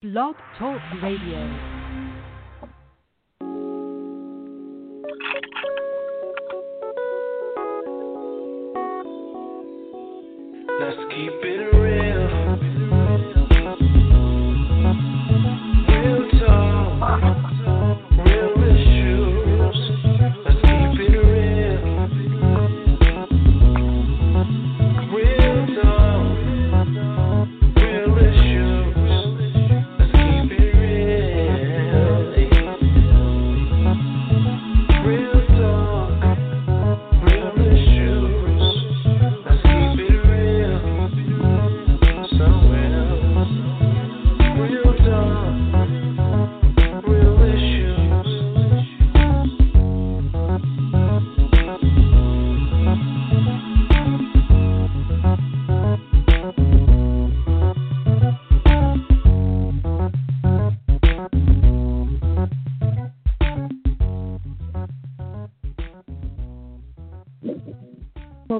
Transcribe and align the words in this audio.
Blog 0.00 0.36
Talk 0.56 0.80
Radio. 1.02 1.77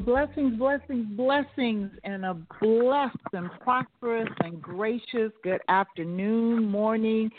Blessings, 0.08 0.58
blessings, 0.58 1.06
blessings, 1.18 1.90
and 2.02 2.24
a 2.24 2.32
blessed 2.62 3.14
and 3.34 3.50
prosperous 3.60 4.28
and 4.40 4.60
gracious 4.62 5.30
good 5.44 5.60
afternoon, 5.68 6.64
morning, 6.64 7.30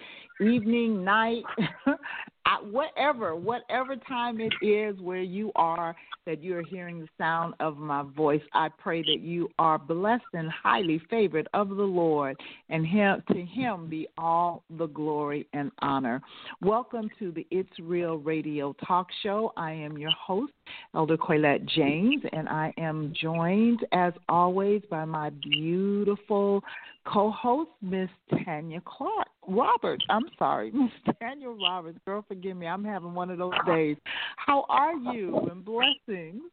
evening, 0.42 1.04
night, 1.04 1.44
at 2.46 2.66
whatever, 2.66 3.36
whatever 3.36 3.96
time 3.96 4.40
it 4.40 4.54
is 4.66 5.00
where 5.00 5.22
you 5.22 5.52
are 5.56 5.96
that 6.30 6.44
you 6.44 6.56
are 6.56 6.64
hearing 6.64 7.00
the 7.00 7.08
sound 7.18 7.56
of 7.60 7.78
my 7.78 8.04
voice. 8.16 8.42
I 8.54 8.70
pray 8.78 9.02
that 9.02 9.20
you 9.22 9.50
are 9.58 9.80
blessed 9.80 10.24
and 10.34 10.48
highly 10.52 11.02
favored 11.10 11.48
of 11.56 11.70
the 11.70 11.84
Lord, 11.84 12.38
and 12.70 12.86
him, 12.86 13.24
to 13.32 13.42
Him 13.42 13.90
be 13.90 14.08
all 14.16 14.64
the 14.78 14.86
glory 14.86 15.48
and 15.54 15.72
honor. 15.80 16.22
Welcome 16.62 17.10
to 17.18 17.32
the 17.32 17.48
It's 17.50 17.80
Real 17.80 18.18
Radio 18.18 18.76
Talk 18.88 19.08
Show. 19.24 19.54
I 19.58 19.72
am 19.72 19.98
your 19.98 20.12
host, 20.12 20.54
Elder 20.94 21.18
Colette 21.18 21.66
James, 21.66 22.22
and 22.32 22.48
I 22.48 22.74
am 22.78 23.12
joined, 23.20 23.80
as 23.92 24.14
always, 24.28 24.84
by 24.90 25.06
my 25.06 25.32
beautiful 25.32 26.64
co-host, 27.06 27.72
Miss 27.82 28.10
Tanya 28.44 28.82
Clark 28.86 29.28
Roberts. 29.48 30.06
I'm 30.10 30.26
sorry, 30.38 30.72
Miss 30.74 30.92
Tanya 31.20 31.50
Roberts. 31.50 31.98
Girl, 32.06 32.24
forgive 32.28 32.58
me. 32.58 32.68
I'm 32.68 32.84
having 32.84 33.14
one 33.14 33.30
of 33.30 33.38
those 33.38 33.54
days. 33.66 33.98
How 34.38 34.66
are 34.70 34.94
you? 34.94 35.38
And 35.52 35.64
blessings. 35.64 36.44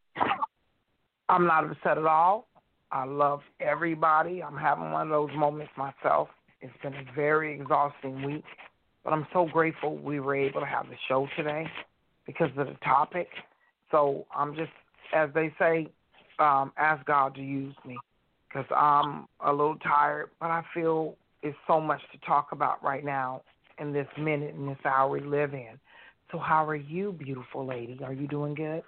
I'm 1.29 1.45
not 1.45 1.65
upset 1.65 1.97
at 1.97 2.05
all. 2.05 2.47
I 2.91 3.03
love 3.03 3.41
everybody. 3.59 4.41
I'm 4.41 4.55
having 4.55 4.91
one 4.91 5.03
of 5.03 5.09
those 5.09 5.35
moments 5.37 5.71
myself. 5.77 6.29
It's 6.61 6.73
been 6.81 6.93
a 6.93 7.03
very 7.15 7.59
exhausting 7.59 8.23
week, 8.23 8.45
but 9.03 9.11
I'm 9.11 9.27
so 9.33 9.45
grateful 9.51 9.97
we 9.97 10.19
were 10.19 10.35
able 10.35 10.61
to 10.61 10.65
have 10.65 10.87
the 10.87 10.95
show 11.07 11.27
today 11.35 11.67
because 12.25 12.49
of 12.57 12.67
the 12.67 12.77
topic. 12.83 13.27
So 13.91 14.25
I'm 14.35 14.55
just, 14.55 14.71
as 15.13 15.29
they 15.35 15.53
say, 15.59 15.87
um, 16.39 16.71
ask 16.77 17.05
God 17.05 17.35
to 17.35 17.41
use 17.41 17.75
me 17.85 17.97
because 18.47 18.65
I'm 18.75 19.27
a 19.45 19.51
little 19.51 19.77
tired, 19.77 20.29
but 20.39 20.51
I 20.51 20.63
feel 20.73 21.15
it's 21.43 21.57
so 21.67 21.79
much 21.79 22.01
to 22.11 22.17
talk 22.25 22.49
about 22.51 22.83
right 22.83 23.03
now 23.03 23.41
in 23.79 23.93
this 23.93 24.07
minute 24.17 24.55
and 24.55 24.67
this 24.67 24.77
hour 24.85 25.09
we 25.09 25.21
live 25.21 25.53
in. 25.53 25.79
So 26.31 26.37
how 26.37 26.65
are 26.65 26.75
you, 26.75 27.13
beautiful 27.13 27.65
lady? 27.65 27.99
Are 28.03 28.13
you 28.13 28.27
doing 28.27 28.53
good? 28.53 28.83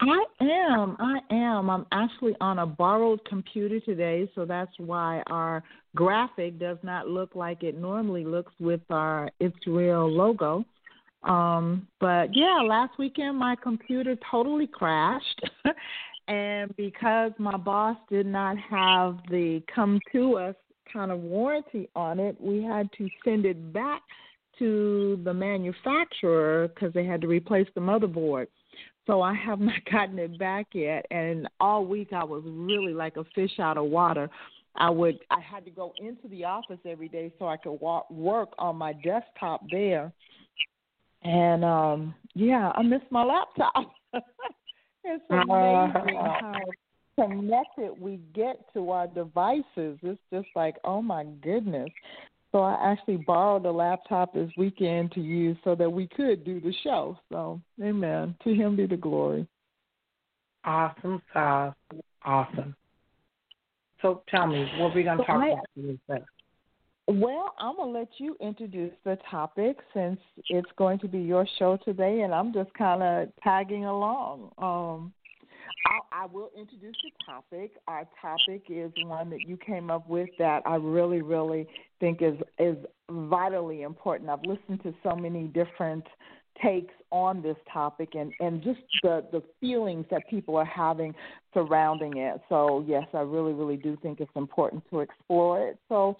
I 0.00 0.24
am. 0.40 0.96
I 0.98 1.18
am. 1.30 1.70
I'm 1.70 1.86
actually 1.92 2.34
on 2.40 2.58
a 2.58 2.66
borrowed 2.66 3.24
computer 3.26 3.80
today, 3.80 4.30
so 4.34 4.44
that's 4.44 4.72
why 4.78 5.22
our 5.28 5.62
graphic 5.94 6.58
does 6.58 6.78
not 6.82 7.08
look 7.08 7.34
like 7.34 7.62
it 7.62 7.78
normally 7.78 8.24
looks 8.24 8.52
with 8.58 8.80
our 8.90 9.30
It's 9.40 9.56
Real 9.66 10.10
logo. 10.10 10.64
Um, 11.22 11.86
but 12.00 12.34
yeah, 12.34 12.60
last 12.64 12.98
weekend 12.98 13.36
my 13.36 13.54
computer 13.62 14.16
totally 14.30 14.66
crashed. 14.66 15.42
and 16.28 16.74
because 16.76 17.32
my 17.38 17.56
boss 17.56 17.96
did 18.08 18.26
not 18.26 18.56
have 18.58 19.18
the 19.30 19.62
come 19.74 20.00
to 20.12 20.36
us 20.36 20.54
kind 20.92 21.10
of 21.10 21.20
warranty 21.20 21.88
on 21.94 22.18
it, 22.18 22.40
we 22.40 22.62
had 22.62 22.90
to 22.98 23.08
send 23.24 23.46
it 23.46 23.72
back 23.72 24.02
to 24.58 25.20
the 25.24 25.32
manufacturer 25.32 26.68
because 26.68 26.92
they 26.92 27.04
had 27.04 27.20
to 27.20 27.26
replace 27.26 27.66
the 27.74 27.80
motherboard. 27.80 28.46
So 29.06 29.22
I 29.22 29.34
have 29.34 29.60
not 29.60 29.84
gotten 29.90 30.18
it 30.18 30.38
back 30.38 30.68
yet, 30.72 31.06
and 31.10 31.48
all 31.60 31.84
week 31.84 32.12
I 32.12 32.24
was 32.24 32.42
really 32.46 32.92
like 32.92 33.16
a 33.16 33.24
fish 33.34 33.58
out 33.58 33.76
of 33.76 33.86
water. 33.86 34.30
I 34.76 34.88
would 34.88 35.18
I 35.30 35.40
had 35.40 35.64
to 35.64 35.70
go 35.70 35.92
into 35.98 36.28
the 36.28 36.44
office 36.44 36.78
every 36.86 37.08
day 37.08 37.32
so 37.38 37.48
I 37.48 37.56
could 37.56 37.80
walk, 37.80 38.10
work 38.10 38.50
on 38.58 38.76
my 38.76 38.92
desktop 38.92 39.62
there. 39.70 40.12
And 41.22 41.64
um 41.64 42.14
yeah, 42.34 42.70
I 42.74 42.82
miss 42.82 43.02
my 43.10 43.24
laptop. 43.24 43.92
it's 45.10 45.24
ah. 45.30 45.42
amazing 45.42 46.16
how 46.16 46.60
connected 47.18 48.00
we 48.00 48.20
get 48.34 48.72
to 48.74 48.90
our 48.90 49.06
devices. 49.06 49.98
It's 50.02 50.20
just 50.32 50.48
like, 50.54 50.76
oh 50.84 51.02
my 51.02 51.24
goodness. 51.42 51.90
So 52.52 52.60
I 52.60 52.92
actually 52.92 53.18
borrowed 53.18 53.64
a 53.66 53.70
laptop 53.70 54.34
this 54.34 54.50
weekend 54.56 55.12
to 55.12 55.20
use 55.20 55.56
so 55.62 55.74
that 55.76 55.88
we 55.90 56.08
could 56.08 56.44
do 56.44 56.60
the 56.60 56.72
show. 56.82 57.16
So, 57.30 57.60
amen. 57.80 58.34
To 58.44 58.54
him 58.54 58.74
be 58.74 58.86
the 58.86 58.96
glory. 58.96 59.46
Awesome 60.64 61.22
sauce. 61.32 61.74
Awesome. 62.24 62.74
So 64.02 64.22
tell 64.28 64.46
me, 64.46 64.68
what 64.78 64.90
are 64.90 64.94
we 64.94 65.02
going 65.04 65.18
to 65.18 65.22
So 65.22 65.26
talk 65.26 65.42
I- 65.42 65.52
about? 66.08 66.22
Well, 67.12 67.54
I'm 67.58 67.74
going 67.74 67.92
to 67.92 67.98
let 67.98 68.08
you 68.18 68.36
introduce 68.40 68.92
the 69.04 69.18
topic 69.28 69.78
since 69.92 70.20
it's 70.48 70.70
going 70.78 71.00
to 71.00 71.08
be 71.08 71.18
your 71.18 71.44
show 71.58 71.76
today, 71.84 72.20
and 72.20 72.32
I'm 72.32 72.52
just 72.52 72.72
kind 72.74 73.02
of 73.02 73.28
tagging 73.42 73.84
along. 73.84 74.52
Um, 74.58 75.12
I, 75.86 76.22
I 76.22 76.26
will 76.26 76.50
introduce 76.56 76.94
the 77.02 77.10
topic. 77.26 77.72
Our 77.88 78.06
topic 78.22 78.62
is 78.68 78.92
one 79.06 79.28
that 79.30 79.40
you 79.40 79.56
came 79.56 79.90
up 79.90 80.08
with 80.08 80.28
that 80.38 80.62
I 80.64 80.76
really, 80.76 81.20
really 81.20 81.66
think 81.98 82.22
is 82.22 82.36
is 82.60 82.76
vitally 83.10 83.82
important. 83.82 84.30
I've 84.30 84.44
listened 84.44 84.80
to 84.84 84.94
so 85.02 85.16
many 85.16 85.48
different 85.48 86.04
takes 86.62 86.94
on 87.10 87.42
this 87.42 87.56
topic 87.72 88.10
and 88.14 88.32
and 88.40 88.62
just 88.62 88.80
the 89.02 89.24
the 89.32 89.42
feelings 89.60 90.06
that 90.10 90.22
people 90.28 90.56
are 90.56 90.64
having 90.64 91.14
surrounding 91.52 92.16
it. 92.18 92.40
So 92.48 92.84
yes, 92.86 93.04
I 93.12 93.20
really, 93.20 93.52
really 93.52 93.76
do 93.76 93.96
think 94.02 94.20
it's 94.20 94.30
important 94.36 94.84
to 94.90 95.00
explore 95.00 95.68
it. 95.68 95.78
So 95.88 96.16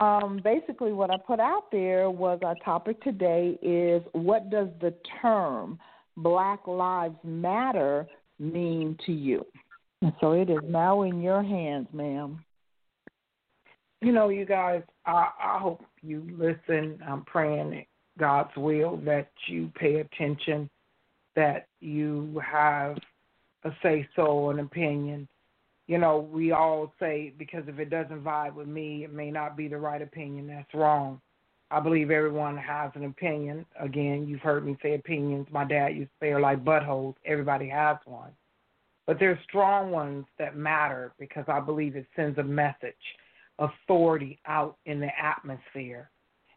um, 0.00 0.40
basically, 0.42 0.92
what 0.92 1.10
I 1.10 1.16
put 1.16 1.40
out 1.40 1.70
there 1.72 2.10
was 2.10 2.40
our 2.44 2.56
topic 2.64 3.02
today 3.02 3.58
is 3.62 4.02
what 4.12 4.50
does 4.50 4.68
the 4.80 4.94
term 5.22 5.78
Black 6.16 6.66
Lives 6.66 7.16
Matter 7.24 8.06
mean 8.38 8.98
to 9.06 9.12
you? 9.12 9.46
And 10.02 10.12
so 10.20 10.32
it 10.32 10.50
is 10.50 10.58
now 10.64 11.02
in 11.02 11.22
your 11.22 11.42
hands, 11.42 11.88
ma'am. 11.92 12.44
You 14.02 14.12
know, 14.12 14.28
you 14.28 14.44
guys, 14.44 14.82
I, 15.06 15.30
I 15.42 15.58
hope 15.58 15.82
you 16.02 16.26
listen. 16.36 16.98
I'm 17.06 17.24
praying 17.24 17.86
God's 18.18 18.56
will 18.56 18.96
that 19.04 19.28
you 19.46 19.70
pay 19.74 19.96
attention, 19.96 20.70
that 21.36 21.66
you 21.80 22.40
have 22.44 22.96
a 23.64 23.70
say 23.82 24.08
so, 24.14 24.50
an 24.50 24.60
opinion. 24.60 25.28
You 25.86 25.98
know, 25.98 26.28
we 26.32 26.52
all 26.52 26.92
say 26.98 27.32
because 27.36 27.64
if 27.66 27.78
it 27.78 27.90
doesn't 27.90 28.24
vibe 28.24 28.54
with 28.54 28.68
me, 28.68 29.04
it 29.04 29.12
may 29.12 29.30
not 29.30 29.56
be 29.56 29.68
the 29.68 29.76
right 29.76 30.00
opinion. 30.00 30.46
That's 30.46 30.72
wrong. 30.72 31.20
I 31.70 31.80
believe 31.80 32.10
everyone 32.10 32.56
has 32.56 32.92
an 32.94 33.04
opinion. 33.04 33.66
Again, 33.80 34.26
you've 34.28 34.40
heard 34.40 34.64
me 34.64 34.76
say 34.82 34.94
opinions. 34.94 35.46
My 35.50 35.64
dad 35.64 35.88
used 35.88 36.10
to 36.20 36.26
say 36.26 36.32
are 36.32 36.40
like 36.40 36.64
buttholes. 36.64 37.16
Everybody 37.24 37.68
has 37.68 37.96
one. 38.04 38.30
But 39.06 39.18
there's 39.18 39.38
strong 39.44 39.90
ones 39.90 40.24
that 40.38 40.56
matter 40.56 41.12
because 41.18 41.44
I 41.48 41.60
believe 41.60 41.96
it 41.96 42.06
sends 42.16 42.38
a 42.38 42.42
message, 42.42 42.94
authority 43.58 44.38
out 44.46 44.76
in 44.86 45.00
the 45.00 45.10
atmosphere. 45.20 46.10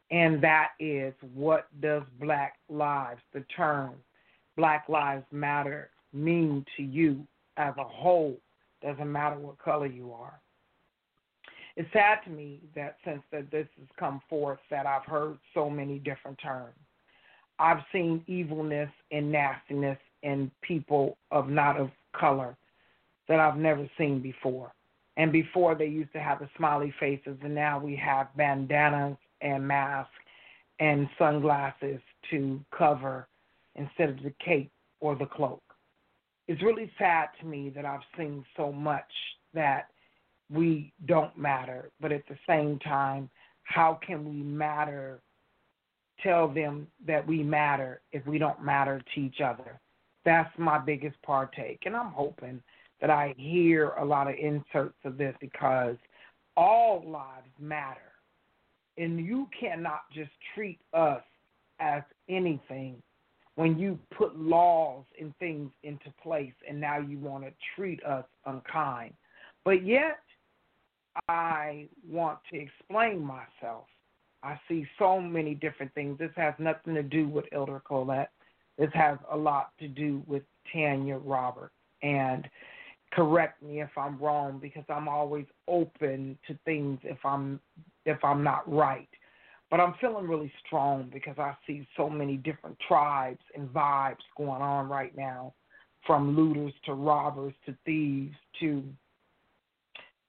And 0.10 0.42
that 0.42 0.70
is 0.80 1.14
what 1.34 1.68
does 1.82 2.04
Black 2.20 2.54
Lives, 2.70 3.22
the 3.34 3.42
term 3.56 3.96
Black 4.56 4.86
Lives 4.88 5.26
Matter, 5.32 5.90
mean 6.14 6.66
to 6.78 6.84
you 6.84 7.28
as 7.58 7.74
a 7.78 7.84
whole? 7.84 8.38
Doesn't 8.82 9.12
matter 9.12 9.38
what 9.38 9.58
color 9.60 9.88
you 9.88 10.14
are. 10.14 10.40
it's 11.76 11.92
sad 11.94 12.20
to 12.24 12.30
me 12.30 12.62
that 12.76 12.98
since 13.04 13.22
that 13.32 13.52
this 13.52 13.68
has 13.78 13.88
come 14.00 14.22
forth 14.30 14.60
that 14.70 14.86
I've 14.86 15.06
heard 15.06 15.38
so 15.54 15.70
many 15.70 16.00
different 16.00 16.40
terms. 16.42 16.76
I've 17.60 17.84
seen 17.92 18.24
evilness 18.28 18.90
and 19.12 19.32
nastiness 19.32 19.98
in 20.24 20.52
people 20.62 21.18
of 21.32 21.50
not 21.50 21.78
of 21.80 21.90
color 22.14 22.56
that 23.28 23.40
I've 23.40 23.58
never 23.58 23.90
seen 23.98 24.22
before. 24.22 24.72
And 25.18 25.32
before 25.32 25.76
they 25.76 25.88
used 25.88 26.14
to 26.14 26.20
have 26.20 26.40
the 26.40 26.50
smiley 26.56 26.94
faces, 27.00 27.38
and 27.44 27.56
now 27.56 27.80
we 27.80 27.96
have 27.96 28.28
bandanas 28.38 29.18
and 29.42 29.68
mask 29.68 30.10
and 30.80 31.08
sunglasses 31.18 32.00
to 32.32 32.60
cover 32.78 33.28
instead 33.76 34.10
of 34.10 34.24
the 34.24 34.34
cape 34.44 34.72
or 35.00 35.16
the 35.16 35.26
cloak. 35.26 35.62
It's 36.48 36.62
really 36.64 36.92
sad 36.98 37.30
to 37.40 37.46
me 37.46 37.72
that 37.76 37.86
I've 37.86 38.00
seen 38.18 38.46
so 38.56 38.72
much 38.72 39.12
that 39.54 39.88
we 40.50 40.94
don't 41.06 41.38
matter, 41.38 41.92
but 42.00 42.12
at 42.12 42.24
the 42.28 42.38
same 42.48 42.80
time, 42.80 43.30
how 43.64 44.00
can 44.06 44.24
we 44.24 44.42
matter? 44.42 45.20
Tell 46.24 46.48
them 46.48 46.88
that 47.06 47.28
we 47.28 47.44
matter 47.44 48.02
if 48.12 48.26
we 48.26 48.38
don't 48.38 48.64
matter 48.64 49.02
to 49.14 49.22
each 49.22 49.42
other. 49.44 49.80
That's 50.26 50.50
my 50.58 50.80
biggest 50.80 51.22
partake. 51.22 51.84
And 51.86 51.96
I'm 51.96 52.12
hoping 52.12 52.62
that 53.02 53.10
I 53.10 53.36
hear 53.38 53.90
a 53.92 54.06
lot 54.06 54.28
of 54.28 54.36
inserts 54.36 54.98
of 55.04 55.18
this 55.18 55.36
because 55.40 55.96
all 56.56 57.04
lives 57.06 57.52
matter. 57.60 58.00
And 58.98 59.26
you 59.26 59.48
cannot 59.60 60.02
just 60.14 60.32
treat 60.54 60.80
us 60.94 61.22
as 61.80 62.02
anything 62.30 63.02
when 63.56 63.78
you 63.78 63.98
put 64.16 64.38
laws 64.38 65.04
and 65.20 65.36
things 65.38 65.72
into 65.84 66.14
place 66.22 66.54
and 66.68 66.80
now 66.80 67.00
you 67.00 67.18
want 67.18 67.44
to 67.44 67.52
treat 67.76 68.04
us 68.04 68.26
unkind. 68.46 69.14
But 69.66 69.86
yet, 69.86 70.20
I 71.28 71.88
want 72.08 72.40
to 72.52 72.60
explain 72.60 73.22
myself. 73.22 73.86
I 74.44 74.60
see 74.68 74.86
so 75.00 75.20
many 75.20 75.56
different 75.56 75.94
things. 75.94 76.20
This 76.20 76.32
has 76.36 76.54
nothing 76.60 76.94
to 76.94 77.04
do 77.04 77.28
with 77.28 77.46
Elder 77.52 77.82
Colette. 77.86 78.32
This 78.78 78.92
has 78.94 79.18
a 79.32 79.36
lot 79.36 79.72
to 79.80 79.88
do 79.88 80.22
with 80.28 80.44
Tanya 80.72 81.18
Roberts. 81.18 81.74
And 82.04 82.48
correct 83.12 83.64
me 83.64 83.82
if 83.82 83.90
I'm 83.98 84.20
wrong 84.20 84.60
because 84.62 84.84
I'm 84.90 85.08
always 85.08 85.46
open 85.68 86.38
to 86.48 86.58
things 86.66 87.00
if 87.04 87.18
I'm 87.26 87.60
if 88.08 88.24
I'm 88.24 88.44
not 88.44 88.72
right. 88.72 89.10
But 89.70 89.82
I'm 89.82 89.96
feeling 90.00 90.28
really 90.28 90.52
strong 90.66 91.10
because 91.12 91.38
I 91.38 91.56
see 91.68 91.86
so 91.98 92.10
many 92.10 92.38
different 92.38 92.78
tribes 92.88 93.42
and 93.54 93.68
vibes 93.70 94.24
going 94.38 94.62
on 94.62 94.88
right 94.88 95.16
now, 95.16 95.54
from 96.06 96.36
looters 96.38 96.74
to 96.86 96.94
robbers 96.94 97.54
to 97.66 97.76
thieves 97.86 98.36
to 98.62 98.84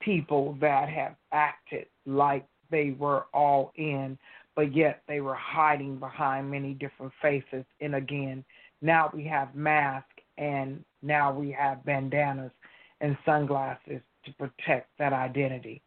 people 0.00 0.56
that 0.60 0.88
have 0.88 1.14
acted 1.32 1.86
like 2.04 2.46
they 2.70 2.96
were 2.98 3.26
all 3.32 3.72
in, 3.76 4.19
but 4.56 4.75
yet 4.75 5.02
they 5.06 5.20
were 5.20 5.34
hiding 5.34 5.96
behind 5.98 6.50
many 6.50 6.75
different 6.75 7.12
faces. 7.22 7.64
And 7.80 7.94
again, 7.94 8.44
now 8.82 9.10
we 9.14 9.25
have 9.25 9.54
masks 9.54 10.08
and 10.36 10.84
now 11.02 11.32
we 11.32 11.50
have 11.52 11.84
bandanas 11.84 12.52
and 13.00 13.16
sunglasses 13.25 14.00
to 14.25 14.32
protect 14.34 14.88
that 14.98 15.12
identity. 15.12 15.80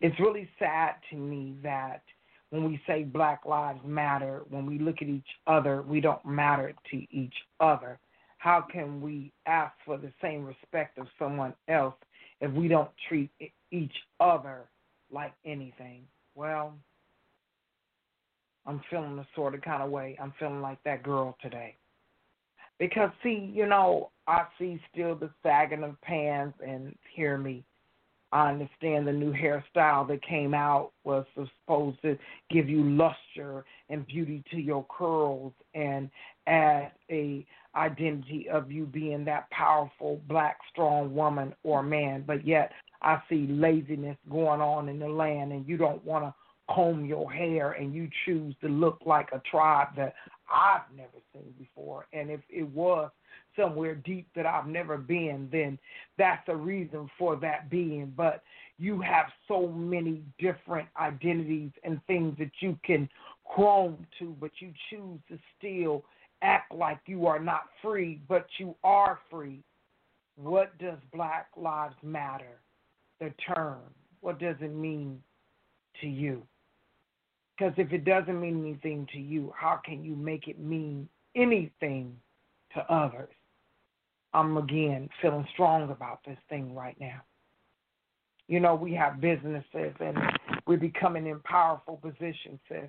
It's 0.00 0.18
really 0.20 0.48
sad 0.58 0.94
to 1.10 1.16
me 1.16 1.56
that 1.62 2.02
when 2.50 2.64
we 2.64 2.80
say 2.86 3.02
Black 3.02 3.44
Lives 3.44 3.80
Matter, 3.84 4.42
when 4.48 4.64
we 4.64 4.78
look 4.78 4.96
at 5.02 5.08
each 5.08 5.26
other, 5.46 5.82
we 5.82 6.00
don't 6.00 6.24
matter 6.24 6.72
to 6.90 6.96
each 7.10 7.34
other. 7.60 7.98
How 8.38 8.60
can 8.60 9.00
we 9.00 9.32
ask 9.46 9.74
for 9.84 9.98
the 9.98 10.12
same 10.22 10.44
respect 10.44 10.98
of 10.98 11.08
someone 11.18 11.52
else 11.68 11.96
if 12.40 12.52
we 12.52 12.68
don't 12.68 12.90
treat 13.08 13.30
each 13.72 13.92
other 14.20 14.68
like 15.12 15.32
anything? 15.44 16.04
Well, 16.34 16.74
I'm 18.64 18.80
feeling 18.88 19.18
a 19.18 19.26
sort 19.34 19.54
of 19.54 19.62
kind 19.62 19.82
of 19.82 19.90
way. 19.90 20.16
I'm 20.22 20.32
feeling 20.38 20.60
like 20.60 20.82
that 20.84 21.02
girl 21.02 21.36
today. 21.42 21.74
Because, 22.78 23.10
see, 23.24 23.50
you 23.52 23.66
know, 23.66 24.10
I 24.28 24.44
see 24.56 24.80
still 24.92 25.16
the 25.16 25.30
sagging 25.42 25.82
of 25.82 26.00
pants, 26.00 26.56
and 26.64 26.94
hear 27.12 27.36
me, 27.36 27.64
I 28.32 28.50
understand 28.50 29.06
the 29.06 29.12
new 29.12 29.32
hairstyle 29.32 30.06
that 30.08 30.22
came 30.22 30.52
out 30.52 30.92
was 31.04 31.24
supposed 31.34 32.00
to 32.02 32.18
give 32.50 32.68
you 32.68 32.82
luster 32.82 33.64
and 33.88 34.06
beauty 34.06 34.44
to 34.50 34.58
your 34.58 34.84
curls 34.90 35.52
and 35.74 36.10
add 36.46 36.92
a 37.10 37.46
identity 37.74 38.48
of 38.50 38.70
you 38.70 38.84
being 38.84 39.24
that 39.24 39.48
powerful 39.50 40.20
black 40.28 40.58
strong 40.70 41.14
woman 41.14 41.54
or 41.62 41.82
man. 41.82 42.24
But 42.26 42.46
yet 42.46 42.72
I 43.02 43.22
see 43.28 43.46
laziness 43.48 44.16
going 44.28 44.60
on 44.60 44.88
in 44.88 44.98
the 44.98 45.08
land 45.08 45.52
and 45.52 45.66
you 45.66 45.76
don't 45.76 46.04
want 46.04 46.24
to 46.24 46.34
comb 46.74 47.06
your 47.06 47.30
hair 47.32 47.72
and 47.72 47.94
you 47.94 48.08
choose 48.26 48.54
to 48.60 48.68
look 48.68 48.98
like 49.06 49.28
a 49.32 49.40
tribe 49.50 49.88
that 49.96 50.14
I've 50.52 50.94
never 50.94 51.08
seen 51.32 51.54
before. 51.58 52.06
And 52.12 52.30
if 52.30 52.40
it 52.50 52.68
was 52.68 53.10
somewhere 53.58 53.94
deep 53.94 54.28
that 54.36 54.46
I've 54.46 54.66
never 54.66 54.96
been, 54.96 55.48
then 55.50 55.78
that's 56.16 56.48
a 56.48 56.56
reason 56.56 57.10
for 57.18 57.36
that 57.36 57.68
being. 57.68 58.12
But 58.16 58.42
you 58.78 59.00
have 59.00 59.26
so 59.48 59.68
many 59.68 60.22
different 60.38 60.88
identities 61.00 61.72
and 61.82 62.00
things 62.06 62.36
that 62.38 62.52
you 62.60 62.78
can 62.84 63.08
chrome 63.44 64.06
to, 64.18 64.36
but 64.40 64.52
you 64.60 64.72
choose 64.90 65.18
to 65.28 65.38
still 65.58 66.04
act 66.42 66.72
like 66.72 67.00
you 67.06 67.26
are 67.26 67.40
not 67.40 67.62
free, 67.82 68.20
but 68.28 68.46
you 68.58 68.74
are 68.84 69.18
free. 69.30 69.62
What 70.36 70.76
does 70.78 70.98
Black 71.12 71.48
Lives 71.56 71.96
Matter, 72.02 72.60
the 73.20 73.32
term, 73.54 73.80
what 74.20 74.38
does 74.38 74.56
it 74.60 74.72
mean 74.72 75.20
to 76.00 76.06
you? 76.06 76.42
Because 77.56 77.74
if 77.76 77.92
it 77.92 78.04
doesn't 78.04 78.40
mean 78.40 78.60
anything 78.60 79.08
to 79.12 79.18
you, 79.18 79.52
how 79.56 79.80
can 79.84 80.04
you 80.04 80.14
make 80.14 80.46
it 80.46 80.60
mean 80.60 81.08
anything 81.34 82.16
to 82.74 82.80
others? 82.92 83.34
I'm 84.38 84.56
again 84.56 85.08
feeling 85.20 85.46
strong 85.52 85.90
about 85.90 86.20
this 86.24 86.38
thing 86.48 86.72
right 86.72 86.96
now. 87.00 87.20
You 88.46 88.60
know, 88.60 88.76
we 88.76 88.94
have 88.94 89.20
businesses 89.20 89.92
and 89.98 90.16
we're 90.64 90.78
becoming 90.78 91.26
in 91.26 91.40
powerful 91.40 91.96
positions, 91.96 92.60
sis, 92.68 92.88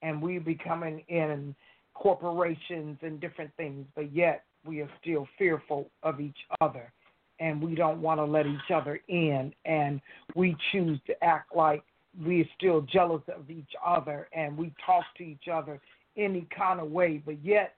and 0.00 0.22
we're 0.22 0.40
becoming 0.40 1.04
in 1.08 1.54
corporations 1.92 2.96
and 3.02 3.20
different 3.20 3.50
things, 3.58 3.84
but 3.94 4.10
yet 4.14 4.44
we 4.64 4.80
are 4.80 4.88
still 5.00 5.28
fearful 5.36 5.90
of 6.02 6.20
each 6.20 6.38
other. 6.62 6.90
And 7.38 7.60
we 7.60 7.74
don't 7.74 8.00
want 8.00 8.18
to 8.20 8.24
let 8.24 8.46
each 8.46 8.70
other 8.74 9.00
in. 9.08 9.52
And 9.66 10.00
we 10.34 10.56
choose 10.70 10.98
to 11.06 11.24
act 11.24 11.54
like 11.54 11.82
we're 12.24 12.48
still 12.56 12.82
jealous 12.82 13.22
of 13.36 13.50
each 13.50 13.72
other. 13.84 14.28
And 14.32 14.56
we 14.56 14.72
talk 14.86 15.04
to 15.18 15.22
each 15.22 15.48
other 15.52 15.80
any 16.16 16.46
kind 16.56 16.80
of 16.80 16.90
way, 16.90 17.20
but 17.24 17.44
yet 17.44 17.74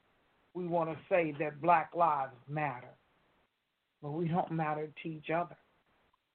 we 0.54 0.66
want 0.66 0.90
to 0.90 0.96
say 1.08 1.34
that 1.38 1.60
black 1.60 1.90
lives 1.94 2.32
matter. 2.48 2.88
But 4.02 4.12
we 4.12 4.28
don't 4.28 4.52
matter 4.52 4.88
to 5.02 5.08
each 5.08 5.30
other. 5.30 5.56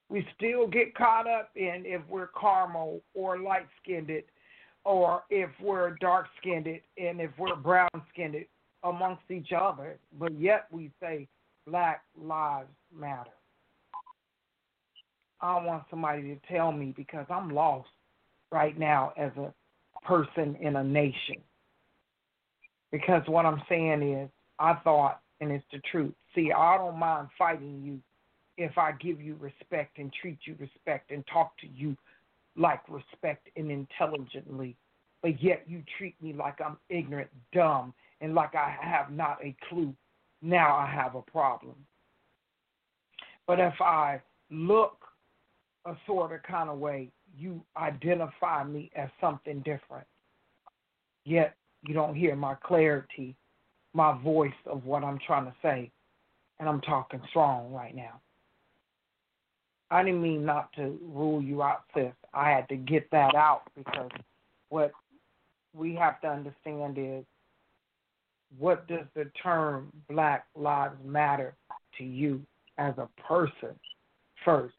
We 0.10 0.28
still 0.36 0.68
get 0.68 0.96
caught 0.96 1.28
up 1.28 1.52
in 1.56 1.84
if 1.86 2.02
we're 2.10 2.30
caramel 2.40 3.02
or 3.14 3.38
light 3.38 3.68
skinned 3.82 4.12
or 4.84 5.24
if 5.30 5.50
we're 5.62 5.96
dark 6.02 6.28
skinned 6.40 6.68
and 6.68 7.22
if 7.22 7.32
we're 7.38 7.56
brown 7.56 7.90
skinned 8.12 8.36
amongst 8.84 9.30
each 9.30 9.52
other, 9.52 9.98
but 10.18 10.38
yet 10.40 10.66
we 10.72 10.92
say 11.02 11.28
black 11.68 12.02
lives 12.20 12.70
matter. 12.98 13.30
I 15.42 15.64
want 15.64 15.84
somebody 15.90 16.24
to 16.24 16.38
tell 16.52 16.72
me 16.72 16.94
because 16.96 17.26
I'm 17.30 17.52
lost 17.52 17.90
right 18.52 18.78
now 18.78 19.14
as 19.16 19.32
a 19.38 19.54
person 20.06 20.58
in 20.60 20.76
a 20.76 20.84
nation. 20.84 21.38
Because 22.92 23.22
what 23.28 23.46
I'm 23.46 23.62
saying 23.70 24.02
is, 24.04 24.30
I 24.58 24.74
thought, 24.84 25.22
and 25.42 25.52
it's 25.52 25.66
the 25.72 25.80
truth. 25.92 26.14
See, 26.36 26.52
I 26.52 26.78
don't 26.78 26.98
mind 26.98 27.30
fighting 27.38 27.82
you 27.84 28.00
if 28.58 28.78
I 28.78 28.92
give 28.94 29.22
you 29.22 29.36
respect 29.40 29.98
and 29.98 30.12
treat 30.22 30.40
you 30.46 30.56
respect 30.60 31.12
and 31.12 31.24
talk 31.28 31.58
to 31.60 31.68
you 31.68 31.96
like 32.58 32.82
respect 32.90 33.48
and 33.56 33.72
intelligently, 33.72 34.76
but 35.22 35.42
yet 35.42 35.64
you 35.66 35.82
treat 35.98 36.22
me 36.22 36.34
like 36.34 36.60
I'm 36.60 36.78
ignorant, 36.90 37.30
dumb, 37.54 37.94
and 38.22 38.36
like 38.36 38.54
I 38.56 38.76
have 38.82 39.12
not 39.12 39.40
a 39.44 39.56
clue. 39.70 39.94
Now 40.42 40.76
I 40.76 40.86
have 40.88 41.16
a 41.16 41.22
problem. 41.22 41.76
But 43.48 43.60
if 43.60 43.80
I 43.82 44.22
look 44.52 44.98
a 45.86 45.96
sort 46.06 46.34
of 46.34 46.44
kind 46.44 46.70
of 46.70 46.80
way, 46.80 47.10
you 47.38 47.62
identify 47.78 48.64
me 48.64 48.92
as 48.96 49.10
something 49.22 49.60
different. 49.60 50.06
Yet 51.24 51.56
you 51.84 51.94
don't 51.94 52.16
hear 52.16 52.36
my 52.36 52.56
clarity, 52.56 53.36
my 53.94 54.18
voice 54.22 54.52
of 54.66 54.86
what 54.86 55.04
I'm 55.04 55.20
trying 55.26 55.46
to 55.46 55.54
say. 55.62 55.92
And 56.60 56.68
I'm 56.68 56.82
talking 56.82 57.22
strong 57.30 57.72
right 57.72 57.96
now. 57.96 58.20
I 59.92 60.04
didn't 60.04 60.22
mean 60.22 60.46
not 60.46 60.72
to 60.74 61.00
rule 61.02 61.42
you 61.42 61.64
out, 61.64 61.84
sis. 61.96 62.12
I 62.34 62.50
had 62.52 62.68
to 62.70 62.76
get 62.76 63.10
that 63.12 63.34
out 63.34 63.64
because 63.76 64.12
what 64.70 64.92
we 65.74 65.96
have 65.96 66.22
to 66.22 66.28
understand 66.28 66.98
is 66.98 67.24
what 68.58 68.88
does 68.88 69.06
the 69.16 69.26
term 69.42 69.92
Black 70.10 70.46
Lives 70.56 70.98
Matter 71.04 71.56
to 71.98 72.04
you 72.04 72.42
as 72.78 72.94
a 72.98 73.08
person 73.22 73.80
first? 74.44 74.76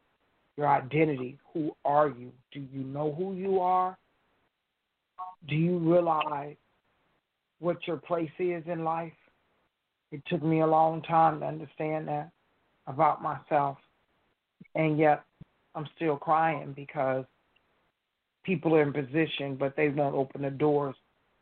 your 0.61 0.69
identity. 0.69 1.39
Who 1.55 1.75
are 1.87 2.09
you? 2.09 2.31
Do 2.53 2.61
you 2.73 2.85
know 2.85 3.15
who 3.17 3.35
you 3.35 3.61
are? 3.61 3.97
Do 5.49 5.55
you 5.55 5.79
realize 5.79 6.57
what 7.61 7.87
your 7.87 7.97
place 7.97 8.31
is 8.39 8.65
in 8.67 8.85
life? 8.85 9.13
It 10.11 10.23
took 10.27 10.43
me 10.43 10.61
a 10.61 10.67
long 10.67 11.03
time 11.03 11.41
to 11.41 11.47
understand 11.47 12.09
that 12.09 12.31
about 12.87 13.23
myself. 13.23 13.79
And 14.75 14.99
yet 14.99 15.23
I'm 15.75 15.87
still 15.95 16.17
crying 16.17 16.73
because 16.75 17.25
people 18.45 18.75
are 18.75 18.83
in 18.83 18.93
position, 18.93 19.57
but 19.57 19.77
they 19.77 19.89
won't 19.89 20.17
open 20.17 20.43
the 20.43 20.51
doors. 20.51 20.97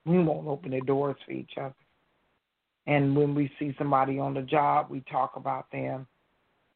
We 0.05 0.19
won't 0.19 0.47
open 0.47 0.73
the 0.73 0.81
doors 0.81 1.17
for 1.25 1.33
each 1.33 1.53
other. 1.57 1.75
And 2.87 3.17
when 3.17 3.35
we 3.35 3.51
see 3.59 3.75
somebody 3.79 4.19
on 4.19 4.35
the 4.35 4.43
job, 4.43 4.87
we 4.91 5.01
talk 5.11 5.37
about 5.37 5.71
them 5.71 6.07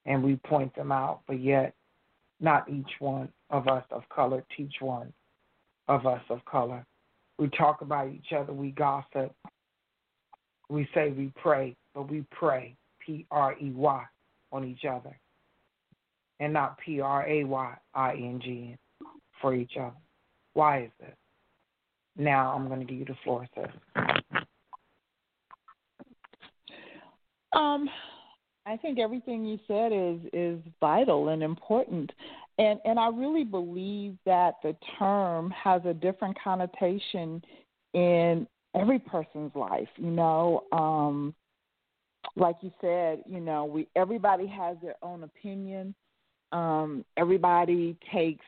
and 0.05 0.23
we 0.23 0.37
point 0.37 0.75
them 0.75 0.93
out, 0.93 1.21
but 1.27 1.41
yet 1.41 1.75
not 2.41 2.69
each 2.69 2.91
one 2.99 3.29
of 3.51 3.69
us 3.69 3.85
of 3.91 4.03
color 4.09 4.45
teach 4.57 4.75
one 4.81 5.13
of 5.89 6.07
us 6.07 6.23
of 6.29 6.45
color. 6.45 6.85
We 7.43 7.49
talk 7.59 7.81
about 7.81 8.07
each 8.09 8.33
other, 8.39 8.53
we 8.53 8.71
gossip, 8.71 9.35
we 10.69 10.89
say 10.95 11.11
we 11.11 11.33
pray, 11.35 11.75
but 11.93 12.09
we 12.09 12.25
pray, 12.31 12.77
P 13.05 13.27
R 13.33 13.57
E 13.61 13.73
Y, 13.73 14.05
on 14.53 14.65
each 14.65 14.85
other, 14.89 15.19
and 16.39 16.53
not 16.53 16.79
P 16.79 17.01
R 17.01 17.29
A 17.29 17.43
Y 17.43 17.75
I 17.95 18.13
N 18.13 18.41
G 18.41 18.77
for 19.41 19.57
each 19.57 19.73
other. 19.77 19.91
Why 20.55 20.85
is 20.85 20.91
this? 21.01 21.17
Now 22.17 22.53
I'm 22.55 22.69
going 22.69 22.79
to 22.79 22.87
give 22.87 23.01
you 23.01 23.07
the 23.07 23.17
floor, 23.25 23.49
sir. 23.57 23.73
Um, 27.59 27.91
I 28.67 28.77
think 28.77 29.01
everything 29.01 29.45
you 29.45 29.59
said 29.67 29.91
is 29.93 30.21
is 30.33 30.61
vital 30.79 31.31
and 31.31 31.43
important, 31.43 32.13
and 32.59 32.79
and 32.85 32.99
I 32.99 33.09
really 33.09 33.45
believe 33.45 34.17
that 34.27 34.55
the 34.63 34.77
term 34.99 35.51
has 35.51 35.83
a 35.85 35.95
different 35.95 36.37
connotation 36.43 37.43
in 37.95 38.47
every 38.75 38.99
person's 38.99 39.55
life. 39.55 39.89
You 39.97 40.11
know, 40.11 40.65
um, 40.73 41.35
like 42.37 42.57
you 42.63 42.73
said, 42.81 43.23
you 43.27 43.41
know, 43.41 43.65
we 43.65 43.89
everybody 43.97 44.47
has 44.47 44.77
their 44.83 44.97
own 45.03 45.25
opinion. 45.25 45.95
Um, 46.53 47.05
everybody 47.17 47.97
takes 48.13 48.45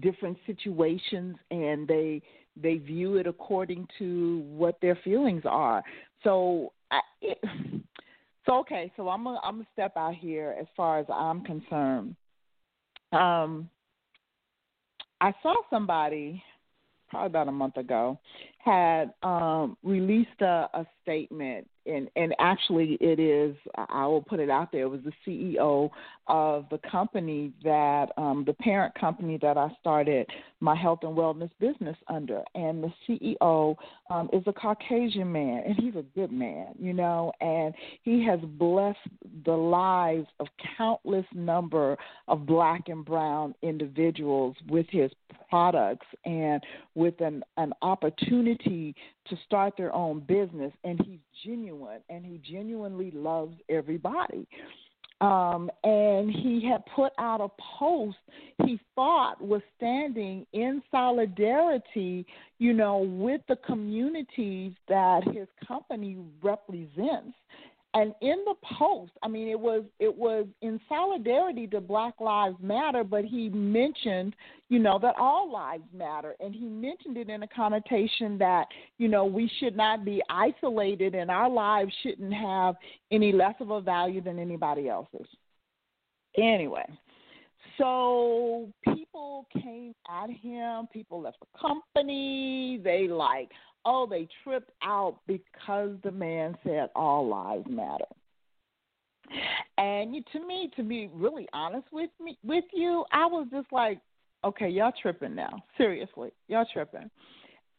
different 0.00 0.38
situations 0.46 1.36
and 1.50 1.86
they 1.86 2.22
they 2.56 2.76
view 2.76 3.16
it 3.16 3.26
according 3.26 3.86
to 3.98 4.44
what 4.48 4.78
their 4.80 4.98
feelings 5.04 5.42
are. 5.44 5.82
So 6.22 6.72
I, 6.90 7.00
it, 7.20 7.38
so 8.46 8.58
okay, 8.60 8.92
so 8.96 9.08
I'm 9.08 9.24
gonna 9.24 9.40
I'm 9.42 9.56
gonna 9.56 9.66
step 9.72 9.96
out 9.96 10.14
here 10.14 10.54
as 10.58 10.66
far 10.76 10.98
as 10.98 11.06
I'm 11.12 11.42
concerned. 11.44 12.16
Um, 13.14 13.70
I 15.20 15.32
saw 15.42 15.54
somebody 15.70 16.42
probably 17.08 17.26
about 17.26 17.48
a 17.48 17.52
month 17.52 17.76
ago 17.76 18.18
had 18.58 19.12
um, 19.22 19.76
released 19.82 20.40
a, 20.40 20.68
a 20.74 20.86
statement 21.02 21.68
and 21.86 22.08
and 22.16 22.34
actually 22.38 22.96
it 23.00 23.18
is 23.20 23.56
I 23.88 24.06
will 24.06 24.22
put 24.22 24.40
it 24.40 24.50
out 24.50 24.72
there. 24.72 24.82
It 24.82 24.90
was 24.90 25.00
the 25.04 25.12
CEO 25.26 25.90
of 26.26 26.66
the 26.70 26.78
company 26.90 27.52
that 27.62 28.06
um, 28.16 28.44
the 28.46 28.54
parent 28.54 28.94
company 28.94 29.38
that 29.42 29.58
I 29.58 29.68
started 29.80 30.26
my 30.60 30.74
health 30.74 31.00
and 31.02 31.16
wellness 31.16 31.50
business 31.60 31.96
under, 32.08 32.42
and 32.54 32.82
the 32.82 32.92
CEO 33.08 33.76
um, 34.10 34.30
is 34.32 34.42
a 34.46 34.52
Caucasian 34.52 35.30
man, 35.30 35.62
and 35.66 35.76
he's 35.76 35.94
a 35.96 36.04
good 36.18 36.32
man, 36.32 36.68
you 36.78 36.92
know, 36.92 37.32
and 37.40 37.74
he 38.02 38.24
has 38.24 38.40
blessed 38.40 38.98
the 39.44 39.52
lives 39.52 40.26
of 40.40 40.46
countless 40.76 41.26
number 41.34 41.96
of 42.28 42.46
black 42.46 42.88
and 42.88 43.04
brown 43.04 43.54
individuals 43.62 44.56
with 44.68 44.86
his 44.88 45.10
products 45.50 46.06
and 46.24 46.62
with 46.94 47.20
an 47.20 47.44
an 47.56 47.72
opportunity 47.82 48.94
to 49.28 49.36
start 49.46 49.74
their 49.76 49.94
own 49.94 50.20
business, 50.20 50.72
and 50.84 51.00
he's 51.04 51.20
genuine 51.44 52.00
and 52.08 52.24
he 52.24 52.38
genuinely 52.38 53.10
loves 53.10 53.56
everybody. 53.68 54.46
Um, 55.20 55.70
and 55.84 56.30
he 56.30 56.66
had 56.68 56.84
put 56.94 57.12
out 57.18 57.40
a 57.40 57.48
post 57.78 58.16
he 58.64 58.78
thought 58.94 59.40
was 59.40 59.62
standing 59.76 60.46
in 60.52 60.82
solidarity, 60.90 62.26
you 62.58 62.72
know, 62.72 62.98
with 62.98 63.40
the 63.48 63.56
communities 63.56 64.72
that 64.88 65.22
his 65.32 65.48
company 65.66 66.18
represents 66.42 67.36
and 67.94 68.14
in 68.20 68.36
the 68.44 68.54
post 68.76 69.12
i 69.22 69.28
mean 69.28 69.48
it 69.48 69.58
was 69.58 69.84
it 69.98 70.14
was 70.14 70.46
in 70.62 70.80
solidarity 70.88 71.66
to 71.66 71.80
black 71.80 72.14
lives 72.20 72.56
matter 72.60 73.02
but 73.02 73.24
he 73.24 73.48
mentioned 73.48 74.34
you 74.68 74.78
know 74.78 74.98
that 74.98 75.14
all 75.18 75.52
lives 75.52 75.84
matter. 75.96 76.34
And 76.40 76.54
he 76.54 76.64
mentioned 76.64 77.16
it 77.16 77.28
in 77.28 77.42
a 77.42 77.48
connotation 77.48 78.38
that 78.38 78.66
you 78.98 79.08
know 79.08 79.24
we 79.24 79.50
should 79.60 79.76
not 79.76 80.04
be 80.04 80.22
isolated 80.28 81.14
and 81.14 81.30
our 81.30 81.48
lives 81.48 81.92
shouldn't 82.02 82.34
have 82.34 82.74
any 83.12 83.30
less 83.30 83.54
of 83.60 83.70
a 83.70 83.80
value 83.80 84.20
than 84.20 84.38
anybody 84.38 84.88
else's. 84.88 85.28
Anyway 86.36 86.86
so 87.78 88.68
people 88.94 89.46
came 89.52 89.94
at 90.08 90.30
him. 90.30 90.86
People 90.92 91.20
left 91.20 91.38
the 91.40 91.58
company. 91.58 92.80
They 92.82 93.08
like 93.08 93.50
oh, 93.84 94.06
they 94.08 94.28
tripped 94.42 94.70
out 94.82 95.18
because 95.26 95.90
the 96.02 96.10
man 96.10 96.56
said 96.64 96.88
all 96.94 97.28
lives 97.28 97.66
matter. 97.68 98.04
And 99.78 100.14
to 100.32 100.46
me, 100.46 100.70
to 100.76 100.82
be 100.82 101.10
really 101.12 101.48
honest 101.52 101.86
with 101.92 102.10
me, 102.20 102.38
with 102.44 102.64
you, 102.72 103.04
I 103.12 103.26
was 103.26 103.46
just 103.50 103.72
like, 103.72 104.00
okay, 104.44 104.68
y'all 104.68 104.92
tripping 105.00 105.34
now. 105.34 105.62
Seriously, 105.78 106.30
y'all 106.48 106.66
tripping. 106.72 107.10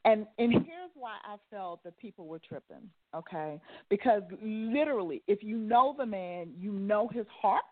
And 0.05 0.27
and 0.37 0.51
here's 0.51 0.91
why 0.93 1.17
I 1.23 1.37
felt 1.49 1.83
that 1.83 1.97
people 1.97 2.27
were 2.27 2.39
tripping, 2.39 2.89
okay? 3.15 3.59
Because 3.89 4.21
literally, 4.41 5.23
if 5.27 5.41
you 5.41 5.57
know 5.57 5.95
the 5.97 6.05
man, 6.05 6.49
you 6.57 6.71
know 6.73 7.07
his 7.07 7.25
heart, 7.41 7.63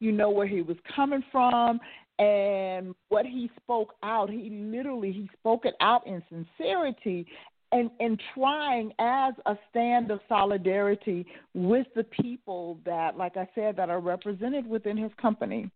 you 0.00 0.10
know 0.10 0.30
where 0.30 0.46
he 0.46 0.60
was 0.62 0.76
coming 0.94 1.22
from, 1.30 1.78
and 2.18 2.94
what 3.10 3.26
he 3.26 3.48
spoke 3.62 3.94
out. 4.02 4.28
He 4.28 4.50
literally 4.50 5.12
he 5.12 5.30
spoke 5.38 5.64
it 5.66 5.74
out 5.80 6.04
in 6.06 6.22
sincerity, 6.28 7.26
and 7.72 7.90
and 8.00 8.20
trying 8.34 8.92
as 8.98 9.34
a 9.46 9.56
stand 9.70 10.10
of 10.10 10.20
solidarity 10.28 11.26
with 11.54 11.86
the 11.94 12.04
people 12.04 12.78
that 12.84 13.16
like 13.16 13.36
i 13.36 13.48
said 13.54 13.76
that 13.76 13.90
are 13.90 14.00
represented 14.00 14.66
within 14.66 14.96
his 14.96 15.12
company. 15.20 15.70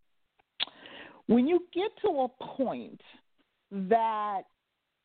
When 1.26 1.46
you 1.46 1.60
get 1.72 1.90
to 2.02 2.08
a 2.22 2.28
point 2.56 3.00
that 3.70 4.42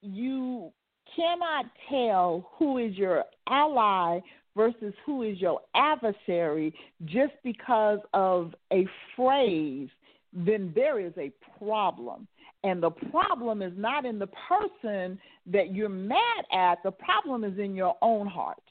you 0.01 0.72
cannot 1.15 1.65
tell 1.89 2.50
who 2.58 2.77
is 2.77 2.96
your 2.96 3.24
ally 3.50 4.20
versus 4.56 4.94
who 5.06 5.24
is 5.24 5.39
your 5.39 5.62
adversary 5.75 6.74
just 7.06 7.34
because 7.44 8.00
of 8.13 8.53
a 8.74 8.86
phrase 9.15 9.89
then 10.34 10.72
there 10.75 11.00
is 11.00 11.13
a 11.17 11.32
problem 11.58 12.27
and 12.67 12.83
the 12.83 12.91
problem 12.91 13.62
is 13.62 13.71
not 13.77 14.03
in 14.03 14.19
the 14.19 14.27
person 14.50 15.17
that 15.45 15.74
you're 15.74 15.88
mad 15.88 16.43
at, 16.51 16.83
the 16.83 16.91
problem 16.91 17.45
is 17.45 17.57
in 17.57 17.75
your 17.75 17.95
own 18.01 18.27
heart. 18.27 18.62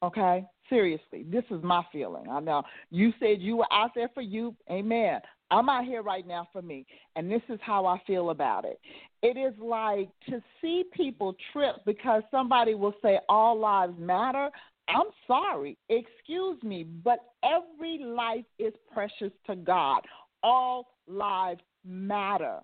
Okay? 0.00 0.46
Seriously, 0.68 1.24
this 1.28 1.42
is 1.50 1.60
my 1.64 1.82
feeling. 1.90 2.28
I 2.30 2.38
know 2.38 2.62
you 2.90 3.12
said 3.18 3.40
you 3.40 3.56
were 3.56 3.72
out 3.72 3.90
there 3.96 4.10
for 4.14 4.20
you. 4.20 4.54
Amen. 4.70 5.20
I'm 5.50 5.68
out 5.68 5.84
here 5.84 6.02
right 6.02 6.26
now 6.26 6.48
for 6.52 6.62
me. 6.62 6.86
And 7.16 7.28
this 7.28 7.42
is 7.48 7.58
how 7.62 7.84
I 7.84 8.00
feel 8.06 8.30
about 8.30 8.64
it. 8.64 8.78
It 9.22 9.36
is 9.36 9.58
like 9.60 10.08
to 10.28 10.40
see 10.60 10.84
people 10.94 11.34
trip 11.52 11.76
because 11.84 12.22
somebody 12.30 12.74
will 12.74 12.94
say 13.02 13.18
all 13.28 13.58
lives 13.58 13.94
matter. 13.98 14.50
I'm 14.88 15.10
sorry, 15.26 15.76
excuse 15.88 16.62
me, 16.62 16.84
but 16.84 17.18
every 17.44 17.98
life 17.98 18.44
is 18.60 18.72
precious 18.92 19.32
to 19.48 19.56
God. 19.56 20.02
All 20.44 20.86
lives 21.08 21.60
matter. 21.84 22.60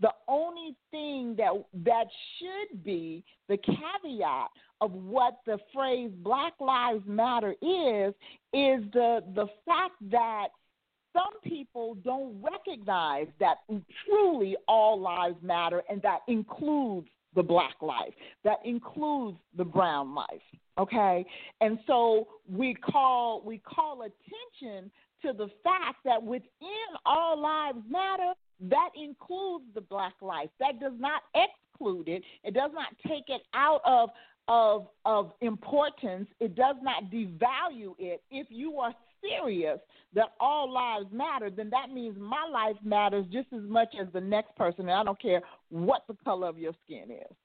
The 0.00 0.12
only 0.28 0.76
thing 0.90 1.34
that 1.36 1.52
that 1.84 2.06
should 2.38 2.84
be 2.84 3.24
the 3.48 3.56
caveat 3.56 4.48
of 4.80 4.92
what 4.92 5.38
the 5.46 5.58
phrase 5.72 6.10
Black 6.18 6.52
Lives 6.60 7.02
Matter 7.06 7.52
is 7.62 8.14
is 8.52 8.84
the 8.92 9.22
the 9.34 9.46
fact 9.64 9.94
that 10.10 10.48
some 11.12 11.40
people 11.42 11.94
don't 12.04 12.42
recognize 12.42 13.28
that 13.40 13.56
truly 14.04 14.56
all 14.68 15.00
lives 15.00 15.36
matter 15.42 15.82
and 15.88 16.02
that 16.02 16.20
includes 16.28 17.08
the 17.34 17.42
black 17.42 17.76
life 17.80 18.12
that 18.44 18.58
includes 18.64 19.38
the 19.56 19.64
brown 19.64 20.14
life 20.14 20.42
okay? 20.78 21.24
And 21.60 21.78
so 21.86 22.28
we 22.50 22.74
call 22.74 23.42
we 23.44 23.58
call 23.58 24.02
attention 24.02 24.90
to 25.22 25.32
the 25.32 25.48
fact 25.64 25.96
that 26.04 26.22
within 26.22 26.42
all 27.04 27.40
lives 27.40 27.78
matter 27.88 28.32
that 28.60 28.90
includes 28.94 29.64
the 29.74 29.80
black 29.80 30.14
life. 30.20 30.48
That 30.60 30.80
does 30.80 30.94
not 30.98 31.22
exclude 31.34 32.08
it. 32.08 32.22
It 32.44 32.54
does 32.54 32.70
not 32.74 32.88
take 33.06 33.24
it 33.28 33.42
out 33.54 33.80
of 33.84 34.10
of 34.48 34.88
of 35.04 35.32
importance. 35.40 36.28
It 36.40 36.54
does 36.54 36.76
not 36.82 37.10
devalue 37.10 37.94
it 37.98 38.22
if 38.30 38.46
you 38.50 38.78
are 38.78 38.94
serious 39.20 39.78
that 40.14 40.32
all 40.40 40.72
lives 40.72 41.12
matter, 41.12 41.50
then 41.50 41.70
that 41.70 41.92
means 41.92 42.16
my 42.18 42.48
life 42.50 42.76
matters 42.84 43.26
just 43.32 43.48
as 43.52 43.62
much 43.62 43.94
as 44.00 44.06
the 44.12 44.20
next 44.20 44.54
person. 44.56 44.82
And 44.82 44.92
I 44.92 45.04
don't 45.04 45.20
care 45.20 45.42
what 45.68 46.02
the 46.08 46.14
color 46.24 46.48
of 46.48 46.58
your 46.58 46.72
skin 46.84 47.10
is. 47.10 47.36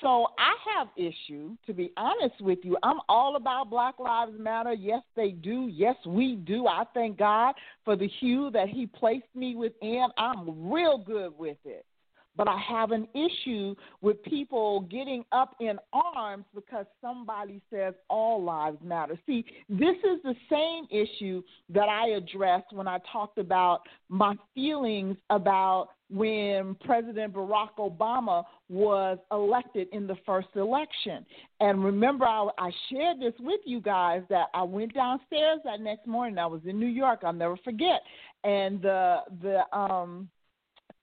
So 0.00 0.28
I 0.38 0.54
have 0.76 0.88
issue, 0.96 1.56
to 1.66 1.74
be 1.74 1.92
honest 1.96 2.40
with 2.40 2.60
you. 2.62 2.76
I'm 2.82 3.00
all 3.08 3.36
about 3.36 3.68
Black 3.68 3.98
Lives 3.98 4.32
Matter. 4.38 4.72
Yes, 4.72 5.02
they 5.14 5.30
do. 5.30 5.68
Yes, 5.70 5.96
we 6.06 6.36
do. 6.36 6.66
I 6.66 6.84
thank 6.94 7.18
God 7.18 7.54
for 7.84 7.96
the 7.96 8.08
hue 8.20 8.50
that 8.52 8.68
He 8.68 8.86
placed 8.86 9.26
me 9.34 9.56
within. 9.56 10.08
I'm 10.16 10.70
real 10.70 10.98
good 10.98 11.36
with 11.38 11.58
it. 11.64 11.84
But 12.36 12.48
I 12.48 12.58
have 12.58 12.90
an 12.92 13.06
issue 13.14 13.74
with 14.00 14.22
people 14.22 14.80
getting 14.82 15.24
up 15.32 15.56
in 15.60 15.78
arms 15.92 16.44
because 16.54 16.86
somebody 17.00 17.60
says 17.70 17.94
all 18.08 18.42
lives 18.42 18.78
matter. 18.82 19.18
See, 19.26 19.44
this 19.68 19.96
is 19.96 20.22
the 20.22 20.34
same 20.48 20.86
issue 20.90 21.42
that 21.70 21.88
I 21.88 22.10
addressed 22.10 22.72
when 22.72 22.88
I 22.88 22.98
talked 23.12 23.38
about 23.38 23.80
my 24.08 24.34
feelings 24.54 25.16
about 25.28 25.88
when 26.10 26.74
President 26.84 27.32
Barack 27.32 27.70
Obama 27.78 28.44
was 28.68 29.18
elected 29.30 29.88
in 29.92 30.06
the 30.06 30.16
first 30.26 30.48
election. 30.56 31.24
And 31.60 31.84
remember, 31.84 32.24
I, 32.24 32.48
I, 32.58 32.70
shared 32.90 33.20
this 33.20 33.34
with 33.38 33.60
you 33.64 33.80
guys 33.80 34.22
that 34.28 34.46
I 34.52 34.62
went 34.64 34.92
downstairs 34.92 35.60
that 35.64 35.80
next 35.80 36.06
morning. 36.06 36.38
I 36.38 36.46
was 36.46 36.62
in 36.66 36.80
New 36.80 36.86
York. 36.86 37.20
I'll 37.24 37.32
never 37.32 37.56
forget. 37.58 38.00
And 38.42 38.82
the 38.82 39.18
the 39.40 39.76
um, 39.76 40.28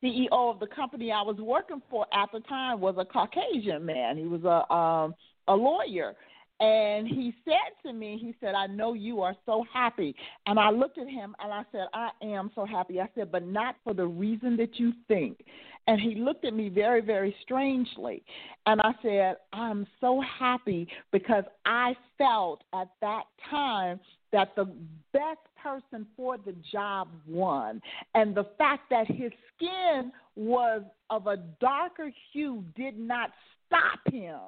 CEO 0.04 0.28
of 0.32 0.60
the 0.60 0.68
company 0.68 1.12
I 1.12 1.22
was 1.22 1.38
working 1.38 1.82
for 1.90 2.06
at 2.14 2.30
the 2.32 2.40
time 2.42 2.80
was 2.80 2.96
a 2.98 3.06
Caucasian 3.06 3.86
man. 3.86 4.18
He 4.18 4.26
was 4.26 4.44
a 4.44 4.72
um, 4.74 5.16
a 5.48 5.56
lawyer, 5.56 6.16
and 6.60 7.08
he 7.08 7.36
said 7.46 7.88
to 7.88 7.94
me, 7.94 8.18
he 8.20 8.36
said, 8.40 8.56
I 8.56 8.66
know 8.66 8.94
you 8.94 9.22
are 9.22 9.36
so 9.46 9.64
happy. 9.72 10.16
And 10.48 10.60
I 10.60 10.72
looked 10.72 10.98
at 10.98 11.08
him 11.08 11.36
and 11.40 11.54
I 11.54 11.64
said, 11.72 11.88
I 11.94 12.10
am 12.24 12.52
so 12.56 12.66
happy. 12.66 13.00
I 13.00 13.08
said, 13.14 13.32
but 13.32 13.46
not 13.46 13.76
for 13.84 13.94
the 13.94 14.08
reason 14.08 14.58
that 14.58 14.80
you 14.80 14.94
think. 15.08 15.44
And 15.86 16.02
he 16.02 16.16
looked 16.16 16.46
at 16.46 16.54
me 16.54 16.70
very, 16.70 17.02
very 17.02 17.36
strangely. 17.44 18.24
And 18.66 18.82
I 18.82 18.92
said, 19.04 19.36
I'm 19.54 19.86
so 20.02 20.22
happy 20.40 20.88
because 21.12 21.44
I 21.66 21.96
felt 22.18 22.64
at 22.74 22.90
that 23.02 23.24
time 23.50 24.00
that 24.32 24.56
the 24.56 24.66
best 25.14 25.40
person 25.62 26.06
for 26.16 26.38
the 26.38 26.56
job 26.72 27.10
won. 27.28 27.82
And 28.14 28.36
the 28.36 28.46
fact 28.58 28.90
that 28.90 29.08
his 29.08 29.32
skin 29.56 30.12
was 30.36 30.84
of 31.10 31.28
a 31.28 31.38
darker 31.60 32.12
hue 32.32 32.64
did 32.76 32.98
not 32.98 33.32
stop 33.66 34.00
him 34.12 34.40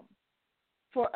for 0.94 1.10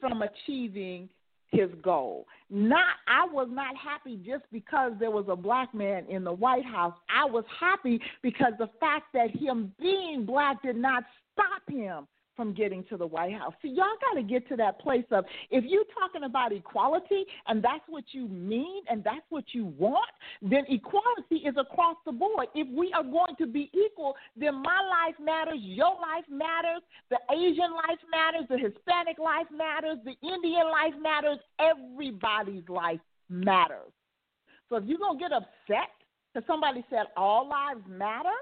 from 0.00 0.22
achieving 0.22 1.08
his 1.50 1.70
goal. 1.82 2.26
Not 2.50 2.86
I 3.06 3.26
was 3.32 3.48
not 3.50 3.76
happy 3.76 4.20
just 4.26 4.44
because 4.52 4.92
there 4.98 5.10
was 5.10 5.26
a 5.28 5.36
black 5.36 5.74
man 5.74 6.04
in 6.08 6.24
the 6.24 6.32
White 6.32 6.64
House. 6.64 6.94
I 7.08 7.24
was 7.24 7.44
happy 7.58 8.00
because 8.22 8.52
the 8.58 8.68
fact 8.80 9.06
that 9.14 9.30
him 9.30 9.72
being 9.80 10.24
black 10.26 10.62
did 10.62 10.76
not 10.76 11.04
stop 11.32 11.62
him 11.68 12.06
from 12.36 12.52
getting 12.52 12.84
to 12.84 12.96
the 12.96 13.06
White 13.06 13.32
House. 13.32 13.54
See, 13.62 13.68
y'all 13.68 13.86
got 14.00 14.20
to 14.20 14.22
get 14.22 14.46
to 14.48 14.56
that 14.56 14.78
place 14.80 15.04
of 15.10 15.24
if 15.50 15.64
you're 15.66 15.84
talking 15.98 16.24
about 16.24 16.52
equality 16.52 17.24
and 17.46 17.62
that's 17.62 17.84
what 17.88 18.04
you 18.12 18.28
mean 18.28 18.82
and 18.88 19.02
that's 19.02 19.24
what 19.30 19.44
you 19.52 19.66
want, 19.78 20.10
then 20.42 20.64
equality 20.68 21.46
is 21.46 21.54
across 21.58 21.96
the 22.04 22.12
board. 22.12 22.48
If 22.54 22.68
we 22.76 22.92
are 22.92 23.02
going 23.02 23.34
to 23.38 23.46
be 23.46 23.70
equal, 23.72 24.14
then 24.36 24.54
my 24.62 24.80
life 24.80 25.16
matters, 25.20 25.58
your 25.60 25.94
life 25.94 26.24
matters, 26.30 26.82
the 27.10 27.18
Asian 27.32 27.72
life 27.72 28.00
matters, 28.10 28.46
the 28.48 28.58
Hispanic 28.58 29.18
life 29.18 29.46
matters, 29.50 29.98
the 30.04 30.14
Indian 30.26 30.70
life 30.70 30.94
matters, 31.00 31.38
everybody's 31.58 32.68
life 32.68 33.00
matters. 33.28 33.92
So 34.68 34.76
if 34.76 34.84
you're 34.86 34.98
going 34.98 35.18
to 35.18 35.22
get 35.22 35.32
upset 35.32 35.90
because 36.32 36.46
somebody 36.46 36.84
said 36.90 37.06
all 37.16 37.48
lives 37.48 37.80
matter, 37.88 38.36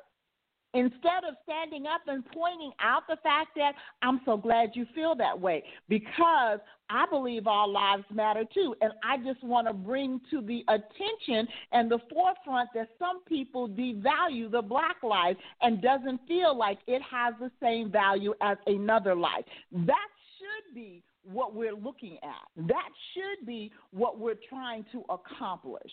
instead 0.75 1.25
of 1.29 1.37
standing 1.45 1.87
up 1.87 2.03
and 2.07 2.25
pointing 2.33 2.73
out 2.81 3.03
the 3.09 3.17
fact 3.23 3.51
that 3.57 3.73
I'm 4.03 4.21
so 4.25 4.37
glad 4.37 4.71
you 4.75 4.87
feel 4.95 5.15
that 5.17 5.41
way 5.41 5.63
because 5.89 6.59
I 6.91 7.07
believe 7.11 7.47
all 7.47 7.73
lives 7.73 8.05
matter 8.13 8.45
too. 8.53 8.75
And 8.81 8.93
I 9.03 9.17
just 9.19 9.43
want 9.43 9.67
to 9.69 9.73
bring 9.73 10.21
to 10.31 10.43
the 10.43 10.65
attention 10.69 11.49
and 11.73 11.91
the 11.91 11.99
forefront 12.13 12.71
that 12.75 12.89
some 12.99 13.23
people 13.25 13.69
devalue 13.69 14.51
the 14.51 14.63
black 14.63 14.97
life 15.03 15.37
and 15.63 15.81
doesn't 15.81 16.21
feel 16.29 16.57
like 16.57 16.79
it 16.87 17.03
has 17.03 17.35
the 17.41 17.51
same 17.63 17.91
value 17.91 18.35
as 18.43 18.59
another 18.67 19.15
life. 19.15 19.45
That 19.73 20.09
should 20.39 20.75
be 20.75 21.03
what 21.25 21.55
we're 21.55 21.75
looking 21.75 22.19
at. 22.23 22.67
That 22.69 22.89
should 23.15 23.47
be 23.47 23.73
what 23.93 24.19
we're 24.19 24.39
trying 24.49 24.85
to 24.93 25.05
accomplish. 25.09 25.93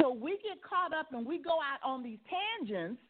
So 0.00 0.12
we 0.12 0.32
get 0.42 0.62
caught 0.62 0.98
up 0.98 1.06
and 1.12 1.26
we 1.26 1.38
go 1.38 1.52
out 1.52 1.86
on 1.88 2.02
these 2.02 2.18
tangents, 2.60 3.00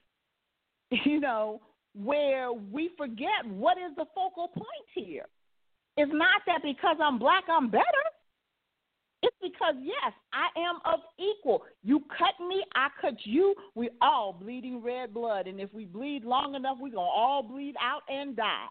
you 1.05 1.21
know, 1.21 1.61
where 1.95 2.53
we 2.53 2.91
forget 2.97 3.47
what 3.47 3.79
is 3.79 3.95
the 3.97 4.07
focal 4.15 4.49
point 4.49 4.87
here. 4.95 5.27
It's 5.97 6.13
not 6.13 6.43
that 6.47 6.61
because 6.63 6.97
I'm 7.01 7.19
black, 7.19 7.45
I'm 7.49 7.71
better. 7.71 7.85
It's 9.23 9.37
because, 9.41 9.75
yes, 9.81 10.13
I 10.35 10.61
am 10.61 10.81
of 10.85 11.01
equal. 11.19 11.63
You 11.83 12.01
cut 12.19 12.47
me, 12.47 12.63
I 12.75 12.89
cut 13.01 13.15
you. 13.25 13.55
We 13.75 13.89
all 14.03 14.35
bleeding 14.39 14.83
red 14.83 15.15
blood. 15.15 15.47
And 15.47 15.61
if 15.61 15.73
we 15.73 15.87
bleed 15.87 16.25
long 16.25 16.55
enough, 16.55 16.77
we're 16.79 16.91
going 16.91 16.95
to 16.95 16.99
all 17.01 17.43
bleed 17.43 17.75
out 17.81 18.03
and 18.09 18.37
die. 18.37 18.67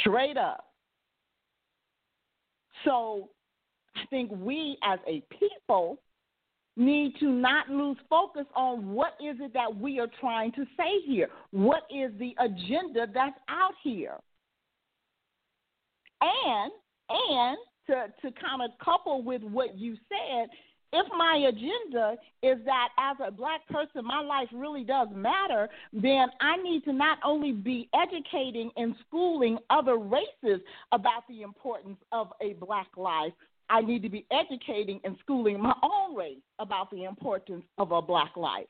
Straight 0.00 0.36
up. 0.36 0.66
So 2.84 3.30
I 3.96 4.06
think 4.10 4.30
we 4.32 4.78
as 4.82 4.98
a 5.06 5.22
people 5.38 5.98
need 6.76 7.14
to 7.20 7.26
not 7.26 7.68
lose 7.68 7.98
focus 8.08 8.46
on 8.56 8.92
what 8.92 9.14
is 9.20 9.36
it 9.40 9.52
that 9.52 9.74
we 9.74 10.00
are 10.00 10.08
trying 10.20 10.52
to 10.52 10.64
say 10.76 11.00
here. 11.06 11.28
What 11.50 11.82
is 11.94 12.12
the 12.18 12.34
agenda 12.38 13.06
that's 13.12 13.38
out 13.48 13.74
here? 13.82 14.16
And 16.22 16.72
and 17.10 17.58
to 17.88 17.94
to 18.22 18.40
kind 18.40 18.62
of 18.62 18.70
couple 18.82 19.22
with 19.22 19.42
what 19.42 19.76
you 19.76 19.96
said, 20.08 20.48
if 20.94 21.06
my 21.16 21.48
agenda 21.48 22.16
is 22.42 22.64
that 22.64 22.88
as 22.98 23.16
a 23.26 23.30
black 23.30 23.66
person 23.68 24.04
my 24.04 24.20
life 24.20 24.48
really 24.52 24.84
does 24.84 25.08
matter, 25.14 25.68
then 25.92 26.28
I 26.40 26.56
need 26.62 26.84
to 26.84 26.92
not 26.92 27.18
only 27.24 27.52
be 27.52 27.88
educating 27.94 28.70
and 28.76 28.94
schooling 29.06 29.58
other 29.68 29.96
races 29.96 30.60
about 30.92 31.26
the 31.28 31.42
importance 31.42 31.98
of 32.12 32.28
a 32.40 32.52
black 32.54 32.88
life, 32.96 33.32
I 33.68 33.80
need 33.80 34.02
to 34.02 34.08
be 34.08 34.26
educating 34.30 35.00
and 35.04 35.16
schooling 35.20 35.60
my 35.60 35.74
own 35.82 36.14
race 36.14 36.42
about 36.58 36.90
the 36.90 37.04
importance 37.04 37.64
of 37.78 37.92
a 37.92 38.02
black 38.02 38.36
life. 38.36 38.66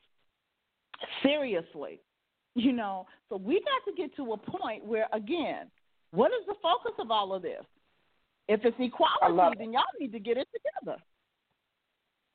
Seriously. 1.21 1.99
You 2.55 2.71
know, 2.71 3.07
so 3.29 3.37
we 3.37 3.55
got 3.61 3.91
to 3.91 3.97
get 3.97 4.15
to 4.17 4.33
a 4.33 4.37
point 4.37 4.85
where, 4.85 5.07
again, 5.11 5.71
what 6.11 6.31
is 6.31 6.45
the 6.45 6.53
focus 6.61 6.93
of 6.99 7.09
all 7.09 7.33
of 7.33 7.41
this? 7.41 7.63
If 8.47 8.61
it's 8.63 8.77
equality, 8.79 9.57
then 9.57 9.73
y'all 9.73 9.83
need 9.99 10.11
to 10.11 10.19
get 10.19 10.37
it 10.37 10.47
together. 10.53 11.01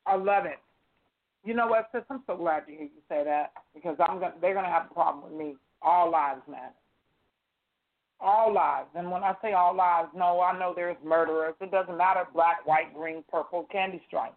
I 0.05 0.15
love 0.15 0.45
it. 0.45 0.59
You 1.45 1.53
know 1.53 1.67
what, 1.67 1.87
sis? 1.93 2.03
I'm 2.09 2.21
so 2.27 2.35
glad 2.35 2.65
to 2.65 2.71
hear 2.71 2.81
you 2.81 3.01
say 3.07 3.23
that 3.23 3.53
because 3.73 3.95
I'm 3.99 4.19
gonna, 4.19 4.33
they're 4.41 4.53
going 4.53 4.65
to 4.65 4.71
have 4.71 4.87
a 4.91 4.93
problem 4.93 5.31
with 5.31 5.39
me. 5.39 5.55
All 5.81 6.11
lives 6.11 6.41
matter 6.49 6.73
all 8.21 8.53
lives. 8.53 8.89
And 8.95 9.09
when 9.09 9.23
I 9.23 9.33
say 9.41 9.53
all 9.53 9.75
lives, 9.75 10.09
no, 10.15 10.41
I 10.41 10.57
know 10.57 10.73
there's 10.75 10.97
murderers. 11.03 11.55
It 11.61 11.71
doesn't 11.71 11.97
matter 11.97 12.25
black, 12.33 12.65
white, 12.65 12.93
green, 12.93 13.23
purple, 13.31 13.67
candy 13.71 14.01
stripes. 14.07 14.35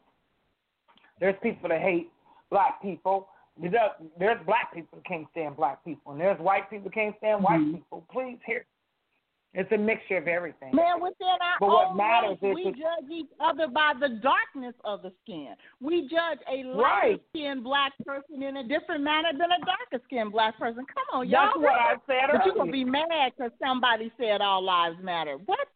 There's 1.21 1.37
people 1.42 1.68
that 1.68 1.81
hate 1.81 2.11
black 2.51 2.81
people. 2.83 3.29
There's 3.61 4.38
black 4.47 4.75
people 4.75 4.99
that 4.99 5.05
can't 5.05 5.27
stand 5.31 5.57
black 5.57 5.85
people, 5.85 6.12
and 6.12 6.21
there's 6.21 6.40
white 6.40 6.71
people 6.71 6.85
that 6.85 6.95
can't 6.95 7.14
stand 7.18 7.42
white 7.42 7.61
mm-hmm. 7.61 7.75
people. 7.75 8.05
Please 8.11 8.38
hear 8.47 8.64
it's 9.55 9.71
a 9.71 9.77
mixture 9.77 10.17
of 10.17 10.29
everything. 10.29 10.75
Man, 10.75 11.01
within 11.01 11.29
our 11.29 11.61
but 11.61 11.69
what 11.69 11.88
own 11.88 11.97
matters 11.97 12.38
race, 12.41 12.51
is 12.51 12.55
we 12.55 12.65
judge 12.73 13.11
each 13.11 13.31
other 13.38 13.69
by 13.69 13.93
the 14.01 14.21
darkness 14.23 14.75
of 14.85 15.03
the 15.03 15.12
skin. 15.23 15.55
We 15.81 16.09
judge 16.09 16.38
a 16.51 16.67
light 16.67 17.21
skinned 17.31 17.62
black 17.62 17.93
person 18.07 18.43
in 18.43 18.57
a 18.57 18.67
different 18.67 19.05
manner 19.05 19.29
than 19.33 19.51
a 19.53 19.61
darker 19.67 20.03
skinned 20.07 20.33
black 20.33 20.59
person. 20.59 20.87
Come 20.87 21.21
on, 21.21 21.29
y'all. 21.29 21.51
That's 21.55 21.57
what 21.59 21.75
I 21.75 21.95
said 22.07 22.33
But 22.33 22.47
you're 22.47 22.55
gonna 22.55 22.73
be 22.73 22.85
mad 22.85 23.33
because 23.37 23.53
somebody 23.62 24.11
said 24.19 24.41
all 24.41 24.65
lives 24.65 24.97
matter. 25.03 25.37
What? 25.45 25.69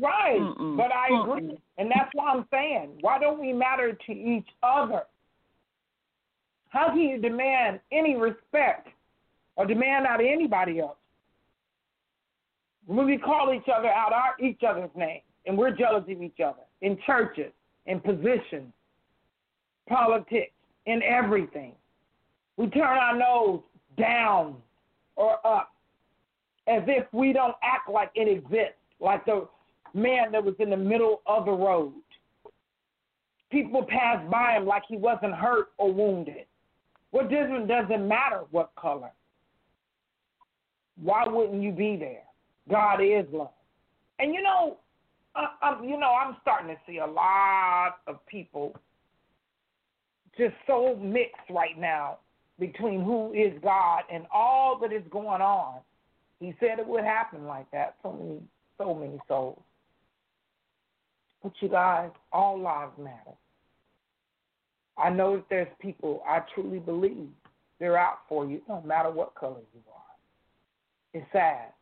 Right. 0.00 0.38
Mm-mm. 0.38 0.76
But 0.76 0.92
I 0.92 1.10
Mm-mm. 1.10 1.38
agree. 1.38 1.58
And 1.78 1.90
that's 1.90 2.10
what 2.12 2.28
I'm 2.28 2.46
saying. 2.52 2.98
Why 3.00 3.18
don't 3.18 3.40
we 3.40 3.52
matter 3.52 3.92
to 4.06 4.12
each 4.12 4.48
other? 4.62 5.02
How 6.68 6.90
can 6.90 7.00
you 7.00 7.20
demand 7.20 7.80
any 7.90 8.14
respect 8.16 8.88
or 9.56 9.66
demand 9.66 10.06
out 10.06 10.20
of 10.20 10.26
anybody 10.26 10.78
else? 10.78 10.96
When 12.86 13.06
we 13.06 13.18
call 13.18 13.52
each 13.52 13.68
other 13.74 13.88
out 13.88 14.12
our 14.12 14.34
each 14.40 14.60
other's 14.68 14.90
name, 14.96 15.20
and 15.46 15.56
we're 15.56 15.70
jealous 15.70 16.04
of 16.08 16.22
each 16.22 16.40
other 16.44 16.62
in 16.82 16.98
churches, 17.06 17.52
in 17.86 18.00
positions, 18.00 18.72
politics, 19.88 20.52
in 20.86 21.02
everything. 21.02 21.72
We 22.56 22.68
turn 22.68 22.82
our 22.98 23.16
nose 23.16 23.60
down 23.98 24.56
or 25.16 25.44
up 25.46 25.72
as 26.68 26.82
if 26.86 27.06
we 27.12 27.32
don't 27.32 27.54
act 27.62 27.88
like 27.88 28.10
it 28.14 28.28
exists, 28.28 28.74
like 29.00 29.24
the 29.24 29.48
man 29.94 30.32
that 30.32 30.44
was 30.44 30.54
in 30.58 30.70
the 30.70 30.76
middle 30.76 31.22
of 31.26 31.44
the 31.44 31.52
road. 31.52 31.92
People 33.50 33.84
passed 33.84 34.28
by 34.30 34.56
him 34.56 34.66
like 34.66 34.82
he 34.88 34.96
wasn't 34.96 35.34
hurt 35.34 35.68
or 35.78 35.92
wounded. 35.92 36.46
What 37.12 37.30
difference 37.30 37.68
does 37.68 37.86
it 37.88 37.98
matter 37.98 38.42
what 38.50 38.72
color? 38.76 39.12
Why 41.00 41.28
wouldn't 41.28 41.62
you 41.62 41.72
be 41.72 41.96
there? 41.96 42.24
God 42.70 43.00
is 43.00 43.26
love. 43.32 43.50
And 44.18 44.34
you 44.34 44.42
know, 44.42 44.78
uh, 45.34 45.66
um, 45.66 45.84
you 45.84 45.98
know, 45.98 46.12
I'm 46.14 46.36
starting 46.42 46.68
to 46.68 46.76
see 46.86 46.98
a 46.98 47.06
lot 47.06 47.98
of 48.06 48.24
people 48.26 48.74
just 50.38 50.54
so 50.66 50.98
mixed 51.02 51.50
right 51.50 51.78
now 51.78 52.18
between 52.58 53.02
who 53.02 53.32
is 53.32 53.52
God 53.62 54.02
and 54.12 54.26
all 54.32 54.78
that 54.80 54.92
is 54.92 55.02
going 55.10 55.42
on. 55.42 55.80
He 56.40 56.54
said 56.60 56.78
it 56.78 56.86
would 56.86 57.04
happen 57.04 57.46
like 57.46 57.70
that. 57.70 57.96
So 58.02 58.12
many, 58.12 58.40
so 58.78 58.94
many 58.94 59.18
souls. 59.28 59.60
But 61.42 61.52
you 61.60 61.68
guys, 61.68 62.10
all 62.32 62.60
lives 62.60 62.92
matter. 62.98 63.36
I 64.98 65.10
know 65.10 65.36
that 65.36 65.44
there's 65.50 65.68
people 65.80 66.22
I 66.26 66.40
truly 66.54 66.78
believe 66.78 67.28
they're 67.78 67.98
out 67.98 68.20
for 68.28 68.46
you, 68.46 68.62
no 68.68 68.82
matter 68.82 69.10
what 69.10 69.34
color 69.34 69.60
you 69.74 69.80
are. 69.94 71.20
It's 71.20 71.26
sad. 71.32 71.72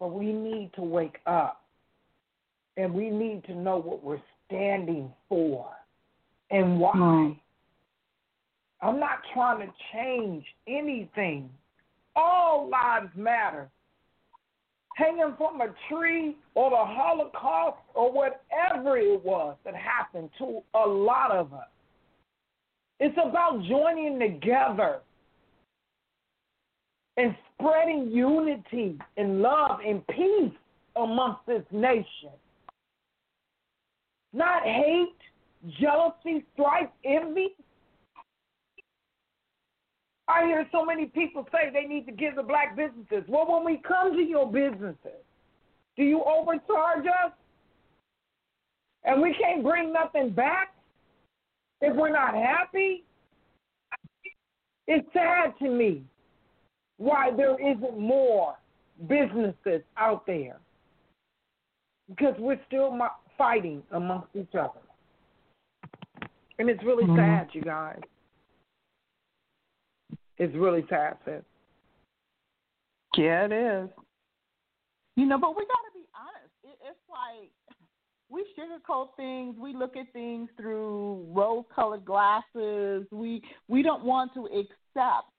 But 0.00 0.08
we 0.08 0.32
need 0.32 0.70
to 0.74 0.82
wake 0.82 1.18
up 1.26 1.62
and 2.76 2.92
we 2.92 3.10
need 3.10 3.44
to 3.44 3.54
know 3.54 3.78
what 3.78 4.02
we're 4.02 4.20
standing 4.46 5.12
for 5.28 5.68
and 6.50 6.78
why. 6.78 6.92
Mm. 6.94 7.38
I'm 8.82 9.00
not 9.00 9.20
trying 9.32 9.66
to 9.66 9.72
change 9.92 10.44
anything. 10.68 11.48
All 12.16 12.68
lives 12.68 13.10
matter. 13.16 13.70
Hanging 14.96 15.34
from 15.36 15.60
a 15.60 15.74
tree 15.88 16.36
or 16.54 16.70
the 16.70 16.76
Holocaust 16.76 17.78
or 17.94 18.12
whatever 18.12 18.96
it 18.96 19.24
was 19.24 19.56
that 19.64 19.74
happened 19.74 20.30
to 20.38 20.60
a 20.74 20.86
lot 20.86 21.30
of 21.32 21.52
us. 21.52 21.66
It's 23.00 23.16
about 23.16 23.62
joining 23.64 24.20
together 24.20 25.00
and 27.16 27.34
spreading 27.58 28.10
unity 28.10 28.98
and 29.16 29.40
love 29.40 29.80
and 29.86 30.06
peace 30.08 30.52
amongst 30.96 31.46
this 31.46 31.62
nation. 31.70 32.30
Not 34.32 34.64
hate, 34.64 35.16
jealousy, 35.80 36.44
strife, 36.54 36.88
envy. 37.04 37.54
I 40.26 40.46
hear 40.46 40.66
so 40.72 40.84
many 40.84 41.06
people 41.06 41.46
say 41.52 41.70
they 41.72 41.86
need 41.86 42.06
to 42.06 42.12
give 42.12 42.34
the 42.36 42.42
black 42.42 42.76
businesses. 42.76 43.24
Well, 43.28 43.46
when 43.46 43.64
we 43.64 43.80
come 43.86 44.14
to 44.14 44.22
your 44.22 44.50
businesses, 44.50 45.22
do 45.96 46.02
you 46.02 46.22
overcharge 46.24 47.06
us? 47.06 47.32
And 49.04 49.20
we 49.20 49.36
can't 49.38 49.62
bring 49.62 49.92
nothing 49.92 50.30
back 50.30 50.74
if 51.80 51.94
we're 51.94 52.10
not 52.10 52.34
happy? 52.34 53.04
It's 54.86 55.06
sad 55.12 55.54
to 55.60 55.68
me 55.70 56.02
why 56.98 57.30
there 57.36 57.58
isn't 57.60 57.98
more 57.98 58.56
businesses 59.08 59.82
out 59.96 60.26
there 60.26 60.56
because 62.08 62.34
we're 62.38 62.60
still 62.66 62.90
mo- 62.90 63.08
fighting 63.36 63.82
amongst 63.92 64.28
each 64.34 64.54
other. 64.54 64.80
And 66.58 66.70
it's 66.70 66.82
really 66.84 67.04
Mhm. 67.04 67.16
sad, 67.16 67.54
you 67.54 67.62
guys. 67.62 68.00
It's 70.36 70.54
really 70.54 70.86
sad, 70.88 71.18
sis. 71.24 71.44
Yeah, 73.16 73.44
it 73.44 73.52
is. 73.52 73.90
You 75.16 75.26
know, 75.26 75.38
but 75.38 75.56
we 75.56 75.64
got 75.66 75.82
to 75.86 75.92
be 75.94 76.06
honest. 76.14 76.54
It, 76.64 76.78
it's 76.82 77.08
like 77.08 77.52
we 78.28 78.44
sugarcoat 78.56 79.14
things. 79.16 79.56
We 79.58 79.72
look 79.74 79.96
at 79.96 80.12
things 80.12 80.50
through 80.56 81.24
rose-colored 81.30 82.04
glasses. 82.04 83.06
We 83.12 83.42
we 83.68 83.82
don't 83.82 84.04
want 84.04 84.34
to 84.34 84.46
accept 84.46 85.30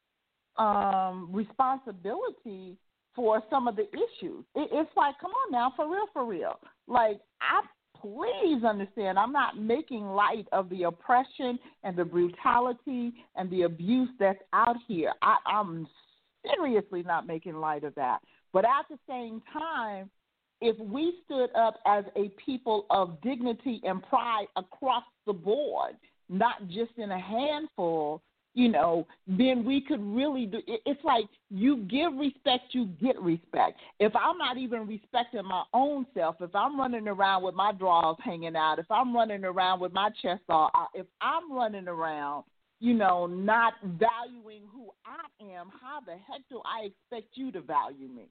um, 0.58 1.30
responsibility 1.32 2.78
for 3.16 3.42
some 3.50 3.68
of 3.68 3.76
the 3.76 3.88
issues. 3.90 4.44
It, 4.56 4.70
it's 4.72 4.92
like, 4.96 5.16
come 5.20 5.32
on 5.32 5.52
now, 5.52 5.74
for 5.76 5.90
real, 5.90 6.08
for 6.14 6.26
real. 6.26 6.60
Like, 6.88 7.20
I 7.42 7.62
please 8.02 8.64
understand, 8.64 9.18
I'm 9.18 9.32
not 9.32 9.58
making 9.58 10.06
light 10.06 10.48
of 10.52 10.70
the 10.70 10.84
oppression 10.84 11.58
and 11.84 11.98
the 11.98 12.06
brutality 12.06 13.14
and 13.36 13.50
the 13.50 13.64
abuse 13.64 14.10
that's 14.20 14.42
out 14.54 14.76
here. 14.88 15.14
I, 15.22 15.38
I'm 15.46 15.88
seriously 16.46 17.04
not 17.04 17.26
making 17.26 17.56
light 17.56 17.84
of 17.84 17.96
that. 17.96 18.20
But 18.54 18.66
at 18.66 18.86
the 18.90 19.00
same 19.10 19.42
time, 19.52 20.10
if 20.62 20.78
we 20.80 21.16
stood 21.26 21.50
up 21.56 21.76
as 21.86 22.06
a 22.16 22.30
people 22.44 22.86
of 22.90 23.20
dignity 23.22 23.82
and 23.84 24.02
pride 24.04 24.48
across 24.56 25.04
the 25.26 25.34
board, 25.34 25.96
not 26.30 26.68
just 26.68 26.92
in 26.98 27.12
a 27.12 27.20
handful, 27.20 28.22
you 28.56 28.70
know, 28.70 29.06
then 29.28 29.66
we 29.66 29.82
could 29.82 30.02
really 30.02 30.46
do 30.46 30.60
it's 30.66 31.04
like 31.04 31.26
you 31.50 31.84
give 31.84 32.14
respect, 32.14 32.64
you 32.72 32.86
get 33.02 33.22
respect. 33.22 33.78
If 34.00 34.14
I'm 34.16 34.38
not 34.38 34.58
even 34.58 34.88
respecting 34.88 35.44
my 35.46 35.64
own 35.74 36.08
self, 36.14 36.38
if 36.40 36.56
I'm 36.56 36.80
running 36.80 37.08
around 37.08 37.44
with 37.44 37.54
my 37.54 37.74
drawers 37.74 38.16
hanging 38.24 38.56
out, 38.56 38.80
if 38.80 38.90
I'm 38.90 39.14
running 39.14 39.44
around 39.44 39.82
with 39.82 39.92
my 39.92 40.10
chest 40.22 40.42
all 40.48 40.72
out, 40.74 40.88
if 40.94 41.06
I'm 41.22 41.52
running 41.52 41.90
around, 41.90 42.46
you 42.80 42.94
know, 42.94 43.28
not 43.28 43.74
valuing 43.84 44.64
who 44.74 44.90
I 45.06 45.44
am, 45.44 45.68
how 45.82 46.00
the 46.06 46.14
heck 46.14 46.42
do 46.50 46.62
I 46.66 46.86
expect 46.86 47.36
you 47.36 47.52
to 47.52 47.62
value 47.62 48.08
me? 48.08 48.30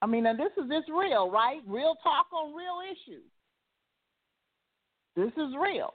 I 0.00 0.06
mean, 0.06 0.24
and 0.24 0.38
this 0.38 0.52
is 0.56 0.70
this 0.70 0.84
real, 0.88 1.30
right? 1.30 1.60
Real 1.66 1.96
talk 2.02 2.26
on 2.32 2.54
real 2.54 2.78
issues. 2.90 3.22
This 5.16 5.32
is 5.36 5.54
real. 5.60 5.92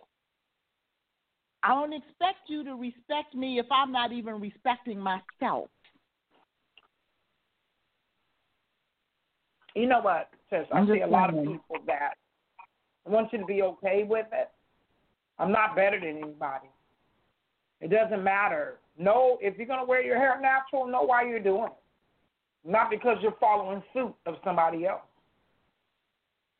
I 1.63 1.69
don't 1.69 1.93
expect 1.93 2.47
you 2.47 2.63
to 2.63 2.75
respect 2.75 3.33
me 3.35 3.59
if 3.59 3.65
I'm 3.71 3.91
not 3.91 4.11
even 4.11 4.39
respecting 4.39 4.99
myself. 4.99 5.69
You 9.75 9.87
know 9.87 10.01
what, 10.01 10.29
sis? 10.49 10.65
I 10.73 10.85
see 10.87 11.01
a 11.01 11.07
lot 11.07 11.29
of 11.29 11.35
people 11.35 11.77
that 11.85 12.13
want 13.05 13.31
you 13.31 13.39
to 13.39 13.45
be 13.45 13.61
okay 13.61 14.03
with 14.07 14.25
it. 14.31 14.49
I'm 15.39 15.51
not 15.51 15.75
better 15.75 15.99
than 15.99 16.17
anybody. 16.23 16.67
It 17.79 17.91
doesn't 17.91 18.23
matter. 18.23 18.77
No, 18.97 19.37
if 19.39 19.57
you're 19.57 19.67
gonna 19.67 19.85
wear 19.85 20.01
your 20.01 20.17
hair 20.17 20.39
natural, 20.41 20.87
know 20.87 21.03
why 21.03 21.27
you're 21.27 21.39
doing 21.39 21.65
it. 21.65 22.69
Not 22.69 22.89
because 22.89 23.17
you're 23.21 23.35
following 23.39 23.83
suit 23.93 24.15
of 24.25 24.35
somebody 24.43 24.85
else. 24.85 25.01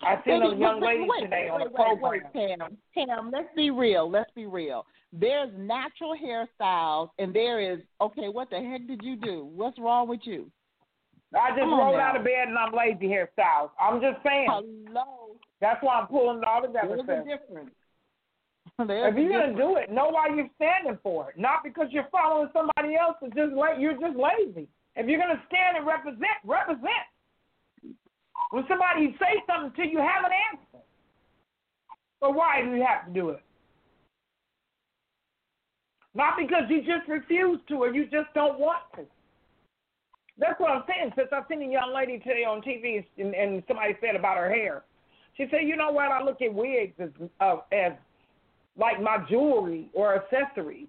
I 0.02 0.22
seen 0.26 0.42
a 0.42 0.56
young 0.56 0.82
lady 0.82 1.08
today 1.22 1.50
on 1.52 1.60
wait, 1.60 1.72
wait, 1.72 1.76
program. 1.76 2.22
wait, 2.34 2.58
Pam, 2.60 2.78
Pam, 2.94 3.32
let's 3.32 3.50
be 3.56 3.72
real. 3.72 4.10
Let's 4.10 4.30
be 4.36 4.46
real. 4.46 4.86
There's 5.12 5.50
natural 5.58 6.16
hairstyles, 6.16 7.10
and 7.18 7.34
there 7.34 7.60
is 7.60 7.80
okay. 8.00 8.30
What 8.30 8.50
the 8.50 8.58
heck 8.58 8.86
did 8.88 9.02
you 9.04 9.16
do? 9.16 9.50
What's 9.56 9.80
wrong 9.80 10.08
with 10.08 10.22
you? 10.24 10.52
I 11.36 11.50
just 11.52 11.62
rolled 11.62 12.00
out 12.00 12.16
of 12.16 12.24
bed 12.24 12.48
and 12.48 12.58
I'm 12.58 12.72
lazy 12.74 13.08
hairstyles. 13.08 13.72
I'm 13.80 14.00
just 14.00 14.24
saying. 14.26 14.48
Hello, 14.50 15.36
That's 15.60 15.82
why 15.84 16.00
I'm 16.00 16.08
pulling 16.08 16.38
it 16.38 16.44
all 16.46 16.62
together. 16.62 17.02
there's 17.06 17.26
sis. 17.26 17.34
a 17.34 17.38
difference. 17.38 17.72
There's 18.88 19.12
If 19.12 19.18
you're 19.18 19.32
gonna 19.32 19.58
do 19.58 19.76
it, 19.78 19.90
know 19.90 20.10
why 20.10 20.28
you're 20.28 20.50
standing 20.56 21.00
for 21.02 21.32
it. 21.32 21.40
Not 21.40 21.64
because 21.64 21.88
you're 21.90 22.08
following 22.12 22.50
somebody 22.54 22.96
else. 22.96 23.16
It's 23.24 23.36
just 23.36 23.54
like 23.54 23.80
you're 23.80 23.98
just 23.98 24.16
lazy. 24.16 24.68
If 24.96 25.08
you're 25.08 25.20
gonna 25.20 25.42
stand 25.48 25.78
and 25.78 25.86
represent, 25.88 26.38
represent. 26.46 27.08
When 28.52 28.64
somebody 28.68 29.16
say 29.20 29.44
something 29.46 29.74
to 29.84 29.90
you, 29.90 30.00
have 30.00 30.26
an 30.26 30.32
answer. 30.52 30.84
But 32.20 32.34
why 32.34 32.62
do 32.62 32.76
you 32.76 32.86
have 32.86 33.08
to 33.08 33.14
do 33.14 33.30
it? 33.30 33.42
Not 36.16 36.34
because 36.38 36.64
you 36.70 36.80
just 36.80 37.08
refuse 37.08 37.60
to 37.70 37.76
or 37.76 37.94
you 37.94 38.06
just 38.06 38.34
don't 38.34 38.60
want 38.60 38.82
to. 38.96 39.04
That's 40.40 40.60
what 40.60 40.72
I'm 40.72 40.84
saying. 40.88 41.14
Since 41.16 41.30
I've 41.32 41.44
seen 41.50 41.62
a 41.62 41.72
young 41.72 41.94
lady 41.94 42.20
today 42.20 42.44
on 42.44 42.62
TV 42.62 43.04
and, 43.18 43.34
and 43.34 43.64
somebody 43.68 43.96
said 44.02 44.16
about 44.16 44.38
her 44.38 44.50
hair, 44.50 44.84
she 45.36 45.46
said, 45.52 45.68
"You 45.68 45.76
know 45.76 45.92
what? 45.92 46.12
I 46.12 46.24
look 46.24 46.42
at 46.42 46.54
wigs 46.54 46.94
as 47.00 47.10
uh, 47.40 47.58
as 47.72 47.94
like 48.78 49.02
my 49.02 49.18
jewelry 49.30 49.90
or 49.94 50.16
accessories. 50.16 50.88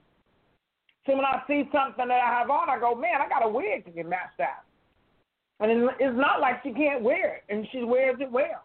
So 1.07 1.17
when 1.17 1.25
I 1.25 1.43
see 1.47 1.69
something 1.73 2.09
that 2.09 2.21
I 2.21 2.39
have 2.39 2.51
on, 2.51 2.69
I 2.69 2.79
go, 2.79 2.95
man, 2.95 3.23
I 3.25 3.29
got 3.29 3.45
a 3.45 3.49
wig 3.49 3.85
to 3.87 3.91
get 3.91 4.07
matched 4.07 4.37
that. 4.39 4.65
And 5.61 5.91
it's 5.99 6.17
not 6.17 6.41
like 6.41 6.63
she 6.63 6.73
can't 6.73 7.03
wear 7.03 7.37
it, 7.37 7.45
and 7.49 7.67
she 7.73 7.83
wears 7.83 8.17
it 8.21 8.31
well. 8.31 8.63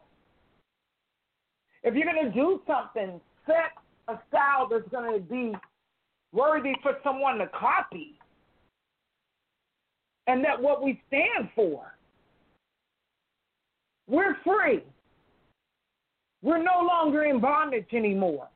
If 1.84 1.95
you're 1.95 2.12
going 2.12 2.25
to 2.25 2.32
do 2.32 2.62
something, 2.67 3.19
set 3.45 3.71
a 4.08 4.19
style 4.29 4.67
that's 4.69 4.88
going 4.89 5.12
to 5.12 5.19
be 5.19 5.53
worthy 6.32 6.73
for 6.82 6.93
someone 7.03 7.39
to 7.39 7.47
copy. 7.47 8.19
And 10.27 10.43
that 10.45 10.62
what 10.62 10.84
we 10.84 11.01
stand 11.08 11.49
for. 11.56 11.93
We're 14.08 14.38
free. 14.43 14.84
We're 16.41 16.62
no 16.62 16.86
longer 16.86 17.23
in 17.23 17.39
bondage 17.39 17.88
anymore. 17.93 18.49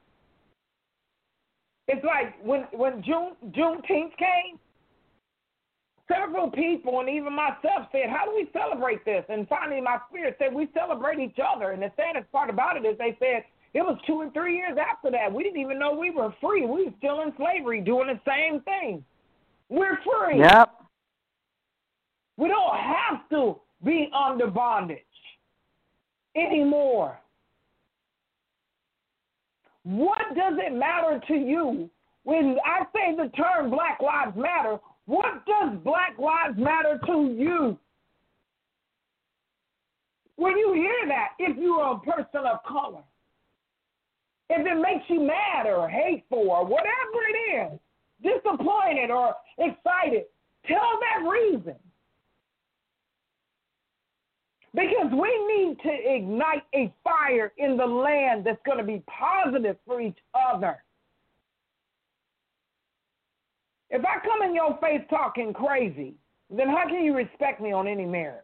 It's 1.87 2.03
like 2.05 2.35
when 2.45 2.67
when 2.73 3.01
June 3.01 3.31
Juneteenth 3.51 4.15
came, 4.17 4.59
several 6.07 6.49
people 6.49 6.99
and 6.99 7.09
even 7.09 7.33
myself 7.33 7.87
said, 7.91 8.09
How 8.09 8.25
do 8.25 8.35
we 8.35 8.49
celebrate 8.53 9.03
this? 9.05 9.23
And 9.29 9.47
finally, 9.47 9.81
my 9.81 9.97
spirit 10.09 10.37
said, 10.39 10.53
We 10.53 10.69
celebrate 10.73 11.19
each 11.19 11.37
other. 11.43 11.71
And 11.71 11.81
the 11.81 11.91
saddest 11.95 12.31
part 12.31 12.49
about 12.49 12.77
it 12.77 12.85
is 12.85 12.97
they 12.97 13.17
said, 13.19 13.43
It 13.73 13.81
was 13.81 13.97
two 14.07 14.21
and 14.21 14.33
three 14.33 14.55
years 14.55 14.77
after 14.77 15.11
that. 15.11 15.31
We 15.31 15.43
didn't 15.43 15.61
even 15.61 15.79
know 15.79 15.93
we 15.93 16.11
were 16.11 16.33
free. 16.41 16.65
We 16.65 16.85
were 16.85 16.93
still 16.97 17.21
in 17.21 17.33
slavery 17.37 17.81
doing 17.81 18.07
the 18.07 18.19
same 18.27 18.61
thing. 18.61 19.03
We're 19.69 19.97
free. 19.97 20.39
Yep. 20.39 20.73
We 22.37 22.47
don't 22.47 22.77
have 22.77 23.27
to 23.31 23.59
be 23.83 24.09
under 24.15 24.47
bondage 24.47 24.99
anymore. 26.35 27.19
What 29.83 30.35
does 30.35 30.53
it 30.57 30.73
matter 30.73 31.19
to 31.27 31.33
you 31.33 31.89
when 32.23 32.57
I 32.65 32.83
say 32.93 33.15
the 33.15 33.29
term 33.29 33.69
Black 33.71 33.99
Lives 34.01 34.35
Matter? 34.35 34.79
What 35.07 35.45
does 35.45 35.77
Black 35.83 36.19
Lives 36.19 36.57
Matter 36.57 36.99
to 37.07 37.33
you? 37.33 37.79
When 40.35 40.57
you 40.57 40.73
hear 40.73 41.07
that, 41.07 41.29
if 41.39 41.57
you're 41.57 41.93
a 41.93 41.99
person 41.99 42.45
of 42.45 42.61
color, 42.67 43.03
if 44.49 44.65
it 44.65 44.81
makes 44.81 45.05
you 45.09 45.21
mad 45.21 45.65
or 45.65 45.89
hateful 45.89 46.49
or 46.49 46.65
whatever 46.65 46.89
it 47.29 47.73
is, 47.73 47.79
disappointed 48.21 49.09
or 49.09 49.33
excited, 49.57 50.25
tell 50.67 50.99
that 50.99 51.27
reason. 51.27 51.75
Because 54.73 55.11
we 55.11 55.57
need 55.57 55.77
to 55.83 56.15
ignite 56.15 56.63
a 56.75 56.93
fire 57.03 57.53
in 57.57 57.77
the 57.77 57.85
land 57.85 58.45
that's 58.45 58.61
going 58.65 58.77
to 58.77 58.83
be 58.83 59.01
positive 59.07 59.77
for 59.85 60.01
each 60.01 60.17
other. 60.35 60.83
If 63.89 64.03
I 64.03 64.19
come 64.25 64.41
in 64.47 64.53
your 64.53 64.77
face 64.81 65.01
talking 65.09 65.53
crazy, 65.53 66.15
then 66.49 66.67
how 66.67 66.87
can 66.87 67.03
you 67.03 67.15
respect 67.15 67.61
me 67.61 67.71
on 67.71 67.87
any 67.87 68.05
merit? 68.05 68.43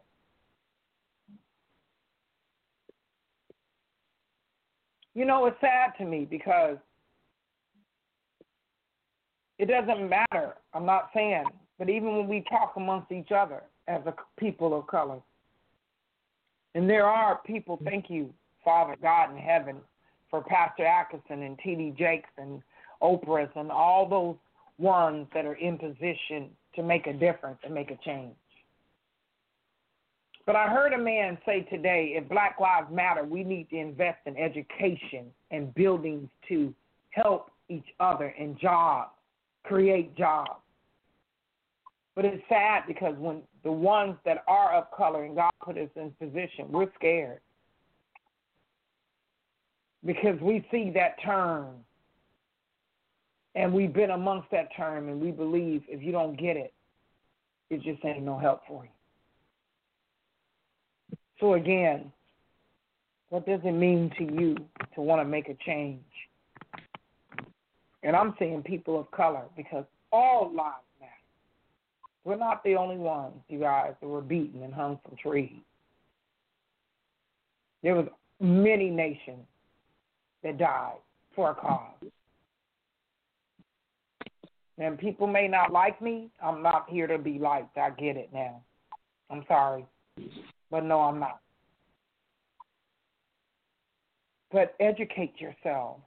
You 5.13 5.25
know, 5.25 5.45
it's 5.45 5.57
sad 5.61 5.93
to 5.99 6.05
me 6.05 6.25
because 6.29 6.77
it 9.59 9.67
doesn't 9.67 10.09
matter. 10.09 10.55
I'm 10.73 10.85
not 10.85 11.09
saying, 11.13 11.45
but 11.77 11.89
even 11.89 12.17
when 12.17 12.27
we 12.27 12.43
talk 12.49 12.73
amongst 12.75 13.11
each 13.11 13.31
other 13.31 13.63
as 13.87 14.01
a 14.05 14.13
people 14.39 14.77
of 14.77 14.87
color, 14.87 15.19
and 16.75 16.89
there 16.89 17.05
are 17.05 17.39
people, 17.45 17.77
mm-hmm. 17.77 17.85
thank 17.85 18.09
you, 18.09 18.33
Father 18.65 18.95
God 19.01 19.31
in 19.31 19.37
heaven, 19.37 19.77
for 20.29 20.41
Pastor 20.41 20.85
Atkinson 20.85 21.43
and 21.43 21.59
T.D. 21.63 21.93
Jakes 21.97 22.29
and 22.37 22.63
Oprah's 23.03 23.51
and 23.55 23.71
all 23.71 24.09
those 24.09 24.35
ones 24.77 25.27
that 25.33 25.45
are 25.45 25.55
in 25.55 25.77
position 25.77 26.49
to 26.75 26.83
make 26.83 27.07
a 27.07 27.13
difference 27.13 27.59
and 27.63 27.73
make 27.73 27.91
a 27.91 27.97
change. 28.03 28.35
But 30.45 30.55
I 30.55 30.67
heard 30.67 30.93
a 30.93 30.97
man 30.97 31.37
say 31.45 31.61
today 31.61 32.13
if 32.17 32.27
Black 32.27 32.59
Lives 32.59 32.91
Matter, 32.91 33.23
we 33.23 33.43
need 33.43 33.69
to 33.69 33.77
invest 33.77 34.19
in 34.25 34.35
education 34.37 35.27
and 35.51 35.73
buildings 35.73 36.27
to 36.49 36.73
help 37.11 37.51
each 37.69 37.85
other 37.99 38.33
and 38.37 38.59
jobs, 38.59 39.11
create 39.63 40.15
jobs. 40.17 40.59
But 42.15 42.25
it's 42.25 42.43
sad 42.49 42.83
because 42.87 43.15
when 43.17 43.41
the 43.63 43.71
ones 43.71 44.15
that 44.25 44.43
are 44.47 44.73
of 44.73 44.91
color 44.95 45.23
and 45.23 45.35
God 45.35 45.51
put 45.63 45.77
us 45.77 45.89
in 45.95 46.11
position, 46.19 46.69
we're 46.69 46.91
scared. 46.95 47.39
Because 50.05 50.39
we 50.41 50.67
see 50.69 50.91
that 50.93 51.15
term 51.23 51.67
and 53.55 53.73
we've 53.73 53.93
been 53.93 54.11
amongst 54.11 54.49
that 54.51 54.69
term 54.75 55.09
and 55.09 55.21
we 55.21 55.31
believe 55.31 55.83
if 55.87 56.01
you 56.01 56.11
don't 56.11 56.39
get 56.39 56.57
it, 56.57 56.73
it 57.69 57.81
just 57.81 58.03
ain't 58.05 58.23
no 58.23 58.37
help 58.37 58.61
for 58.67 58.83
you. 58.83 58.89
So 61.39 61.53
again, 61.53 62.11
what 63.29 63.45
does 63.45 63.59
it 63.63 63.71
mean 63.71 64.11
to 64.17 64.23
you 64.23 64.55
to 64.95 65.01
want 65.01 65.21
to 65.21 65.25
make 65.25 65.49
a 65.49 65.55
change? 65.65 65.99
And 68.03 68.15
I'm 68.15 68.35
saying 68.37 68.63
people 68.63 68.99
of 68.99 69.09
color 69.11 69.43
because 69.55 69.85
all 70.11 70.47
lives 70.47 70.85
matter. 70.99 71.11
We're 72.23 72.37
not 72.37 72.63
the 72.63 72.75
only 72.75 72.97
ones, 72.97 73.35
you 73.49 73.59
guys, 73.59 73.93
that 73.99 74.07
were 74.07 74.21
beaten 74.21 74.61
and 74.63 74.73
hung 74.73 74.99
from 75.03 75.17
trees. 75.17 75.61
There 77.81 77.95
was 77.95 78.07
many 78.39 78.89
nations 78.89 79.45
that 80.43 80.57
died 80.57 80.97
for 81.35 81.51
a 81.51 81.55
cause. 81.55 81.95
And 84.77 84.97
people 84.97 85.27
may 85.27 85.47
not 85.47 85.71
like 85.71 86.01
me. 86.01 86.29
I'm 86.41 86.63
not 86.63 86.89
here 86.89 87.07
to 87.07 87.17
be 87.17 87.37
liked. 87.37 87.77
I 87.77 87.91
get 87.91 88.17
it 88.17 88.29
now. 88.33 88.61
I'm 89.29 89.43
sorry. 89.47 89.85
But 90.71 90.83
no, 90.83 91.01
I'm 91.01 91.19
not. 91.19 91.39
But 94.51 94.75
educate 94.79 95.39
yourself. 95.39 95.97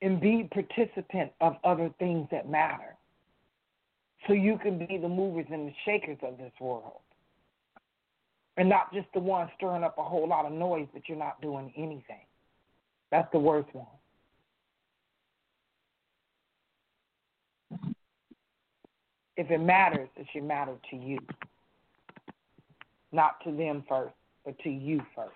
And 0.00 0.20
be 0.20 0.48
participant 0.52 1.32
of 1.40 1.56
other 1.64 1.90
things 1.98 2.28
that 2.30 2.48
matter. 2.48 2.96
So 4.26 4.32
you 4.32 4.58
can 4.62 4.78
be 4.78 4.98
the 4.98 5.08
movers 5.08 5.46
and 5.50 5.68
the 5.68 5.74
shakers 5.84 6.18
of 6.22 6.38
this 6.38 6.52
world. 6.60 7.00
And 8.56 8.68
not 8.68 8.92
just 8.92 9.06
the 9.14 9.20
one 9.20 9.50
stirring 9.56 9.82
up 9.82 9.98
a 9.98 10.02
whole 10.02 10.28
lot 10.28 10.46
of 10.46 10.52
noise, 10.52 10.86
but 10.92 11.02
you're 11.08 11.18
not 11.18 11.40
doing 11.42 11.72
anything. 11.76 12.20
That's 13.14 13.30
the 13.30 13.38
worst 13.38 13.68
one. 13.72 13.86
If 19.36 19.52
it 19.52 19.58
matters, 19.58 20.08
it 20.16 20.26
should 20.32 20.42
matter 20.42 20.74
to 20.90 20.96
you. 20.96 21.18
Not 23.12 23.36
to 23.44 23.52
them 23.52 23.84
first, 23.88 24.16
but 24.44 24.58
to 24.64 24.68
you 24.68 25.00
first. 25.14 25.30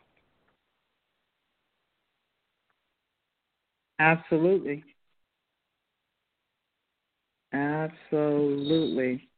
Absolutely. 4.01 4.83
Absolutely. 7.53 9.29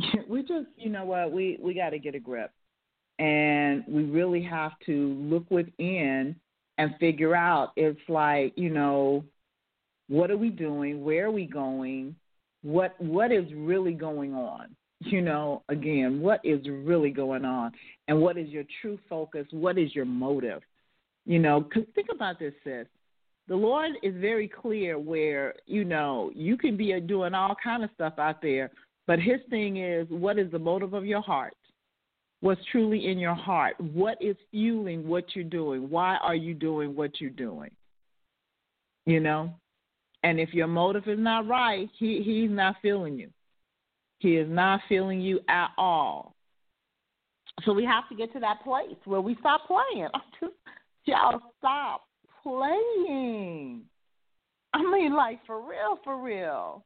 we 0.28 0.40
just, 0.40 0.66
you 0.76 0.90
know 0.90 1.04
what, 1.04 1.30
we 1.30 1.60
we 1.62 1.74
got 1.74 1.90
to 1.90 2.00
get 2.00 2.16
a 2.16 2.20
grip. 2.20 2.50
And 3.20 3.84
we 3.86 4.02
really 4.02 4.42
have 4.42 4.72
to 4.86 5.14
look 5.20 5.48
within 5.48 6.34
and 6.78 6.94
figure 6.98 7.34
out 7.34 7.72
it's 7.76 8.00
like, 8.08 8.52
you 8.56 8.70
know, 8.70 9.24
what 10.08 10.30
are 10.30 10.36
we 10.36 10.50
doing? 10.50 11.04
Where 11.04 11.26
are 11.26 11.30
we 11.30 11.46
going? 11.46 12.14
What 12.62 13.00
what 13.00 13.32
is 13.32 13.44
really 13.54 13.92
going 13.92 14.34
on? 14.34 14.74
You 15.00 15.20
know, 15.20 15.62
again, 15.68 16.20
what 16.20 16.40
is 16.44 16.66
really 16.66 17.10
going 17.10 17.44
on? 17.44 17.72
And 18.08 18.20
what 18.20 18.38
is 18.38 18.48
your 18.48 18.64
true 18.80 18.98
focus? 19.08 19.46
What 19.50 19.76
is 19.76 19.94
your 19.94 20.06
motive? 20.06 20.62
You 21.26 21.38
know, 21.38 21.62
cuz 21.62 21.84
think 21.94 22.08
about 22.10 22.38
this 22.38 22.54
sis. 22.64 22.86
The 23.46 23.56
Lord 23.56 23.92
is 24.02 24.14
very 24.16 24.48
clear 24.48 24.98
where, 24.98 25.54
you 25.66 25.84
know, 25.84 26.32
you 26.34 26.56
can 26.56 26.76
be 26.76 26.98
doing 27.00 27.34
all 27.34 27.54
kind 27.62 27.84
of 27.84 27.90
stuff 27.94 28.14
out 28.18 28.40
there, 28.40 28.70
but 29.06 29.18
his 29.18 29.40
thing 29.50 29.76
is 29.76 30.08
what 30.08 30.38
is 30.38 30.50
the 30.50 30.58
motive 30.58 30.94
of 30.94 31.04
your 31.04 31.20
heart? 31.20 31.54
What's 32.40 32.60
truly 32.70 33.06
in 33.10 33.18
your 33.18 33.34
heart. 33.34 33.74
What 33.80 34.18
is 34.20 34.36
fueling 34.50 35.06
what 35.06 35.24
you're 35.34 35.44
doing? 35.44 35.88
Why 35.88 36.16
are 36.16 36.34
you 36.34 36.54
doing 36.54 36.94
what 36.94 37.20
you're 37.20 37.30
doing? 37.30 37.70
You 39.06 39.20
know? 39.20 39.54
And 40.22 40.40
if 40.40 40.54
your 40.54 40.66
motive 40.66 41.06
is 41.06 41.18
not 41.18 41.46
right, 41.46 41.88
he, 41.98 42.22
he's 42.24 42.50
not 42.50 42.76
feeling 42.80 43.18
you. 43.18 43.28
He 44.18 44.36
is 44.36 44.48
not 44.48 44.80
feeling 44.88 45.20
you 45.20 45.40
at 45.48 45.68
all. 45.76 46.34
So 47.64 47.72
we 47.72 47.84
have 47.84 48.08
to 48.08 48.14
get 48.14 48.32
to 48.32 48.40
that 48.40 48.62
place 48.64 48.96
where 49.04 49.20
we 49.20 49.36
stop 49.40 49.62
playing. 49.66 50.08
Y'all 51.04 51.40
stop 51.58 52.04
playing. 52.42 53.82
I 54.72 54.82
mean, 54.82 55.14
like 55.14 55.44
for 55.46 55.60
real, 55.60 55.98
for 56.02 56.20
real. 56.20 56.84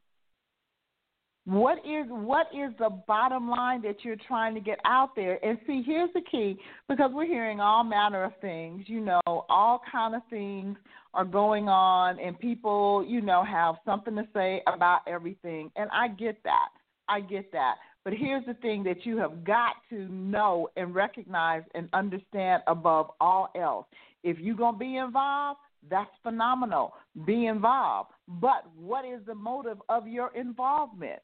What 1.49 1.79
is 1.79 2.05
what 2.09 2.45
is 2.53 2.71
the 2.77 2.91
bottom 3.07 3.49
line 3.49 3.81
that 3.81 4.03
you're 4.03 4.15
trying 4.27 4.53
to 4.53 4.59
get 4.59 4.77
out 4.85 5.15
there? 5.15 5.43
And 5.43 5.57
see, 5.65 5.81
here's 5.83 6.11
the 6.13 6.21
key 6.29 6.59
because 6.87 7.09
we're 7.11 7.25
hearing 7.25 7.59
all 7.59 7.83
manner 7.83 8.23
of 8.23 8.33
things, 8.39 8.83
you 8.85 8.99
know, 8.99 9.19
all 9.25 9.81
kind 9.91 10.13
of 10.13 10.21
things 10.29 10.77
are 11.15 11.25
going 11.25 11.67
on 11.67 12.19
and 12.19 12.37
people, 12.37 13.03
you 13.07 13.21
know, 13.21 13.43
have 13.43 13.77
something 13.83 14.15
to 14.15 14.27
say 14.31 14.61
about 14.67 14.99
everything. 15.07 15.71
And 15.75 15.89
I 15.91 16.09
get 16.09 16.37
that. 16.43 16.67
I 17.07 17.19
get 17.19 17.51
that. 17.51 17.77
But 18.03 18.13
here's 18.13 18.45
the 18.45 18.53
thing 18.53 18.83
that 18.83 19.03
you 19.07 19.17
have 19.17 19.43
got 19.43 19.73
to 19.89 20.07
know 20.07 20.69
and 20.75 20.93
recognize 20.93 21.63
and 21.73 21.89
understand 21.93 22.61
above 22.67 23.07
all 23.19 23.49
else. 23.59 23.87
If 24.23 24.37
you're 24.37 24.55
going 24.55 24.75
to 24.75 24.79
be 24.79 24.97
involved, 24.97 25.61
that's 25.89 26.11
phenomenal. 26.21 26.93
Be 27.25 27.47
involved. 27.47 28.11
But 28.27 28.67
what 28.77 29.03
is 29.03 29.21
the 29.25 29.33
motive 29.33 29.79
of 29.89 30.07
your 30.07 30.31
involvement? 30.35 31.21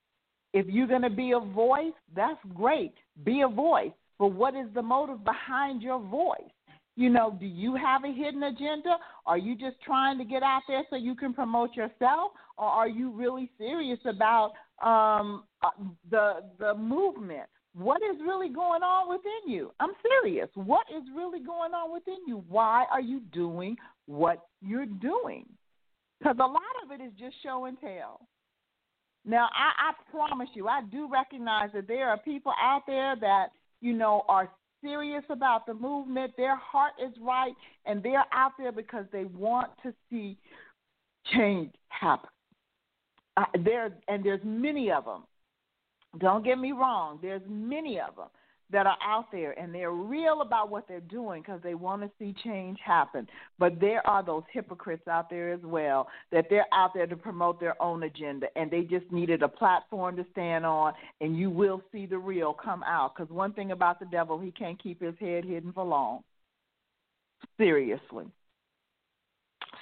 If 0.55 0.67
you're 0.67 0.87
going 0.87 1.01
to 1.01 1.09
be 1.09 1.33
a 1.33 1.39
voice, 1.39 1.91
that's 2.15 2.39
great. 2.53 2.93
Be 3.25 3.41
a 3.41 3.47
voice. 3.47 3.91
But 4.17 4.29
what 4.29 4.55
is 4.55 4.67
the 4.73 4.81
motive 4.81 5.21
behind 5.25 5.81
your 5.81 5.99
voice? 5.99 6.49
You 6.95 7.09
know, 7.09 7.35
do 7.37 7.45
you 7.45 7.75
have 7.75 8.05
a 8.05 8.13
hidden 8.13 8.41
agenda? 8.43 8.95
Are 9.25 9.37
you 9.37 9.57
just 9.57 9.75
trying 9.85 10.17
to 10.17 10.23
get 10.23 10.43
out 10.43 10.61
there 10.69 10.83
so 10.89 10.95
you 10.95 11.13
can 11.13 11.33
promote 11.33 11.75
yourself, 11.75 12.31
or 12.57 12.67
are 12.67 12.87
you 12.87 13.11
really 13.11 13.51
serious 13.57 13.99
about 14.05 14.53
um, 14.81 15.43
uh, 15.61 15.71
the 16.09 16.45
the 16.57 16.73
movement? 16.73 17.49
What 17.73 18.01
is 18.01 18.15
really 18.25 18.47
going 18.47 18.81
on 18.81 19.09
within 19.09 19.53
you? 19.53 19.73
I'm 19.81 19.91
serious. 20.01 20.47
What 20.53 20.85
is 20.89 21.03
really 21.13 21.41
going 21.41 21.73
on 21.73 21.91
within 21.91 22.19
you? 22.25 22.45
Why 22.47 22.85
are 22.89 23.01
you 23.01 23.19
doing 23.33 23.75
what 24.05 24.47
you're 24.61 24.85
doing? 24.85 25.45
Because 26.19 26.37
a 26.39 26.47
lot 26.47 26.61
of 26.85 26.91
it 26.97 27.03
is 27.03 27.11
just 27.19 27.35
show 27.43 27.65
and 27.65 27.77
tell. 27.81 28.21
Now, 29.25 29.49
I, 29.55 29.89
I 29.89 30.11
promise 30.11 30.49
you, 30.53 30.67
I 30.67 30.81
do 30.91 31.09
recognize 31.11 31.69
that 31.73 31.88
there 31.88 32.09
are 32.09 32.17
people 32.17 32.53
out 32.61 32.83
there 32.85 33.15
that, 33.19 33.47
you 33.81 33.93
know, 33.93 34.23
are 34.27 34.49
serious 34.83 35.23
about 35.29 35.65
the 35.65 35.73
movement. 35.73 36.33
Their 36.38 36.55
heart 36.55 36.93
is 37.03 37.13
right, 37.21 37.53
and 37.85 38.03
they're 38.03 38.25
out 38.31 38.51
there 38.59 38.71
because 38.71 39.05
they 39.11 39.25
want 39.25 39.71
to 39.83 39.93
see 40.09 40.38
change 41.33 41.73
happen. 41.89 42.29
Uh, 43.38 43.45
there, 43.63 43.91
and 44.07 44.23
there's 44.23 44.41
many 44.43 44.91
of 44.91 45.05
them. 45.05 45.23
Don't 46.19 46.45
get 46.45 46.57
me 46.59 46.71
wrong. 46.71 47.19
There's 47.21 47.41
many 47.49 47.99
of 47.99 48.15
them 48.15 48.27
that 48.71 48.88
are 48.88 48.97
out 49.04 49.32
there 49.32 49.58
and 49.60 49.73
they're 49.73 49.91
real 49.91 50.41
about 50.41 50.69
what 50.69 50.88
they're 50.88 50.99
doing 51.01 51.41
because 51.41 51.62
they 51.63 51.75
want 51.75 52.01
to 52.01 52.10
see 52.17 52.34
change 52.43 52.78
happen. 52.84 53.28
But 53.60 53.80
there 53.80 54.06
are 54.08 54.23
those 54.23 54.43
hypocrites 54.51 55.08
out 55.08 55.30
there 55.30 55.54
as 55.54 55.62
well 55.63 56.08
that 56.32 56.45
they're 56.49 56.65
out 56.73 56.91
there 56.93 57.08
to 57.08 57.15
promote 57.15 57.60
their 57.60 57.80
own 57.82 58.04
agenda 58.04 58.47
and 58.56 58.71
they 58.71 58.82
just 58.82 59.10
needed 59.12 59.43
a 59.43 59.47
platform 59.47 60.15
to 60.17 60.25
stand 60.32 60.65
on 60.65 60.93
and 61.21 61.38
you 61.38 61.49
will 61.49 61.82
see 61.91 62.06
the 62.06 62.17
real 62.17 62.54
come 62.54 62.84
out 62.84 63.13
because 63.15 63.32
one 63.32 63.54
thing 63.54 63.71
about 63.71 63.99
the 63.99 64.06
devil, 64.08 64.39
he 64.39 64.51
can't 64.51 64.82
keep 64.82 65.01
his 65.01 65.15
head 65.19 65.45
hidden 65.45 65.71
for 65.71 65.84
long. 65.84 66.23
Seriously. 67.58 68.25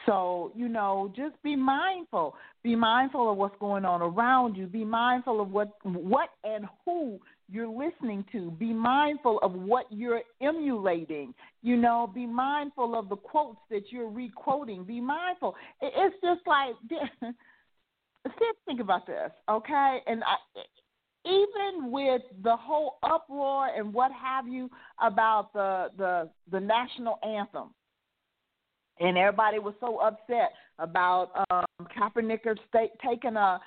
So, 0.05 0.51
you 0.55 0.67
know, 0.67 1.13
just 1.15 1.41
be 1.43 1.55
mindful. 1.55 2.35
Be 2.61 2.75
mindful 2.75 3.31
of 3.31 3.37
what's 3.37 3.55
going 3.59 3.85
on 3.85 4.01
around 4.01 4.55
you. 4.55 4.67
Be 4.67 4.83
mindful 4.83 5.39
of 5.39 5.51
what 5.51 5.71
what 5.83 6.29
and 6.43 6.65
who 6.85 7.19
you're 7.49 7.67
listening 7.67 8.25
to. 8.31 8.51
Be 8.51 8.73
mindful 8.73 9.39
of 9.41 9.53
what 9.53 9.85
you're 9.89 10.21
emulating. 10.41 11.33
You 11.61 11.77
know, 11.77 12.11
be 12.13 12.25
mindful 12.25 12.97
of 12.97 13.09
the 13.09 13.15
quotes 13.15 13.59
that 13.69 13.91
you're 13.91 14.09
requoting. 14.09 14.83
Be 14.83 15.01
mindful. 15.01 15.55
It's 15.81 16.15
just 16.23 16.41
like, 16.47 16.75
think 18.65 18.79
about 18.79 19.05
this, 19.05 19.31
okay? 19.49 19.99
And 20.07 20.23
I, 20.23 20.35
even 21.25 21.91
with 21.91 22.21
the 22.43 22.55
whole 22.55 22.97
uproar 23.03 23.69
and 23.75 23.93
what 23.93 24.11
have 24.11 24.47
you 24.47 24.69
about 25.01 25.53
the 25.53 25.89
the 25.97 26.29
the 26.51 26.59
national 26.59 27.19
anthem, 27.23 27.69
and 28.99 29.17
everybody 29.17 29.59
was 29.59 29.73
so 29.79 29.99
upset 29.99 30.51
about 30.79 31.45
um, 31.49 31.87
Kaepernick 31.97 32.43
taking 33.05 33.35
a 33.35 33.59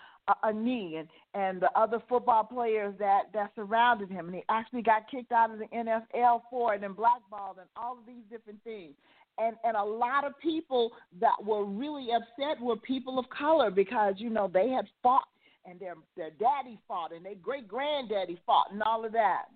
a, 0.42 0.52
knee 0.52 0.96
and 0.96 1.08
and 1.34 1.60
the 1.60 1.70
other 1.78 2.02
football 2.08 2.44
players 2.44 2.94
that 2.98 3.24
that 3.32 3.50
surrounded 3.54 4.10
him. 4.10 4.26
And 4.26 4.34
he 4.34 4.42
actually 4.48 4.82
got 4.82 5.10
kicked 5.10 5.32
out 5.32 5.50
of 5.50 5.58
the 5.58 5.66
NFL 5.66 6.42
for 6.50 6.74
it 6.74 6.82
and 6.82 6.96
blackballed 6.96 7.58
and 7.58 7.68
all 7.76 7.92
of 7.92 8.06
these 8.06 8.24
different 8.30 8.62
things. 8.64 8.94
And 9.38 9.56
and 9.64 9.76
a 9.76 9.84
lot 9.84 10.24
of 10.24 10.38
people 10.38 10.92
that 11.20 11.44
were 11.44 11.64
really 11.64 12.08
upset 12.12 12.60
were 12.60 12.76
people 12.76 13.18
of 13.18 13.26
color 13.30 13.70
because 13.70 14.14
you 14.18 14.30
know 14.30 14.50
they 14.52 14.70
had 14.70 14.86
fought 15.02 15.28
and 15.68 15.78
their 15.80 15.94
their 16.16 16.30
daddy 16.30 16.78
fought 16.88 17.12
and 17.12 17.24
their 17.24 17.34
great 17.34 17.68
granddaddy 17.68 18.40
fought 18.46 18.72
and 18.72 18.82
all 18.82 19.04
of 19.04 19.12
that. 19.12 19.46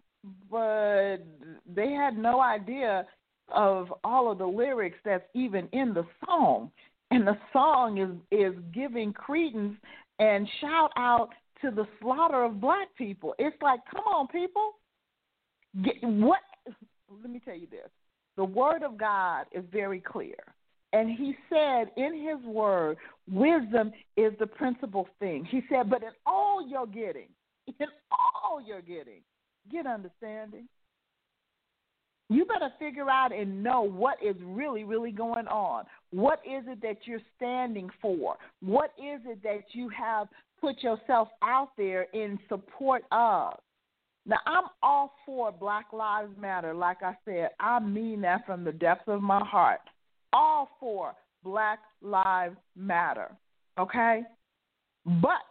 But 0.50 1.18
they 1.74 1.92
had 1.92 2.18
no 2.18 2.40
idea 2.40 3.06
of 3.48 3.92
all 4.04 4.30
of 4.30 4.38
the 4.38 4.46
lyrics 4.46 4.98
that's 5.04 5.24
even 5.34 5.68
in 5.72 5.94
the 5.94 6.04
song. 6.24 6.70
And 7.10 7.26
the 7.26 7.38
song 7.52 7.98
is 7.98 8.10
is 8.38 8.54
giving 8.72 9.12
credence 9.12 9.76
and 10.20 10.46
shout 10.60 10.92
out 10.96 11.30
to 11.62 11.70
the 11.70 11.86
slaughter 12.00 12.44
of 12.44 12.60
black 12.60 12.88
people. 12.96 13.34
It's 13.38 13.56
like, 13.60 13.80
come 13.90 14.04
on, 14.04 14.28
people. 14.28 14.72
Get, 15.82 15.94
what? 16.02 16.40
Let 17.22 17.30
me 17.30 17.40
tell 17.44 17.56
you 17.56 17.66
this. 17.68 17.88
The 18.36 18.44
word 18.44 18.82
of 18.82 18.96
God 18.96 19.46
is 19.52 19.64
very 19.72 20.00
clear. 20.00 20.36
And 20.92 21.10
he 21.10 21.34
said 21.48 21.90
in 21.96 22.14
his 22.14 22.44
word, 22.44 22.98
wisdom 23.30 23.92
is 24.16 24.32
the 24.38 24.46
principal 24.46 25.08
thing. 25.20 25.44
He 25.44 25.62
said, 25.68 25.88
but 25.88 26.02
in 26.02 26.10
all 26.26 26.66
you're 26.66 26.86
getting, 26.86 27.28
in 27.66 27.86
all 28.10 28.60
you're 28.60 28.82
getting, 28.82 29.20
get 29.70 29.86
understanding. 29.86 30.68
You 32.30 32.44
better 32.44 32.70
figure 32.78 33.10
out 33.10 33.32
and 33.32 33.60
know 33.60 33.82
what 33.82 34.16
is 34.24 34.36
really, 34.44 34.84
really 34.84 35.10
going 35.10 35.48
on. 35.48 35.84
What 36.12 36.38
is 36.46 36.62
it 36.68 36.80
that 36.80 36.98
you're 37.04 37.20
standing 37.36 37.90
for? 38.00 38.36
What 38.62 38.92
is 38.96 39.20
it 39.26 39.42
that 39.42 39.64
you 39.72 39.88
have 39.88 40.28
put 40.60 40.80
yourself 40.80 41.28
out 41.42 41.70
there 41.76 42.06
in 42.14 42.38
support 42.48 43.02
of? 43.10 43.54
Now, 44.26 44.36
I'm 44.46 44.66
all 44.80 45.12
for 45.26 45.50
Black 45.50 45.86
Lives 45.92 46.30
Matter. 46.40 46.72
Like 46.72 47.02
I 47.02 47.16
said, 47.24 47.50
I 47.58 47.80
mean 47.80 48.20
that 48.20 48.46
from 48.46 48.62
the 48.62 48.72
depths 48.72 49.08
of 49.08 49.22
my 49.22 49.44
heart. 49.44 49.80
All 50.32 50.68
for 50.78 51.14
Black 51.42 51.80
Lives 52.00 52.56
Matter. 52.76 53.32
Okay? 53.76 54.22
But 55.04 55.42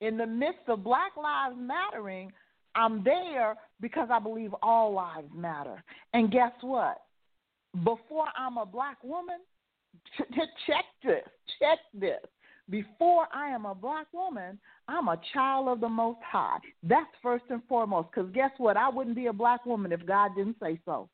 in 0.00 0.16
the 0.16 0.26
midst 0.26 0.66
of 0.66 0.82
Black 0.82 1.12
Lives 1.22 1.56
Mattering, 1.58 2.32
I'm 2.74 3.04
there 3.04 3.56
because 3.84 4.08
I 4.10 4.18
believe 4.18 4.54
all 4.62 4.94
lives 4.94 5.28
matter. 5.36 5.84
And 6.14 6.32
guess 6.32 6.52
what? 6.62 7.02
Before 7.84 8.24
I'm 8.34 8.56
a 8.56 8.64
black 8.64 8.96
woman, 9.04 9.36
check 10.66 10.86
this, 11.04 11.20
check 11.58 11.78
this. 11.92 12.24
Before 12.70 13.26
I 13.30 13.50
am 13.50 13.66
a 13.66 13.74
black 13.74 14.06
woman, 14.14 14.58
I'm 14.88 15.08
a 15.08 15.20
child 15.34 15.68
of 15.68 15.82
the 15.82 15.88
Most 15.90 16.20
High. 16.26 16.56
That's 16.82 17.10
first 17.22 17.44
and 17.50 17.60
foremost. 17.68 18.08
Because 18.10 18.30
guess 18.32 18.52
what? 18.56 18.78
I 18.78 18.88
wouldn't 18.88 19.16
be 19.16 19.26
a 19.26 19.34
black 19.34 19.66
woman 19.66 19.92
if 19.92 20.06
God 20.06 20.30
didn't 20.34 20.56
say 20.62 20.80
so. 20.86 21.10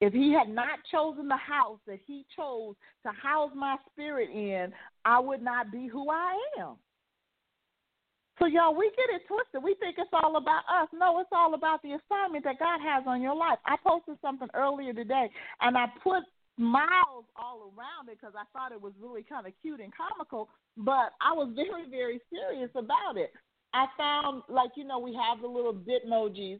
If 0.00 0.12
He 0.12 0.32
had 0.32 0.48
not 0.48 0.78
chosen 0.88 1.26
the 1.26 1.36
house 1.36 1.80
that 1.88 1.98
He 2.06 2.24
chose 2.36 2.76
to 3.04 3.10
house 3.10 3.50
my 3.56 3.74
spirit 3.90 4.30
in, 4.30 4.72
I 5.04 5.18
would 5.18 5.42
not 5.42 5.72
be 5.72 5.88
who 5.88 6.10
I 6.10 6.38
am. 6.60 6.76
So, 8.42 8.48
y'all, 8.48 8.74
we 8.74 8.90
get 8.98 9.14
it 9.14 9.22
twisted. 9.28 9.62
We 9.62 9.76
think 9.78 9.94
it's 9.98 10.10
all 10.12 10.34
about 10.34 10.66
us. 10.66 10.88
No, 10.92 11.20
it's 11.20 11.30
all 11.30 11.54
about 11.54 11.80
the 11.82 11.94
assignment 11.94 12.42
that 12.42 12.58
God 12.58 12.80
has 12.82 13.04
on 13.06 13.22
your 13.22 13.36
life. 13.36 13.58
I 13.64 13.76
posted 13.86 14.18
something 14.20 14.48
earlier 14.52 14.92
today, 14.92 15.30
and 15.60 15.78
I 15.78 15.86
put 16.02 16.24
miles 16.58 17.22
all 17.36 17.70
around 17.70 18.10
it 18.10 18.18
because 18.18 18.34
I 18.34 18.42
thought 18.52 18.72
it 18.72 18.82
was 18.82 18.94
really 19.00 19.22
kind 19.22 19.46
of 19.46 19.52
cute 19.62 19.78
and 19.78 19.92
comical, 19.94 20.48
but 20.76 21.14
I 21.22 21.30
was 21.30 21.52
very, 21.54 21.88
very 21.88 22.18
serious 22.34 22.70
about 22.74 23.16
it. 23.16 23.30
I 23.74 23.86
found, 23.96 24.42
like, 24.48 24.72
you 24.74 24.82
know, 24.82 24.98
we 24.98 25.14
have 25.14 25.40
the 25.40 25.46
little 25.46 25.72
bitmojis 25.72 26.58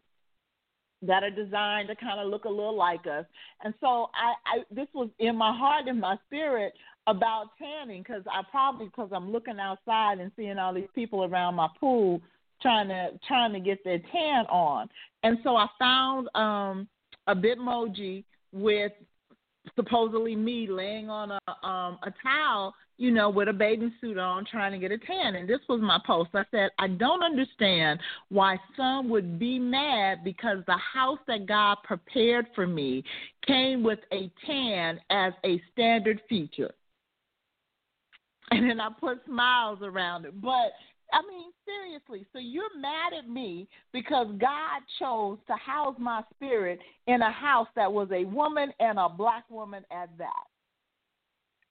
that 1.02 1.24
are 1.24 1.30
designed 1.30 1.88
to 1.88 1.96
kind 1.96 2.20
of 2.20 2.28
look 2.28 2.44
a 2.44 2.48
little 2.48 2.76
like 2.76 3.08
us. 3.08 3.26
And 3.64 3.74
so 3.80 4.08
I, 4.14 4.38
I 4.46 4.58
this 4.70 4.86
was 4.94 5.08
in 5.18 5.36
my 5.36 5.52
heart 5.52 5.88
and 5.88 6.00
my 6.00 6.16
spirit 6.26 6.74
about 7.06 7.50
tanning 7.58 8.02
because 8.02 8.22
I 8.30 8.42
probably 8.50 8.86
because 8.86 9.10
I'm 9.12 9.32
looking 9.32 9.58
outside 9.58 10.20
and 10.20 10.30
seeing 10.36 10.58
all 10.58 10.72
these 10.74 10.88
people 10.94 11.24
around 11.24 11.54
my 11.54 11.68
pool 11.78 12.20
trying 12.60 12.88
to 12.88 13.10
trying 13.26 13.52
to 13.52 13.60
get 13.60 13.82
their 13.84 13.98
tan 13.98 14.46
on. 14.46 14.88
And 15.22 15.38
so 15.42 15.56
I 15.56 15.66
found 15.78 16.28
um 16.34 16.88
a 17.26 17.34
bitmoji 17.34 18.24
with 18.52 18.92
supposedly 19.76 20.36
me 20.36 20.68
laying 20.68 21.10
on 21.10 21.32
a 21.32 21.66
um 21.66 21.98
a 22.04 22.12
towel, 22.22 22.72
you 22.98 23.10
know, 23.10 23.30
with 23.30 23.48
a 23.48 23.52
bathing 23.52 23.92
suit 24.00 24.16
on 24.16 24.44
trying 24.44 24.70
to 24.70 24.78
get 24.78 24.92
a 24.92 24.98
tan. 24.98 25.34
And 25.34 25.48
this 25.48 25.60
was 25.68 25.80
my 25.80 25.98
post. 26.06 26.30
I 26.34 26.44
said, 26.52 26.70
I 26.78 26.86
don't 26.86 27.24
understand 27.24 27.98
why 28.28 28.58
some 28.76 29.08
would 29.08 29.40
be 29.40 29.58
mad 29.58 30.22
because 30.22 30.58
the 30.68 30.78
house 30.78 31.18
that 31.26 31.46
God 31.46 31.78
prepared 31.82 32.46
for 32.54 32.66
me 32.66 33.02
came 33.44 33.82
with 33.82 33.98
a 34.12 34.30
tan 34.46 35.00
as 35.10 35.32
a 35.44 35.60
standard 35.72 36.20
feature. 36.28 36.72
And 38.56 38.68
then 38.68 38.80
I 38.80 38.90
put 39.00 39.18
smiles 39.24 39.78
around 39.82 40.26
it. 40.26 40.38
But 40.40 40.72
I 41.12 41.22
mean, 41.26 41.52
seriously. 41.64 42.26
So 42.32 42.38
you're 42.38 42.76
mad 42.78 43.12
at 43.18 43.28
me 43.28 43.66
because 43.92 44.26
God 44.38 44.82
chose 44.98 45.38
to 45.46 45.54
house 45.54 45.96
my 45.98 46.22
spirit 46.34 46.78
in 47.06 47.22
a 47.22 47.30
house 47.30 47.68
that 47.76 47.90
was 47.90 48.08
a 48.12 48.24
woman 48.24 48.70
and 48.78 48.98
a 48.98 49.08
black 49.08 49.44
woman 49.50 49.84
at 49.90 50.10
that. 50.18 50.44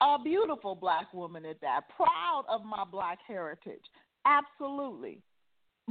A 0.02 0.18
beautiful 0.24 0.74
black 0.74 1.14
woman 1.14 1.46
at 1.46 1.62
that. 1.62 1.82
Proud 1.96 2.46
of 2.50 2.66
my 2.66 2.84
black 2.92 3.20
heritage. 3.28 3.84
Absolutely. 4.26 5.20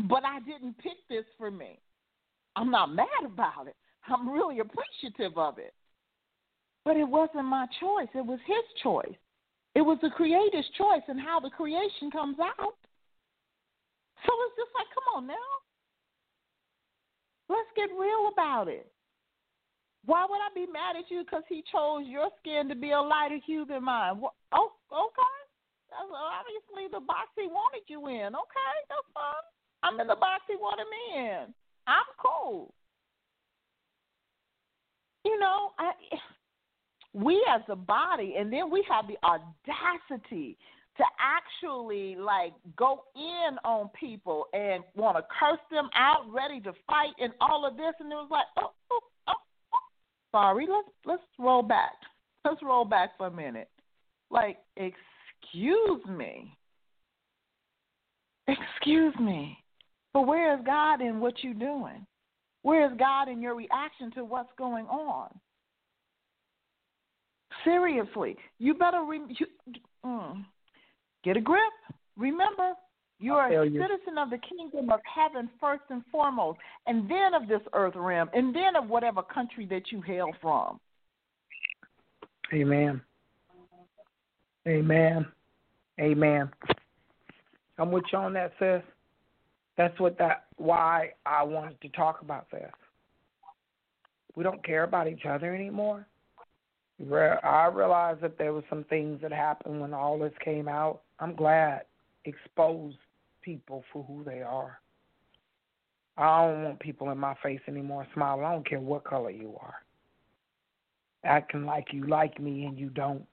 But 0.08 0.24
I 0.24 0.40
didn't 0.40 0.78
pick 0.78 0.96
this 1.08 1.24
for 1.38 1.50
me. 1.52 1.78
I'm 2.56 2.70
not 2.70 2.92
mad 2.92 3.06
about 3.24 3.68
it. 3.68 3.76
I'm 4.08 4.28
really 4.28 4.58
appreciative 4.58 5.38
of 5.38 5.58
it. 5.58 5.72
But 6.84 6.96
it 6.96 7.08
wasn't 7.08 7.44
my 7.44 7.66
choice, 7.78 8.08
it 8.14 8.24
was 8.24 8.40
his 8.46 8.82
choice. 8.82 9.18
It 9.74 9.82
was 9.82 9.98
the 10.02 10.10
creator's 10.10 10.68
choice 10.76 11.04
and 11.08 11.20
how 11.20 11.40
the 11.40 11.50
creation 11.50 12.10
comes 12.10 12.36
out. 12.40 12.76
So 14.26 14.30
it's 14.46 14.56
just 14.58 14.72
like, 14.74 14.90
come 14.94 15.06
on 15.16 15.26
now. 15.26 15.50
Let's 17.48 17.70
get 17.74 17.90
real 17.98 18.30
about 18.32 18.68
it. 18.68 18.90
Why 20.06 20.26
would 20.28 20.40
I 20.40 20.50
be 20.54 20.70
mad 20.70 20.96
at 20.96 21.10
you 21.10 21.24
because 21.24 21.44
he 21.48 21.62
chose 21.70 22.04
your 22.06 22.30
skin 22.40 22.68
to 22.68 22.74
be 22.74 22.90
a 22.90 23.00
lighter 23.00 23.38
hue 23.44 23.64
than 23.64 23.84
mine? 23.84 24.22
Oh, 24.52 24.72
okay. 24.90 25.36
That's 25.90 26.10
obviously 26.10 26.88
the 26.90 27.04
box 27.04 27.28
he 27.36 27.46
wanted 27.46 27.82
you 27.86 28.06
in. 28.08 28.34
Okay, 28.34 28.74
that's 28.88 29.10
fine. 29.12 29.44
I'm 29.82 30.00
in 30.00 30.06
the 30.06 30.16
box 30.16 30.42
he 30.48 30.56
wanted 30.56 30.86
me 30.88 31.18
in. 31.18 31.54
I'm 31.86 32.08
cool. 32.18 32.72
You 35.24 35.38
know, 35.38 35.72
I, 35.78 35.92
we 37.12 37.44
as 37.48 37.62
a 37.68 37.76
body, 37.76 38.34
and 38.38 38.52
then 38.52 38.70
we 38.70 38.84
have 38.88 39.06
the 39.06 39.16
audacity 39.24 40.56
to 40.96 41.04
actually 41.18 42.16
like 42.16 42.52
go 42.76 43.04
in 43.16 43.56
on 43.64 43.88
people 43.98 44.46
and 44.52 44.84
want 44.94 45.16
to 45.16 45.22
curse 45.38 45.60
them 45.70 45.88
out, 45.94 46.24
ready 46.32 46.60
to 46.60 46.72
fight, 46.86 47.14
and 47.18 47.32
all 47.40 47.66
of 47.66 47.76
this. 47.76 47.94
And 48.00 48.12
it 48.12 48.16
was 48.16 48.28
like, 48.30 48.46
oh, 48.58 48.72
oh, 48.90 49.00
oh, 49.28 49.32
oh. 49.74 49.78
sorry. 50.32 50.66
Let's 50.68 50.88
let's 51.04 51.22
roll 51.38 51.62
back. 51.62 51.94
Let's 52.44 52.62
roll 52.62 52.84
back 52.84 53.16
for 53.16 53.26
a 53.26 53.30
minute. 53.30 53.68
Like, 54.30 54.58
excuse 54.76 56.04
me. 56.08 56.56
Excuse 58.46 59.14
me. 59.20 59.58
But 60.12 60.26
where 60.26 60.58
is 60.58 60.64
God 60.64 61.00
in 61.00 61.20
what 61.20 61.34
you're 61.42 61.54
doing? 61.54 62.06
Where 62.62 62.90
is 62.90 62.98
God 62.98 63.28
in 63.28 63.40
your 63.40 63.54
reaction 63.54 64.10
to 64.12 64.24
what's 64.24 64.50
going 64.58 64.86
on? 64.86 65.28
Seriously, 67.64 68.36
you 68.58 68.74
better 68.74 69.04
re- 69.04 69.36
you, 69.38 69.46
mm, 70.04 70.44
get 71.24 71.36
a 71.36 71.40
grip. 71.40 71.62
Remember, 72.16 72.72
you 73.18 73.34
are 73.34 73.48
a 73.48 73.66
you. 73.66 73.80
citizen 73.80 74.18
of 74.18 74.30
the 74.30 74.38
kingdom 74.38 74.90
of 74.90 75.00
heaven 75.04 75.50
first 75.60 75.82
and 75.90 76.02
foremost, 76.10 76.58
and 76.86 77.10
then 77.10 77.34
of 77.34 77.48
this 77.48 77.60
earth 77.72 77.94
realm, 77.96 78.30
and 78.32 78.54
then 78.54 78.76
of 78.76 78.88
whatever 78.88 79.22
country 79.22 79.66
that 79.66 79.92
you 79.92 80.00
hail 80.00 80.30
from. 80.40 80.80
Amen. 82.52 83.00
Amen. 84.66 85.26
Amen. 86.00 86.50
I'm 87.78 87.90
with 87.90 88.04
you 88.12 88.18
on 88.18 88.32
that, 88.34 88.52
sis. 88.58 88.82
That's 89.76 89.98
what 89.98 90.18
that 90.18 90.44
why 90.56 91.12
I 91.24 91.42
wanted 91.42 91.80
to 91.80 91.88
talk 91.90 92.20
about 92.22 92.50
this. 92.50 92.70
We 94.36 94.44
don't 94.44 94.62
care 94.64 94.84
about 94.84 95.08
each 95.08 95.24
other 95.26 95.54
anymore. 95.54 96.06
I 97.02 97.70
realized 97.72 98.20
that 98.20 98.36
there 98.36 98.52
were 98.52 98.64
some 98.68 98.84
things 98.84 99.20
that 99.22 99.32
happened 99.32 99.80
when 99.80 99.94
all 99.94 100.18
this 100.18 100.32
came 100.44 100.68
out. 100.68 101.00
I'm 101.18 101.34
glad 101.34 101.82
exposed 102.24 102.98
people 103.42 103.84
for 103.92 104.04
who 104.04 104.22
they 104.24 104.42
are. 104.42 104.80
I 106.18 106.46
don't 106.46 106.64
want 106.64 106.80
people 106.80 107.10
in 107.10 107.18
my 107.18 107.34
face 107.42 107.60
anymore 107.66 108.06
smiling. 108.12 108.44
I 108.44 108.52
don't 108.52 108.68
care 108.68 108.80
what 108.80 109.04
color 109.04 109.30
you 109.30 109.56
are. 109.60 109.76
Acting 111.24 111.64
like 111.64 111.88
you 111.92 112.06
like 112.06 112.38
me 112.38 112.66
and 112.66 112.78
you 112.78 112.90
don't. 112.90 113.24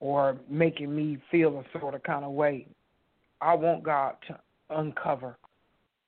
Or 0.00 0.36
making 0.48 0.94
me 0.94 1.18
feel 1.30 1.58
a 1.58 1.78
sort 1.78 1.94
of 1.94 2.02
kind 2.02 2.24
of 2.24 2.32
way. 2.32 2.66
I 3.40 3.54
want 3.54 3.82
God 3.82 4.16
to 4.28 4.38
uncover 4.70 5.38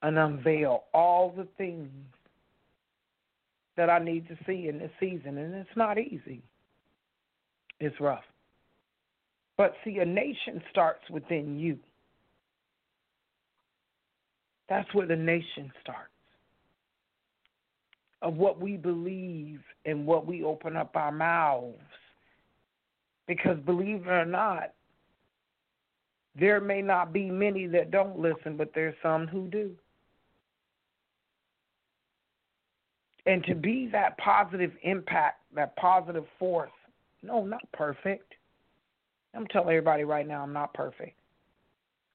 and 0.03 0.19
unveil 0.19 0.85
all 0.93 1.33
the 1.35 1.47
things 1.57 1.89
that 3.81 3.89
I 3.89 3.99
need 3.99 4.29
to 4.29 4.37
see 4.47 4.69
in 4.69 4.79
this 4.79 4.91
season. 5.01 5.39
And 5.39 5.55
it's 5.55 5.75
not 5.75 5.97
easy, 5.97 6.43
it's 7.81 7.99
rough. 7.99 8.25
But 9.57 9.73
see, 9.83 10.01
a 10.01 10.05
nation 10.05 10.63
starts 10.71 11.09
within 11.09 11.59
you. 11.59 11.79
That's 14.69 14.93
where 14.93 15.07
the 15.07 15.17
nation 15.17 15.73
starts. 15.83 16.11
Of 18.21 18.35
what 18.35 18.61
we 18.61 18.77
believe 18.77 19.61
and 19.87 20.07
what 20.07 20.27
we 20.27 20.45
open 20.45 20.77
up 20.77 20.95
our 20.95 21.11
mouths. 21.11 21.79
Because 23.27 23.57
believe 23.65 24.03
it 24.07 24.11
or 24.11 24.27
not, 24.27 24.75
there 26.39 26.61
may 26.61 26.83
not 26.83 27.15
be 27.15 27.31
many 27.31 27.67
that 27.69 27.91
don't 27.91 28.19
listen, 28.19 28.59
but 28.59 28.73
there's 28.75 28.95
some 29.03 29.27
who 29.27 29.49
do. 29.49 29.71
And 33.27 33.45
to 33.45 33.55
be 33.55 33.89
that 33.93 34.17
positive 34.19 34.73
impact, 34.83 35.41
that 35.55 35.77
positive 35.77 36.25
force, 36.39 36.71
no, 37.23 37.45
not 37.45 37.71
perfect. 37.73 38.35
I'm 39.35 39.47
telling 39.49 39.69
everybody 39.69 40.05
right 40.05 40.27
now, 40.27 40.43
I'm 40.43 40.53
not 40.53 40.75
perfect. 40.75 41.17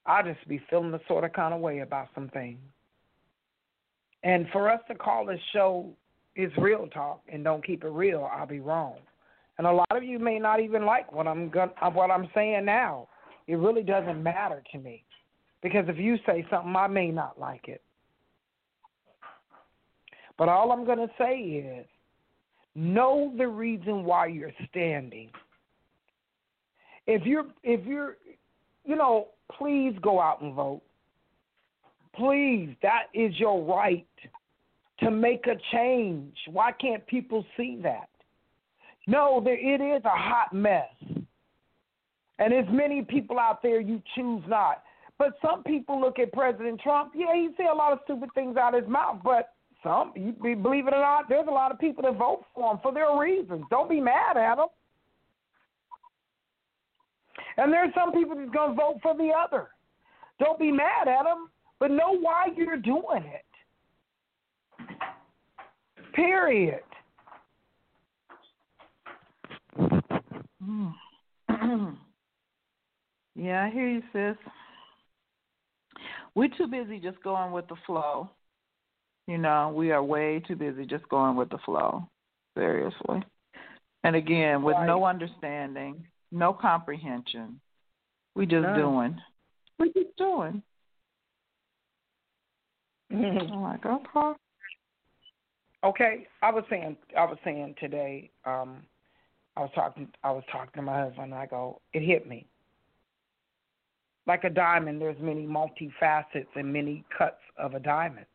I 0.05 0.21
just 0.21 0.47
be 0.47 0.61
feeling 0.69 0.91
the 0.91 0.99
sort 1.07 1.23
of 1.23 1.33
kind 1.33 1.53
of 1.53 1.61
way 1.61 1.79
about 1.79 2.07
some 2.13 2.29
things. 2.29 2.59
And 4.23 4.47
for 4.51 4.69
us 4.69 4.81
to 4.87 4.95
call 4.95 5.25
this 5.25 5.39
show 5.53 5.89
is 6.35 6.51
real 6.57 6.87
talk 6.87 7.21
and 7.31 7.43
don't 7.43 7.65
keep 7.65 7.83
it 7.83 7.89
real, 7.89 8.29
I'll 8.31 8.47
be 8.47 8.59
wrong. 8.59 8.95
And 9.57 9.67
a 9.67 9.71
lot 9.71 9.95
of 9.95 10.03
you 10.03 10.19
may 10.19 10.39
not 10.39 10.59
even 10.59 10.85
like 10.85 11.11
what 11.13 11.27
I'm 11.27 11.49
gon- 11.49 11.71
uh, 11.81 11.89
what 11.89 12.11
I'm 12.11 12.29
saying 12.33 12.65
now. 12.65 13.07
It 13.47 13.55
really 13.55 13.83
doesn't 13.83 14.21
matter 14.21 14.63
to 14.71 14.79
me. 14.79 15.03
Because 15.61 15.85
if 15.87 15.97
you 15.97 16.17
say 16.25 16.45
something, 16.49 16.75
I 16.75 16.87
may 16.87 17.09
not 17.09 17.39
like 17.39 17.67
it. 17.67 17.81
But 20.37 20.49
all 20.49 20.71
I'm 20.71 20.85
going 20.85 20.99
to 20.99 21.09
say 21.17 21.37
is 21.37 21.85
know 22.75 23.33
the 23.37 23.47
reason 23.47 24.03
why 24.03 24.27
you're 24.27 24.51
standing. 24.69 25.29
If 27.07 27.25
you're 27.25 27.45
if 27.63 27.85
you're 27.85 28.17
you 28.83 28.95
know, 28.95 29.29
please 29.57 29.93
go 30.01 30.19
out 30.19 30.41
and 30.41 30.53
vote. 30.53 30.81
Please, 32.15 32.75
that 32.81 33.05
is 33.13 33.37
your 33.39 33.63
right 33.63 34.07
to 34.99 35.11
make 35.11 35.47
a 35.47 35.55
change. 35.73 36.35
Why 36.51 36.71
can't 36.71 37.05
people 37.07 37.45
see 37.57 37.79
that? 37.83 38.09
No, 39.07 39.41
there, 39.43 39.57
it 39.57 39.81
is 39.81 40.03
a 40.05 40.09
hot 40.09 40.53
mess. 40.53 40.89
And 42.39 42.53
as 42.53 42.65
many 42.69 43.01
people 43.01 43.39
out 43.39 43.61
there 43.61 43.79
you 43.79 44.01
choose 44.15 44.43
not. 44.47 44.83
But 45.17 45.33
some 45.41 45.63
people 45.63 45.99
look 45.99 46.19
at 46.19 46.33
President 46.33 46.81
Trump. 46.81 47.13
Yeah, 47.15 47.33
he 47.33 47.49
say 47.57 47.65
a 47.71 47.73
lot 47.73 47.93
of 47.93 47.99
stupid 48.03 48.29
things 48.35 48.57
out 48.57 48.75
of 48.75 48.83
his 48.83 48.91
mouth, 48.91 49.19
but 49.23 49.54
some, 49.85 50.11
you 50.15 50.33
be- 50.43 50.55
believe 50.55 50.87
it 50.87 50.93
or 50.93 50.99
not, 50.99 51.29
there's 51.29 51.47
a 51.47 51.51
lot 51.51 51.71
of 51.71 51.79
people 51.79 52.03
that 52.03 52.17
vote 52.17 52.43
for 52.53 52.73
him 52.73 52.79
for 52.81 52.91
their 52.91 53.17
reasons. 53.17 53.63
Don't 53.69 53.89
be 53.89 54.01
mad 54.01 54.35
at 54.35 54.55
them. 54.55 54.67
And 57.57 57.71
there's 57.71 57.93
some 57.93 58.11
people 58.11 58.35
that's 58.35 58.51
going 58.51 58.71
to 58.71 58.75
vote 58.75 58.99
for 59.01 59.15
the 59.15 59.29
other. 59.31 59.69
Don't 60.39 60.59
be 60.59 60.71
mad 60.71 61.07
at 61.07 61.23
them, 61.23 61.49
but 61.79 61.91
know 61.91 62.17
why 62.19 62.47
you're 62.57 62.75
doing 62.77 63.23
it. 63.23 63.45
Period. 66.13 66.81
Yeah, 73.37 73.65
I 73.65 73.69
hear 73.69 73.89
you, 73.89 74.01
sis. 74.13 74.37
We're 76.35 76.49
too 76.57 76.67
busy 76.67 76.99
just 76.99 77.21
going 77.21 77.51
with 77.51 77.67
the 77.67 77.75
flow. 77.85 78.29
You 79.27 79.37
know, 79.37 79.73
we 79.75 79.91
are 79.91 80.03
way 80.03 80.41
too 80.47 80.55
busy 80.55 80.85
just 80.85 81.07
going 81.09 81.35
with 81.35 81.49
the 81.49 81.57
flow. 81.65 82.07
Seriously. 82.57 83.23
And 84.03 84.15
again, 84.15 84.61
with 84.61 84.77
no 84.85 85.03
understanding, 85.05 86.05
no 86.31 86.53
comprehension. 86.53 87.59
We 88.35 88.45
just 88.45 88.63
None. 88.63 88.79
doing. 88.79 89.21
We 89.79 89.91
just 89.93 90.15
doing. 90.17 90.61
I'm 93.11 93.61
like, 93.61 93.85
okay. 93.85 94.33
Okay, 95.83 96.27
I 96.41 96.51
was 96.51 96.63
saying, 96.69 96.97
I 97.17 97.25
was 97.25 97.37
saying 97.43 97.75
today, 97.79 98.31
um, 98.45 98.77
I 99.55 99.61
was 99.61 99.69
talking, 99.75 100.07
I 100.23 100.31
was 100.31 100.43
talking 100.51 100.71
to 100.75 100.81
my 100.81 100.99
husband, 100.99 101.25
and 101.25 101.35
I 101.35 101.45
go, 101.45 101.79
it 101.93 102.01
hit 102.01 102.27
me. 102.27 102.47
Like 104.27 104.43
a 104.43 104.49
diamond, 104.49 104.99
there's 104.99 105.19
many 105.21 105.45
multi 105.45 105.91
facets 105.99 106.49
and 106.55 106.73
many 106.73 107.03
cuts 107.15 107.41
of 107.57 107.75
a 107.75 107.79
diamond, 107.79 108.25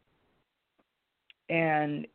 and 1.50 2.06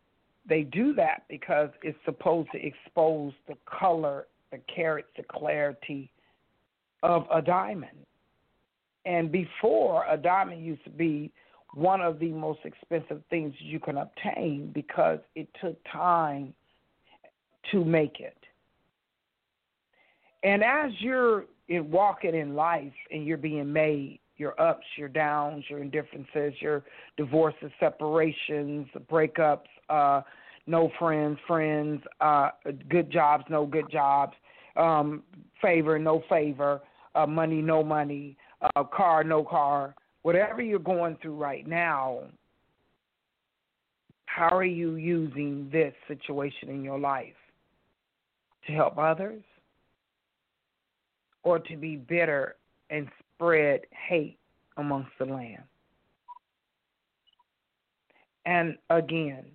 they 0.47 0.61
do 0.63 0.93
that 0.93 1.23
because 1.29 1.69
it's 1.83 1.97
supposed 2.05 2.49
to 2.53 2.65
expose 2.65 3.33
the 3.47 3.55
color, 3.65 4.27
the 4.51 4.59
carats, 4.73 5.09
the 5.17 5.23
clarity 5.23 6.09
of 7.03 7.25
a 7.31 7.41
diamond. 7.41 8.05
And 9.05 9.31
before, 9.31 10.05
a 10.09 10.17
diamond 10.17 10.65
used 10.65 10.83
to 10.85 10.89
be 10.89 11.31
one 11.73 12.01
of 12.01 12.19
the 12.19 12.29
most 12.29 12.59
expensive 12.63 13.21
things 13.29 13.53
you 13.59 13.79
can 13.79 13.97
obtain 13.97 14.71
because 14.73 15.19
it 15.35 15.47
took 15.61 15.77
time 15.91 16.53
to 17.71 17.83
make 17.83 18.19
it. 18.19 18.37
And 20.43 20.63
as 20.63 20.91
you're 20.99 21.45
in 21.67 21.91
walking 21.91 22.35
in 22.35 22.55
life 22.55 22.93
and 23.11 23.25
you're 23.25 23.37
being 23.37 23.73
made, 23.73 24.19
your 24.37 24.59
ups, 24.59 24.85
your 24.97 25.09
downs, 25.09 25.63
your 25.69 25.79
indifferences, 25.79 26.53
your 26.59 26.83
divorces, 27.17 27.71
separations, 27.79 28.87
breakups, 29.09 29.67
uh, 29.89 30.21
no 30.67 30.91
friends, 30.99 31.37
friends, 31.47 32.01
uh, 32.21 32.49
good 32.89 33.11
jobs, 33.11 33.43
no 33.49 33.65
good 33.65 33.89
jobs, 33.91 34.33
um, 34.75 35.23
favor, 35.61 35.97
no 35.99 36.23
favor, 36.29 36.81
uh, 37.13 37.25
money, 37.25 37.61
no 37.61 37.83
money, 37.83 38.35
uh, 38.75 38.83
car, 38.83 39.23
no 39.23 39.43
car, 39.43 39.95
whatever 40.23 40.61
you're 40.61 40.79
going 40.79 41.17
through 41.21 41.35
right 41.35 41.67
now, 41.67 42.21
How 44.25 44.49
are 44.49 44.65
you 44.65 44.95
using 44.95 45.69
this 45.71 45.93
situation 46.07 46.69
in 46.69 46.83
your 46.83 46.99
life? 46.99 47.33
To 48.67 48.73
help 48.73 48.97
others 48.97 49.43
or 51.43 51.59
to 51.59 51.77
be 51.77 51.95
bitter 51.95 52.55
and 52.89 53.07
spread 53.35 53.81
hate 54.07 54.37
amongst 54.77 55.11
the 55.19 55.25
land? 55.25 55.63
And 58.45 58.77
again, 58.89 59.45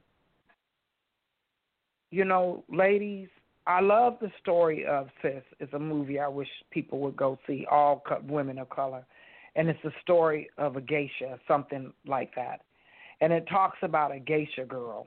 you 2.10 2.24
know, 2.24 2.64
ladies, 2.68 3.28
I 3.66 3.80
love 3.80 4.16
the 4.20 4.32
story 4.40 4.84
of 4.84 5.08
Sis. 5.22 5.42
It's 5.60 5.72
a 5.74 5.78
movie 5.78 6.18
I 6.18 6.26
wish 6.26 6.48
people 6.70 6.98
would 7.00 7.16
go 7.16 7.38
see, 7.46 7.66
all 7.70 8.02
co- 8.06 8.22
women 8.26 8.58
of 8.58 8.68
color. 8.70 9.04
And 9.54 9.68
it's 9.68 9.78
the 9.84 9.92
story 10.02 10.48
of 10.58 10.76
a 10.76 10.80
geisha, 10.80 11.38
something 11.46 11.92
like 12.06 12.34
that. 12.34 12.62
And 13.20 13.32
it 13.32 13.46
talks 13.48 13.78
about 13.82 14.12
a 14.12 14.18
geisha 14.18 14.64
girl 14.64 15.06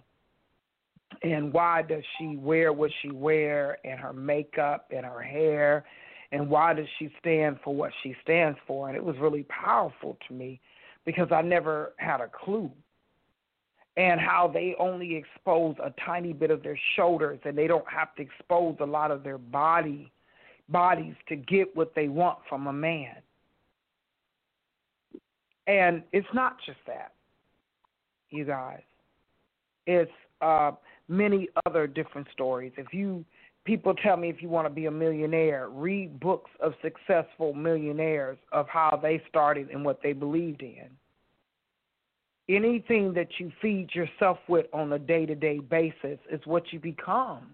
and 1.21 1.53
why 1.53 1.81
does 1.81 2.03
she 2.17 2.37
wear 2.37 2.73
what 2.73 2.91
she 3.01 3.11
wear 3.11 3.77
and 3.85 3.99
her 3.99 4.13
makeup 4.13 4.87
and 4.95 5.05
her 5.05 5.21
hair 5.21 5.85
and 6.33 6.49
why 6.49 6.73
does 6.73 6.87
she 6.97 7.09
stand 7.19 7.57
for 7.63 7.73
what 7.73 7.91
she 8.01 8.15
stands 8.23 8.57
for 8.67 8.89
and 8.89 8.97
it 8.97 9.03
was 9.03 9.15
really 9.19 9.43
powerful 9.43 10.17
to 10.27 10.33
me 10.33 10.59
because 11.05 11.27
I 11.31 11.41
never 11.43 11.93
had 11.97 12.19
a 12.19 12.27
clue 12.27 12.71
and 13.95 14.19
how 14.19 14.49
they 14.51 14.75
only 14.79 15.15
expose 15.15 15.75
a 15.81 15.93
tiny 16.03 16.33
bit 16.33 16.49
of 16.49 16.63
their 16.63 16.79
shoulders 16.95 17.39
and 17.45 17.55
they 17.55 17.67
don't 17.67 17.87
have 17.87 18.15
to 18.15 18.23
expose 18.23 18.75
a 18.79 18.85
lot 18.85 19.11
of 19.11 19.23
their 19.23 19.37
body 19.37 20.11
bodies 20.69 21.13
to 21.29 21.35
get 21.35 21.75
what 21.75 21.93
they 21.93 22.07
want 22.07 22.39
from 22.49 22.67
a 22.67 22.73
man. 22.73 23.15
And 25.67 26.03
it's 26.11 26.27
not 26.33 26.57
just 26.65 26.79
that, 26.87 27.11
you 28.31 28.43
guys. 28.43 28.81
It's 29.85 30.11
uh, 30.41 30.71
many 31.07 31.49
other 31.65 31.85
different 31.85 32.27
stories. 32.33 32.71
If 32.77 32.93
you 32.93 33.23
people 33.65 33.93
tell 33.93 34.17
me 34.17 34.29
if 34.29 34.41
you 34.41 34.49
want 34.49 34.67
to 34.67 34.73
be 34.73 34.85
a 34.85 34.91
millionaire, 34.91 35.69
read 35.69 36.19
books 36.19 36.51
of 36.59 36.73
successful 36.81 37.53
millionaires 37.53 38.37
of 38.51 38.67
how 38.67 38.99
they 39.01 39.21
started 39.29 39.69
and 39.69 39.83
what 39.85 40.01
they 40.03 40.13
believed 40.13 40.61
in 40.61 40.89
anything 42.49 43.13
that 43.13 43.27
you 43.39 43.51
feed 43.61 43.89
yourself 43.93 44.37
with 44.47 44.65
on 44.73 44.91
a 44.93 44.99
day 44.99 45.25
to 45.25 45.35
day 45.35 45.59
basis 45.59 46.19
is 46.31 46.41
what 46.45 46.71
you 46.71 46.79
become. 46.79 47.47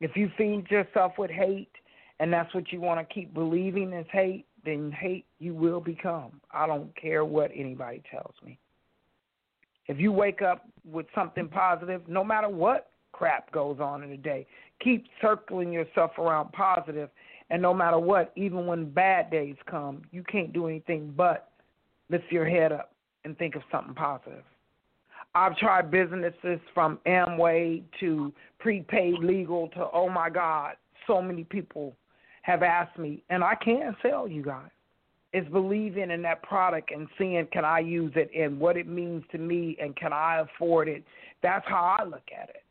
If 0.00 0.16
you 0.16 0.30
feed 0.38 0.70
yourself 0.70 1.12
with 1.18 1.30
hate 1.30 1.72
and 2.20 2.32
that's 2.32 2.52
what 2.54 2.72
you 2.72 2.80
want 2.80 3.06
to 3.06 3.14
keep 3.14 3.34
believing 3.34 3.92
is 3.92 4.06
hate, 4.12 4.46
then 4.64 4.90
hate 4.92 5.26
you 5.38 5.54
will 5.54 5.80
become. 5.80 6.40
I 6.52 6.66
don't 6.66 6.94
care 7.00 7.24
what 7.24 7.50
anybody 7.54 8.02
tells 8.10 8.34
me. 8.44 8.58
If 9.86 9.98
you 9.98 10.12
wake 10.12 10.42
up 10.42 10.66
with 10.84 11.06
something 11.14 11.48
positive, 11.48 12.02
no 12.08 12.22
matter 12.22 12.48
what 12.48 12.90
crap 13.18 13.50
goes 13.50 13.78
on 13.80 14.04
in 14.04 14.10
the 14.10 14.16
day, 14.16 14.46
keep 14.80 15.06
circling 15.20 15.72
yourself 15.72 16.12
around 16.18 16.52
positive, 16.52 17.10
and 17.50 17.60
no 17.60 17.74
matter 17.74 17.98
what, 17.98 18.32
even 18.36 18.66
when 18.66 18.88
bad 18.88 19.28
days 19.30 19.56
come, 19.68 20.02
you 20.12 20.22
can't 20.22 20.52
do 20.52 20.68
anything 20.68 21.12
but 21.16 21.50
lift 22.10 22.30
your 22.30 22.48
head 22.48 22.70
up 22.70 22.92
and 23.24 23.36
think 23.36 23.56
of 23.56 23.62
something 23.72 23.94
positive. 23.94 24.44
I've 25.34 25.56
tried 25.56 25.90
businesses 25.90 26.60
from 26.72 26.98
Amway 27.06 27.82
to 28.00 28.32
prepaid 28.60 29.18
legal 29.18 29.68
to 29.68 29.88
oh 29.92 30.08
my 30.08 30.30
God, 30.30 30.76
so 31.06 31.20
many 31.20 31.42
people 31.42 31.96
have 32.42 32.62
asked 32.62 32.98
me, 32.98 33.22
and 33.30 33.42
I 33.42 33.56
can 33.56 33.96
sell 34.00 34.28
you 34.28 34.42
guys. 34.42 34.70
It's 35.32 35.48
believing 35.50 36.10
in 36.10 36.22
that 36.22 36.42
product 36.42 36.90
and 36.92 37.08
seeing 37.18 37.46
can 37.52 37.64
I 37.64 37.80
use 37.80 38.12
it 38.14 38.30
and 38.34 38.58
what 38.58 38.76
it 38.76 38.86
means 38.86 39.24
to 39.32 39.38
me 39.38 39.76
and 39.80 39.94
can 39.96 40.12
I 40.12 40.40
afford 40.40 40.88
it. 40.88 41.04
That's 41.42 41.66
how 41.68 41.96
I 41.98 42.04
look 42.04 42.22
at 42.34 42.48
it. 42.48 42.62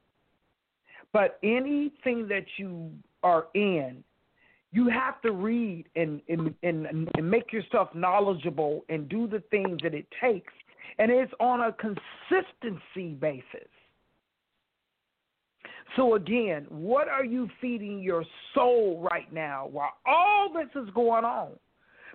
But 1.14 1.40
anything 1.44 2.28
that 2.28 2.46
you 2.58 2.92
are 3.24 3.48
in, 3.54 4.04
you 4.72 4.90
have 4.90 5.22
to 5.22 5.32
read 5.32 5.86
and, 5.96 6.22
and 6.28 6.54
and 6.64 6.86
and 6.86 7.32
make 7.32 7.52
yourself 7.52 7.90
knowledgeable 7.96 8.86
and 8.90 9.08
do 9.10 9.28
the 9.28 9.42
things 9.50 9.80
that 9.84 9.94
it 9.94 10.06
takes. 10.22 10.54
And 11.00 11.12
it's 11.12 11.32
on 11.40 11.62
a 11.62 11.74
consistency 11.74 13.14
basis. 13.14 13.70
So 15.96 16.16
again 16.16 16.68
what 16.70 17.08
are 17.08 17.26
you 17.26 17.50
feeding 17.62 18.02
your 18.02 18.26
soul 18.54 19.08
right 19.10 19.32
now 19.32 19.68
while 19.72 19.94
all 20.06 20.52
this 20.54 20.70
is 20.82 20.90
going 20.94 21.24
on? 21.24 21.52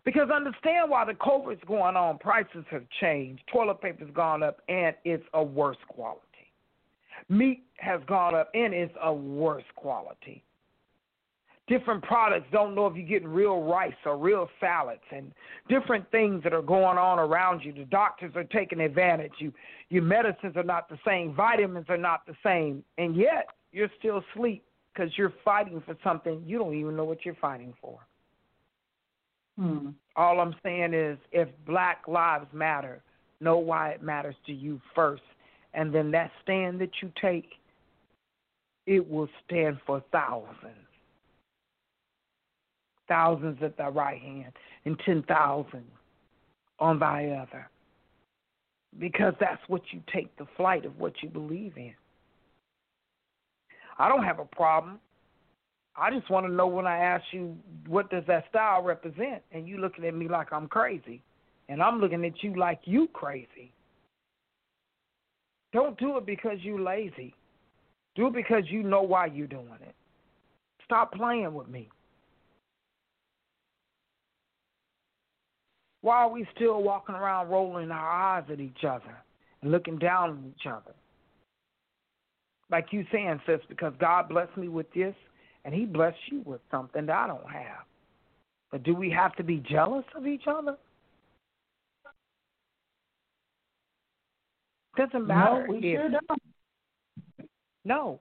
Because 0.05 0.31
understand 0.35 0.91
why 0.91 1.05
the 1.05 1.13
COVID's 1.13 1.63
going 1.67 1.97
on, 1.97 2.19
prices 2.19 2.65
have 2.71 2.85
changed, 3.01 3.43
toilet 3.53 3.81
paper's 3.81 4.11
gone 4.13 4.43
up, 4.43 4.61
and 4.69 4.97
it's 5.05 5.25
a 5.33 5.43
worse 5.43 5.77
quality. 5.89 6.21
Meat 7.29 7.65
has 7.77 8.01
gone 8.07 8.35
up, 8.35 8.51
and 8.55 8.75
it's 8.75 8.95
a 9.03 9.13
worse 9.13 9.65
quality 9.77 10.43
different 11.69 12.03
products 12.03 12.47
don't 12.53 12.75
know 12.75 12.87
if 12.87 12.97
you're 12.97 13.07
getting 13.07 13.29
real 13.29 13.63
rice 13.63 13.95
or 14.05 14.17
real 14.19 14.49
salads 14.61 15.01
and 15.11 15.33
different 15.69 16.09
things 16.11 16.43
that 16.43 16.53
are 16.53 16.63
going 16.63 16.99
on 16.99 17.19
around 17.19 17.63
you. 17.63 17.73
The 17.73 17.85
doctors 17.85 18.33
are 18.35 18.45
taking 18.45 18.81
advantage. 18.81 19.33
You 19.39 19.53
your 19.89 20.03
medicines 20.03 20.57
are 20.57 20.63
not 20.63 20.89
the 20.89 20.99
same, 21.07 21.35
vitamins 21.35 21.87
are 21.89 21.97
not 21.97 22.27
the 22.27 22.35
same, 22.45 22.83
and 22.99 23.17
yet 23.17 23.49
you're 23.73 23.91
still 23.99 24.23
asleep 24.35 24.65
because 24.93 25.11
you're 25.17 25.33
fighting 25.45 25.83
for 25.87 25.97
something 26.03 26.43
you 26.47 26.59
don't 26.59 26.75
even 26.75 26.97
know 26.97 27.05
what 27.05 27.25
you're 27.25 27.37
fighting 27.37 27.73
for. 27.81 27.99
Hmm. 29.59 29.91
All 30.17 30.41
I'm 30.41 30.55
saying 30.63 30.95
is 30.95 31.19
if 31.31 31.49
black 31.67 32.03
lives 32.09 32.47
matter, 32.53 33.03
know 33.41 33.59
why 33.59 33.91
it 33.91 34.03
matters 34.03 34.37
to 34.47 34.53
you 34.53 34.81
first. 34.95 35.23
And 35.75 35.95
then 35.95 36.11
that 36.11 36.31
stand 36.43 36.81
that 36.81 36.91
you 37.01 37.11
take, 37.21 37.51
it 38.87 39.09
will 39.09 39.29
stand 39.47 39.79
for 39.87 40.03
thousands 40.13 40.77
thousands 43.13 43.59
at 43.63 43.77
thy 43.77 43.89
right 43.89 44.21
hand 44.21 44.53
and 44.87 44.99
ten 45.05 45.23
thousand 45.25 45.85
on 46.79 46.99
thy 46.99 47.29
other. 47.29 47.69
Because 48.99 49.35
that's 49.41 49.61
what 49.69 49.83
you 49.91 50.01
take 50.13 50.35
the 50.37 50.47
flight 50.57 50.85
of 50.85 50.99
what 50.99 51.13
you 51.23 51.29
believe 51.29 51.75
in. 51.77 51.95
I 53.99 54.09
don't 54.09 54.25
have 54.25 54.39
a 54.39 54.45
problem. 54.45 54.99
I 55.95 56.11
just 56.11 56.31
want 56.31 56.47
to 56.47 56.53
know 56.53 56.67
when 56.67 56.87
I 56.87 56.99
ask 56.99 57.25
you 57.33 57.55
what 57.87 58.11
does 58.11 58.25
that 58.29 58.45
style 58.49 58.83
represent 58.83 59.43
and 59.53 59.69
you 59.69 59.77
looking 59.77 60.07
at 60.07 60.15
me 60.15 60.27
like 60.29 60.53
I'm 60.53 60.67
crazy. 60.67 61.23
And 61.69 61.83
I'm 61.83 62.01
looking 62.01 62.25
at 62.25 62.43
you 62.43 62.57
like 62.57 62.81
you 62.85 63.09
crazy. 63.13 63.73
Don't 65.73 65.99
do 65.99 66.17
it 66.19 66.27
because 66.27 66.59
you're 66.61 66.81
lazy. 66.81 67.35
Do 68.15 68.27
it 68.27 68.35
because 68.35 68.65
you 68.67 68.83
know 68.83 69.03
why 69.03 69.27
you're 69.27 69.47
doing 69.47 69.69
it. 69.81 69.95
Stop 70.85 71.13
playing 71.15 71.55
with 71.55 71.69
me. 71.69 71.89
Why 76.03 76.17
are 76.17 76.31
we 76.31 76.47
still 76.55 76.83
walking 76.83 77.15
around 77.15 77.49
rolling 77.49 77.91
our 77.91 78.11
eyes 78.11 78.45
at 78.51 78.61
each 78.61 78.85
other 78.87 79.17
and 79.63 79.71
looking 79.71 79.99
down 79.99 80.31
on 80.31 80.53
each 80.55 80.67
other? 80.67 80.95
Like 82.71 82.87
you 82.91 83.07
saying, 83.13 83.41
sis, 83.47 83.61
because 83.69 83.93
God 84.01 84.29
blessed 84.29 84.57
me 84.57 84.69
with 84.69 84.93
this 84.93 85.15
and 85.65 85.73
He 85.73 85.85
blessed 85.87 86.19
you 86.31 86.43
with 86.45 86.61
something 86.71 87.07
that 87.07 87.17
I 87.17 87.27
don't 87.29 87.49
have. 87.49 87.85
But 88.71 88.83
do 88.83 88.95
we 88.95 89.11
have 89.11 89.37
to 89.37 89.45
be 89.45 89.63
jealous 89.71 90.05
of 90.17 90.27
each 90.27 90.45
other? 90.49 90.77
Doesn't 94.97 95.27
matter. 95.27 95.67
No, 95.67 95.73
we 95.73 95.79
if, 95.79 96.01
sure 96.01 96.11
don't. 96.11 96.43
No. 97.85 98.21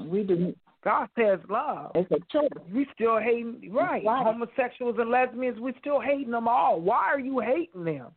We 0.00 0.22
do. 0.22 0.54
God 0.82 1.08
says 1.18 1.40
love. 1.50 1.92
It's 1.94 2.10
a 2.12 2.18
choice. 2.30 2.48
We 2.72 2.86
still 2.94 3.18
hating 3.18 3.72
right. 3.72 4.04
Right. 4.04 4.24
Homosexuals 4.24 4.96
and 4.98 5.10
lesbians, 5.10 5.58
we 5.58 5.74
still 5.80 6.00
hating 6.00 6.30
them 6.30 6.48
all. 6.48 6.80
Why 6.80 7.06
are 7.06 7.18
you 7.18 7.40
hating 7.40 7.84
them? 7.84 8.08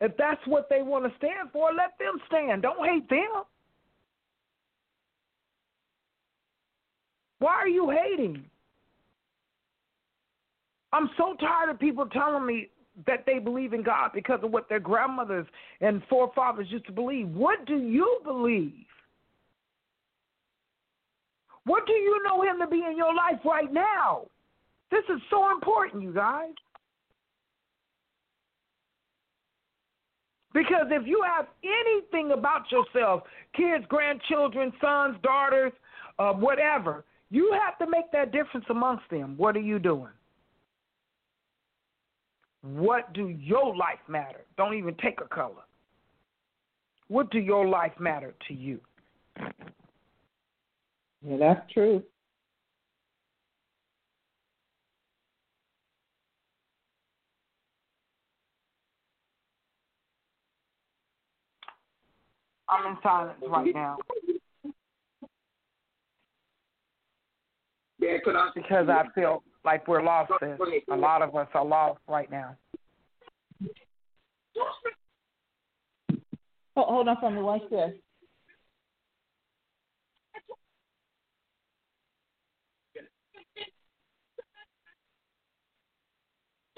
If 0.00 0.16
that's 0.18 0.40
what 0.46 0.68
they 0.68 0.82
want 0.82 1.04
to 1.04 1.16
stand 1.18 1.50
for, 1.52 1.72
let 1.72 1.96
them 1.98 2.20
stand. 2.26 2.62
Don't 2.62 2.84
hate 2.84 3.08
them. 3.08 3.44
Why 7.38 7.52
are 7.52 7.68
you 7.68 7.90
hating? 7.90 8.44
I'm 10.92 11.10
so 11.16 11.34
tired 11.38 11.70
of 11.70 11.78
people 11.78 12.06
telling 12.06 12.46
me 12.46 12.70
that 13.06 13.24
they 13.26 13.38
believe 13.38 13.72
in 13.72 13.82
God 13.82 14.10
because 14.14 14.40
of 14.42 14.50
what 14.50 14.68
their 14.68 14.80
grandmothers 14.80 15.46
and 15.80 16.02
forefathers 16.08 16.66
used 16.70 16.86
to 16.86 16.92
believe. 16.92 17.28
What 17.28 17.66
do 17.66 17.76
you 17.76 18.20
believe? 18.24 18.72
What 21.64 21.86
do 21.86 21.92
you 21.92 22.22
know 22.22 22.42
him 22.42 22.58
to 22.60 22.66
be 22.66 22.82
in 22.88 22.96
your 22.96 23.14
life 23.14 23.40
right 23.44 23.72
now? 23.72 24.26
This 24.90 25.02
is 25.12 25.20
so 25.30 25.50
important, 25.50 26.02
you 26.02 26.12
guys. 26.12 26.52
Because 30.54 30.86
if 30.90 31.06
you 31.06 31.22
have 31.26 31.48
anything 31.62 32.32
about 32.32 32.62
yourself, 32.72 33.24
kids, 33.54 33.84
grandchildren, 33.88 34.72
sons, 34.80 35.16
daughters, 35.22 35.72
uh, 36.18 36.32
whatever, 36.32 37.04
you 37.30 37.54
have 37.62 37.76
to 37.78 37.90
make 37.90 38.10
that 38.12 38.32
difference 38.32 38.64
amongst 38.70 39.04
them. 39.10 39.34
What 39.36 39.54
are 39.56 39.60
you 39.60 39.78
doing? 39.78 40.12
What 42.74 43.12
do 43.12 43.28
your 43.28 43.76
life 43.76 44.00
matter? 44.08 44.44
Don't 44.56 44.74
even 44.74 44.96
take 44.96 45.20
a 45.20 45.28
color. 45.28 45.62
What 47.06 47.30
do 47.30 47.38
your 47.38 47.64
life 47.64 47.92
matter 48.00 48.34
to 48.48 48.54
you? 48.54 48.80
Yeah, 51.24 51.36
that's 51.38 51.72
true. 51.72 52.02
I'm 62.68 62.90
in 62.92 62.98
silence 63.00 63.38
right 63.46 63.72
now 63.72 63.96
Yeah, 68.00 68.16
could 68.24 68.34
I? 68.34 68.48
because 68.56 68.88
I 68.88 69.04
feel 69.14 69.44
like 69.66 69.86
we're 69.86 70.02
lost. 70.02 70.32
Sis. 70.40 70.58
A 70.90 70.96
lot 70.96 71.20
of 71.20 71.34
us 71.34 71.48
are 71.52 71.64
lost 71.64 72.00
right 72.08 72.30
now. 72.30 72.56
Oh, 76.78 76.84
hold 76.84 77.08
on 77.08 77.16
for 77.20 77.30
me. 77.30 77.42
What's 77.42 77.68
this? 77.68 77.92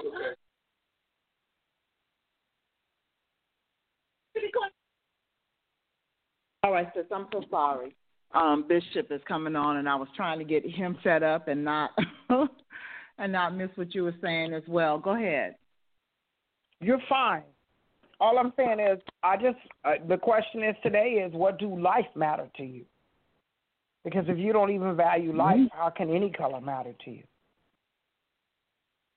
Okay. 0.01 0.35
All 6.63 6.73
right, 6.73 6.89
sis. 6.95 7.05
I'm 7.13 7.27
so 7.33 7.43
sorry. 7.51 7.95
Um, 8.33 8.65
Bishop 8.69 9.11
is 9.11 9.21
coming 9.27 9.57
on, 9.57 9.79
and 9.79 9.89
I 9.89 9.95
was 9.97 10.09
trying 10.17 10.39
to 10.39 10.45
get 10.45 10.65
him 10.65 10.99
set 11.03 11.23
up 11.23 11.49
and 11.49 11.65
not 11.65 11.91
and 13.19 13.33
not 13.33 13.57
miss 13.57 13.71
what 13.75 13.95
you 13.95 14.05
were 14.05 14.15
saying 14.23 14.53
as 14.55 14.63
well. 14.69 14.99
Go 14.99 15.17
ahead. 15.17 15.57
You're 16.81 17.03
fine. 17.09 17.43
All 18.21 18.39
I'm 18.39 18.53
saying 18.57 18.81
is, 18.81 18.99
I 19.23 19.37
just 19.37 19.59
uh, 19.85 19.93
the 20.09 20.17
question 20.17 20.65
is 20.65 20.75
today 20.83 21.25
is 21.25 21.33
what 21.33 21.59
do 21.59 21.79
life 21.79 22.07
matter 22.17 22.49
to 22.57 22.65
you? 22.65 22.85
Because 24.05 24.25
if 24.29 24.39
you 24.39 24.53
don't 24.53 24.71
even 24.71 24.97
value 24.97 25.37
life, 25.37 25.61
how 25.73 25.91
can 25.91 26.15
any 26.15 26.31
color 26.31 26.61
matter 26.61 26.95
to 27.05 27.11
you? 27.11 27.23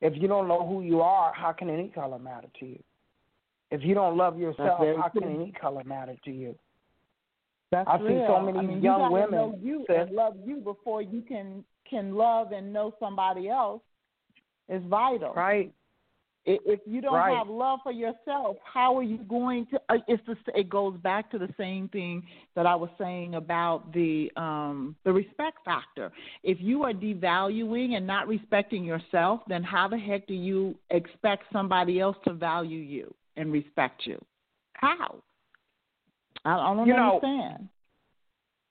If 0.01 0.13
you 0.19 0.27
don't 0.27 0.47
know 0.47 0.67
who 0.67 0.81
you 0.81 1.01
are, 1.01 1.31
how 1.33 1.51
can 1.51 1.69
any 1.69 1.87
color 1.89 2.19
matter 2.19 2.47
to 2.59 2.65
you? 2.65 2.83
If 3.69 3.81
you 3.83 3.93
don't 3.93 4.17
love 4.17 4.37
yourself, 4.37 4.79
how 4.97 5.09
can 5.09 5.23
any 5.23 5.53
color 5.59 5.83
matter 5.83 6.15
to 6.25 6.31
you? 6.31 6.55
That's 7.71 7.87
I 7.87 7.99
see 7.99 8.23
so 8.27 8.41
many 8.41 8.59
I 8.59 8.61
mean, 8.63 8.83
young 8.83 9.03
you 9.03 9.11
women, 9.11 9.31
know 9.31 9.59
you 9.61 9.85
and 9.87 10.11
love 10.11 10.35
you 10.43 10.57
before 10.57 11.01
you 11.01 11.21
can 11.21 11.63
can 11.89 12.15
love 12.15 12.51
and 12.51 12.73
know 12.73 12.93
somebody 12.99 13.47
else 13.49 13.81
is 14.71 14.81
vital. 14.87 15.33
Right? 15.33 15.71
If 16.43 16.79
you 16.87 17.01
don't 17.01 17.13
Right. 17.13 17.37
have 17.37 17.49
love 17.49 17.81
for 17.83 17.91
yourself, 17.91 18.57
how 18.63 18.97
are 18.97 19.03
you 19.03 19.19
going 19.19 19.67
to? 19.67 19.79
uh, 19.89 19.97
It's 20.07 20.25
just, 20.25 20.39
it 20.55 20.69
goes 20.69 20.97
back 20.97 21.29
to 21.31 21.37
the 21.37 21.53
same 21.55 21.87
thing 21.89 22.23
that 22.55 22.65
I 22.65 22.73
was 22.73 22.89
saying 22.97 23.35
about 23.35 23.93
the 23.93 24.31
um, 24.37 24.95
the 25.03 25.13
respect 25.13 25.59
factor. 25.63 26.11
If 26.41 26.57
you 26.59 26.81
are 26.81 26.93
devaluing 26.93 27.95
and 27.95 28.07
not 28.07 28.27
respecting 28.27 28.83
yourself, 28.83 29.41
then 29.47 29.61
how 29.61 29.87
the 29.87 29.99
heck 29.99 30.25
do 30.25 30.33
you 30.33 30.73
expect 30.89 31.43
somebody 31.53 31.99
else 31.99 32.17
to 32.25 32.33
value 32.33 32.79
you 32.79 33.13
and 33.37 33.51
respect 33.51 34.07
you? 34.07 34.19
How? 34.73 35.21
I, 36.43 36.55
I 36.55 36.73
don't 36.73 36.87
You 36.87 36.95
know, 36.95 37.19
understand. 37.21 37.69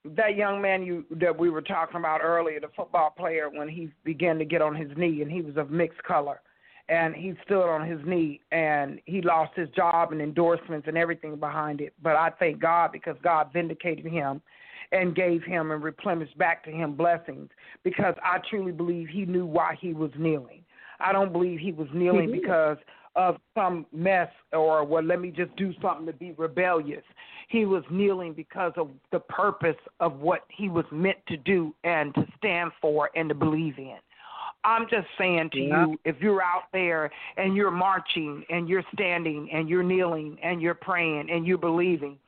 That 0.05 0.37
young 0.37 0.63
man 0.63 0.83
you 0.83 1.05
that 1.11 1.39
we 1.39 1.51
were 1.51 1.63
talking 1.63 1.97
about 1.97 2.21
earlier, 2.23 2.61
the 2.61 2.69
football 2.77 3.11
player, 3.11 3.51
when 3.51 3.69
he 3.69 3.91
began 4.05 4.39
to 4.39 4.45
get 4.45 4.63
on 4.63 4.75
his 4.75 4.91
knee 4.97 5.23
and 5.23 5.31
he 5.31 5.43
was 5.43 5.57
of 5.57 5.71
mixed 5.71 6.03
color, 6.05 6.41
and 6.89 7.15
he 7.15 7.35
stood 7.45 7.69
on 7.69 7.87
his 7.87 8.01
knee 8.05 8.41
and 8.51 9.01
he 9.07 9.23
lost 9.23 9.53
his 9.55 9.69
job 9.71 10.13
and 10.13 10.21
endorsements 10.21 10.89
and 10.89 10.99
everything 10.99 11.37
behind 11.37 11.81
it. 11.81 11.95
But 12.03 12.17
I 12.17 12.31
thank 12.39 12.61
God 12.61 12.93
because 12.93 13.17
God 13.23 13.51
vindicated 13.53 14.07
him 14.07 14.41
and 14.93 15.15
gave 15.15 15.43
him 15.45 15.71
and 15.71 15.83
replenished 15.83 16.37
back 16.37 16.65
to 16.65 16.71
him 16.71 16.97
blessings 16.97 17.49
because 17.85 18.15
I 18.25 18.39
truly 18.51 18.73
believe 18.73 19.09
he 19.09 19.25
knew 19.25 19.47
why 19.47 19.77
he 19.81 19.93
was 19.93 20.11
kneeling. 20.19 20.65
I 20.99 21.13
don't 21.13 21.33
believe 21.33 21.61
he 21.61 21.73
was 21.73 21.89
kneeling 21.95 22.33
because 22.33 22.77
of 23.21 23.37
some 23.55 23.85
mess 23.93 24.31
or 24.55 24.83
well 24.83 25.03
let 25.03 25.21
me 25.21 25.31
just 25.31 25.55
do 25.57 25.75
something 25.83 26.07
to 26.07 26.13
be 26.15 26.33
rebellious. 26.39 27.05
He 27.49 27.67
was 27.67 27.85
kneeling 27.91 28.33
because 28.33 28.73
of 28.77 28.89
the 29.13 29.21
purpose 29.21 29.77
of 30.01 30.21
what 30.21 30.45
he 30.49 30.71
was 30.71 30.87
meant 30.91 31.19
to 31.29 31.37
do 31.37 31.75
and 31.85 32.15
to 32.15 32.27
stand 32.39 32.71
for 32.81 33.11
and 33.15 33.29
to 33.29 33.35
believe 33.35 33.77
in. 33.77 33.99
I'm 34.65 34.87
just 34.91 35.07
saying 35.19 35.51
to 35.51 35.61
Yeah. 35.61 35.87
you, 35.87 36.01
if 36.07 36.17
you're 36.23 36.43
out 36.43 36.73
there 36.73 37.11
and 37.37 37.55
you're 37.55 37.71
marching 37.71 38.43
and 38.49 38.71
you're 38.71 38.85
standing 38.95 39.51
and 39.53 39.69
you're 39.69 39.83
kneeling 39.83 40.39
and 40.43 40.63
you're 40.63 40.75
praying 40.75 41.31
and 41.31 41.47
you're 41.47 41.59
believing, 41.59 42.19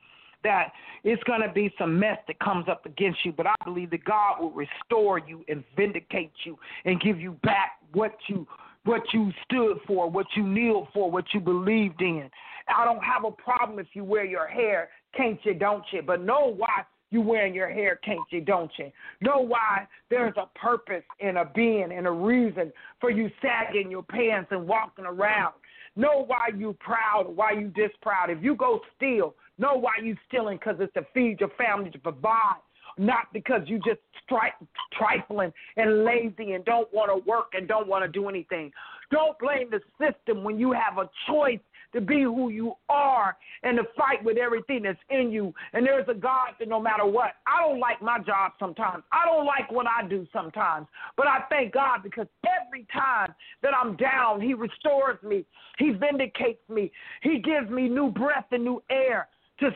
that 0.43 0.73
it's 1.03 1.23
going 1.23 1.41
to 1.41 1.49
be 1.49 1.73
some 1.79 1.97
mess 1.97 2.19
that 2.27 2.37
comes 2.39 2.67
up 2.67 2.85
against 2.85 3.25
you, 3.25 3.31
but 3.31 3.47
I 3.47 3.55
believe 3.63 3.89
that 3.91 4.03
God 4.03 4.41
will 4.41 4.51
restore 4.51 5.17
you 5.17 5.43
and 5.47 5.63
vindicate 5.75 6.33
you 6.43 6.59
and 6.85 7.01
give 7.01 7.19
you 7.19 7.31
back 7.43 7.77
what 7.93 8.15
you 8.27 8.47
what 8.85 9.01
you 9.13 9.31
stood 9.45 9.77
for, 9.87 10.09
what 10.09 10.27
you 10.35 10.43
kneeled 10.47 10.87
for, 10.93 11.09
what 11.09 11.25
you 11.33 11.39
believed 11.39 12.01
in. 12.01 12.29
I 12.67 12.85
don't 12.85 13.03
have 13.03 13.25
a 13.25 13.31
problem 13.31 13.79
if 13.79 13.87
you 13.93 14.03
wear 14.03 14.25
your 14.25 14.47
hair, 14.47 14.89
can't 15.15 15.39
you, 15.43 15.53
don't 15.53 15.83
you? 15.91 16.01
But 16.01 16.23
know 16.23 16.53
why 16.55 16.83
you 17.11 17.21
wearing 17.21 17.53
your 17.53 17.69
hair, 17.69 17.99
can't 18.03 18.19
you, 18.31 18.41
don't 18.41 18.71
you? 18.77 18.91
Know 19.21 19.39
why 19.39 19.87
there's 20.09 20.33
a 20.35 20.47
purpose 20.57 21.03
and 21.21 21.37
a 21.37 21.45
being 21.53 21.91
and 21.95 22.07
a 22.07 22.11
reason 22.11 22.73
for 22.99 23.11
you 23.11 23.29
sagging 23.41 23.91
your 23.91 24.03
pants 24.03 24.49
and 24.51 24.67
walking 24.67 25.05
around. 25.05 25.53
Know 25.95 26.25
why 26.25 26.49
you 26.57 26.75
proud, 26.79 27.27
why 27.27 27.51
you 27.51 27.67
disproud. 27.67 28.31
If 28.31 28.41
you 28.41 28.55
go 28.55 28.81
steal, 28.95 29.35
know 29.59 29.75
why 29.75 29.91
you 30.01 30.17
stealing 30.27 30.57
because 30.57 30.77
it's 30.79 30.93
to 30.95 31.05
feed 31.13 31.39
your 31.39 31.51
family, 31.57 31.91
to 31.91 31.99
provide, 31.99 32.57
not 32.97 33.31
because 33.33 33.61
you 33.65 33.77
just 33.79 33.99
stri- 34.29 34.67
trifling 34.93 35.51
and 35.77 36.03
lazy 36.03 36.53
and 36.53 36.63
don't 36.65 36.91
want 36.93 37.09
to 37.09 37.29
work 37.29 37.53
and 37.53 37.67
don't 37.67 37.87
want 37.87 38.03
to 38.03 38.09
do 38.09 38.29
anything. 38.29 38.71
Don't 39.11 39.37
blame 39.39 39.69
the 39.69 39.79
system 39.99 40.43
when 40.43 40.59
you 40.59 40.71
have 40.71 40.97
a 40.97 41.09
choice 41.27 41.59
to 41.93 42.01
be 42.01 42.23
who 42.23 42.49
you 42.49 42.73
are 42.89 43.37
and 43.61 43.77
to 43.77 43.83
fight 43.95 44.23
with 44.23 44.37
everything 44.37 44.83
that's 44.83 44.99
in 45.09 45.31
you. 45.31 45.53
And 45.73 45.85
there's 45.85 46.07
a 46.09 46.13
God 46.13 46.49
that 46.59 46.67
no 46.67 46.81
matter 46.81 47.05
what, 47.05 47.33
I 47.47 47.65
don't 47.65 47.79
like 47.79 48.01
my 48.01 48.19
job 48.19 48.53
sometimes. 48.59 49.03
I 49.11 49.25
don't 49.25 49.45
like 49.45 49.71
what 49.71 49.85
I 49.87 50.07
do 50.07 50.27
sometimes. 50.33 50.87
But 51.15 51.27
I 51.27 51.41
thank 51.49 51.73
God 51.73 51.99
because 52.03 52.27
every 52.45 52.85
time 52.91 53.33
that 53.61 53.73
I'm 53.75 53.95
down, 53.95 54.41
He 54.41 54.53
restores 54.53 55.21
me, 55.23 55.45
He 55.77 55.91
vindicates 55.91 56.67
me, 56.67 56.91
He 57.21 57.39
gives 57.39 57.69
me 57.69 57.87
new 57.87 58.09
breath 58.09 58.45
and 58.51 58.63
new 58.63 58.81
air 58.89 59.27
to 59.59 59.69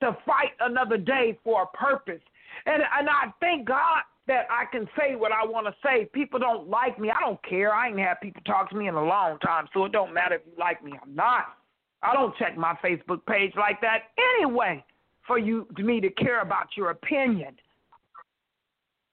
to 0.00 0.16
fight 0.26 0.52
another 0.60 0.96
day 0.96 1.38
for 1.44 1.62
a 1.62 1.76
purpose. 1.76 2.20
And 2.66 2.82
and 2.82 3.08
I 3.08 3.32
thank 3.40 3.66
God 3.66 4.02
that 4.26 4.46
I 4.50 4.64
can 4.70 4.88
say 4.98 5.16
what 5.16 5.32
I 5.32 5.44
want 5.44 5.66
to 5.66 5.74
say. 5.84 6.08
People 6.12 6.38
don't 6.38 6.68
like 6.68 6.98
me. 6.98 7.10
I 7.10 7.20
don't 7.20 7.42
care. 7.42 7.74
I 7.74 7.88
ain't 7.88 7.98
had 7.98 8.20
people 8.20 8.42
talk 8.46 8.70
to 8.70 8.76
me 8.76 8.88
in 8.88 8.94
a 8.94 9.04
long 9.04 9.38
time, 9.40 9.66
so 9.74 9.84
it 9.84 9.92
don't 9.92 10.14
matter 10.14 10.36
if 10.36 10.42
you 10.46 10.52
like 10.58 10.84
me 10.84 10.92
or 10.92 11.08
not. 11.08 11.56
I 12.02 12.14
don't 12.14 12.36
check 12.36 12.56
my 12.56 12.74
Facebook 12.82 13.24
page 13.26 13.52
like 13.56 13.80
that 13.80 14.04
anyway 14.38 14.84
for 15.26 15.38
you 15.38 15.66
to 15.76 15.82
me 15.82 16.00
to 16.00 16.10
care 16.10 16.42
about 16.42 16.68
your 16.76 16.90
opinion. 16.90 17.56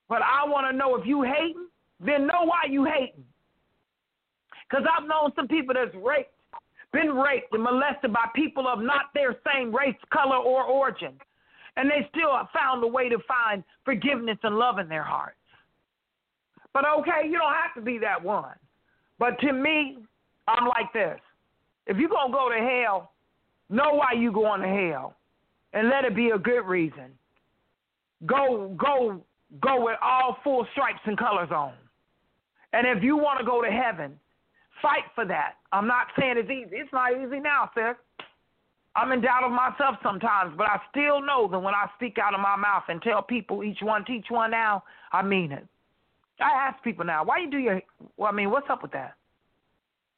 But 0.10 0.22
I 0.22 0.48
want 0.48 0.72
to 0.72 0.78
know 0.78 0.96
if 0.96 1.06
you 1.06 1.24
hating, 1.24 1.68
then 2.00 2.28
know 2.28 2.44
why 2.44 2.62
you 2.70 2.86
hating. 2.86 3.26
Because 4.70 4.86
I've 4.86 5.08
known 5.08 5.32
some 5.36 5.48
people 5.48 5.74
that's 5.74 5.96
raped, 5.96 6.32
been 6.94 7.16
raped 7.16 7.54
and 7.54 7.64
molested 7.64 8.14
by 8.14 8.26
people 8.36 8.68
of 8.68 8.80
not 8.80 9.14
their 9.14 9.36
same 9.54 9.76
race, 9.76 9.96
color, 10.14 10.38
or 10.38 10.64
origin. 10.64 11.14
And 11.78 11.90
they 11.90 12.08
still 12.10 12.32
found 12.54 12.84
a 12.84 12.88
way 12.88 13.08
to 13.08 13.18
find 13.28 13.64
forgiveness 13.86 14.38
and 14.44 14.58
love 14.58 14.80
in 14.80 14.90
their 14.90 15.04
hearts. 15.04 15.38
But 16.74 16.86
okay, 17.00 17.28
you 17.28 17.38
don't 17.38 17.54
have 17.54 17.74
to 17.76 17.82
be 17.82 17.98
that 18.00 18.22
one. 18.22 18.56
But 19.20 19.40
to 19.42 19.54
me, 19.54 20.00
I'm 20.48 20.68
like 20.68 20.92
this. 20.94 21.20
If 21.86 21.98
you're 21.98 22.10
going 22.10 22.32
to 22.32 22.34
go 22.34 22.50
to 22.50 22.58
hell, 22.58 23.12
know 23.70 23.94
why 23.94 24.14
you're 24.14 24.34
going 24.34 24.62
to 24.62 24.68
hell. 24.68 25.16
And 25.74 25.90
let 25.90 26.04
it 26.04 26.16
be 26.16 26.32
a 26.32 26.38
good 26.38 26.62
reason. 26.62 27.12
Go, 28.26 28.76
go, 28.78 29.22
go 29.62 29.84
with 29.84 29.98
all 30.02 30.38
full 30.44 30.66
stripes 30.72 31.00
and 31.06 31.18
colors 31.18 31.50
on. 31.52 31.74
And 32.74 32.88
if 32.88 33.04
you 33.04 33.18
want 33.18 33.40
to 33.40 33.46
go 33.46 33.62
to 33.62 33.70
heaven, 33.70 34.20
fight 34.82 35.04
for 35.14 35.26
that. 35.26 35.54
I'm 35.72 35.88
not 35.88 36.08
saying 36.20 36.36
it's 36.38 36.50
easy. 36.50 36.78
It's 36.78 36.94
not 36.94 37.12
easy 37.12 37.40
now, 37.40 37.70
sis. 37.76 37.96
I'm 38.98 39.12
in 39.12 39.22
doubt 39.22 39.44
of 39.44 39.52
myself 39.52 39.98
sometimes, 40.02 40.56
but 40.58 40.66
I 40.66 40.80
still 40.90 41.22
know 41.22 41.48
that 41.52 41.60
when 41.60 41.76
I 41.76 41.86
speak 41.96 42.18
out 42.18 42.34
of 42.34 42.40
my 42.40 42.56
mouth 42.56 42.84
and 42.88 43.00
tell 43.00 43.22
people 43.22 43.64
each 43.64 43.78
one 43.82 44.04
teach 44.04 44.26
one 44.30 44.50
now, 44.50 44.84
I 45.14 45.22
mean 45.22 45.52
it. 45.52 45.68
I 46.40 46.68
ask 46.68 46.84
people 46.84 47.06
now, 47.06 47.24
why 47.24 47.38
you 47.40 47.50
do 47.50 47.60
your 47.60 47.82
well, 48.18 48.30
I 48.30 48.36
mean, 48.36 48.50
what's 48.50 48.70
up 48.72 48.82
with 48.82 48.92
that? 48.94 49.14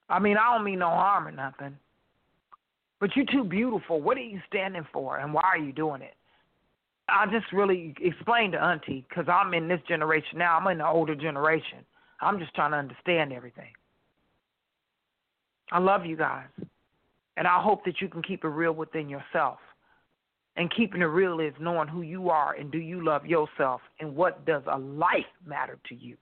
I 0.09 0.19
mean, 0.19 0.37
I 0.37 0.55
don't 0.55 0.63
mean 0.63 0.79
no 0.79 0.87
harm 0.87 1.27
or 1.27 1.31
nothing. 1.31 1.77
But 3.01 3.15
you're 3.15 3.25
too 3.25 3.43
beautiful. 3.43 4.01
What 4.01 4.17
are 4.17 4.21
you 4.21 4.39
standing 4.47 4.87
for 4.93 5.19
and 5.19 5.33
why 5.33 5.43
are 5.43 5.57
you 5.57 5.73
doing 5.73 6.01
it? 6.01 6.15
I 7.09 7.25
just 7.25 7.51
really 7.51 7.95
explained 8.01 8.53
to 8.53 8.63
Auntie 8.63 9.05
because 9.09 9.25
I'm 9.27 9.53
in 9.53 9.67
this 9.67 9.81
generation 9.87 10.37
now. 10.37 10.57
I'm 10.57 10.67
in 10.67 10.77
the 10.77 10.87
older 10.87 11.15
generation. 11.15 11.79
I'm 12.21 12.39
just 12.39 12.53
trying 12.55 12.71
to 12.71 12.77
understand 12.77 13.33
everything. 13.33 13.71
I 15.71 15.79
love 15.79 16.05
you 16.05 16.15
guys. 16.15 16.47
And 17.39 17.47
I 17.47 17.61
hope 17.61 17.85
that 17.85 18.01
you 18.01 18.09
can 18.09 18.21
keep 18.21 18.43
it 18.43 18.49
real 18.49 18.73
within 18.73 19.09
yourself 19.09 19.57
And 20.57 20.69
keeping 20.75 21.01
it 21.01 21.05
real 21.05 21.39
is 21.39 21.53
knowing 21.57 21.87
who 21.87 22.01
you 22.01 22.29
are 22.29 22.53
and 22.53 22.69
do 22.69 22.79
you 22.79 23.01
love 23.03 23.25
yourself 23.25 23.79
and 24.01 24.13
what 24.13 24.45
does 24.45 24.61
a 24.67 24.77
life 24.77 25.31
matter 25.45 25.79
to 25.87 25.95
you. 25.95 26.17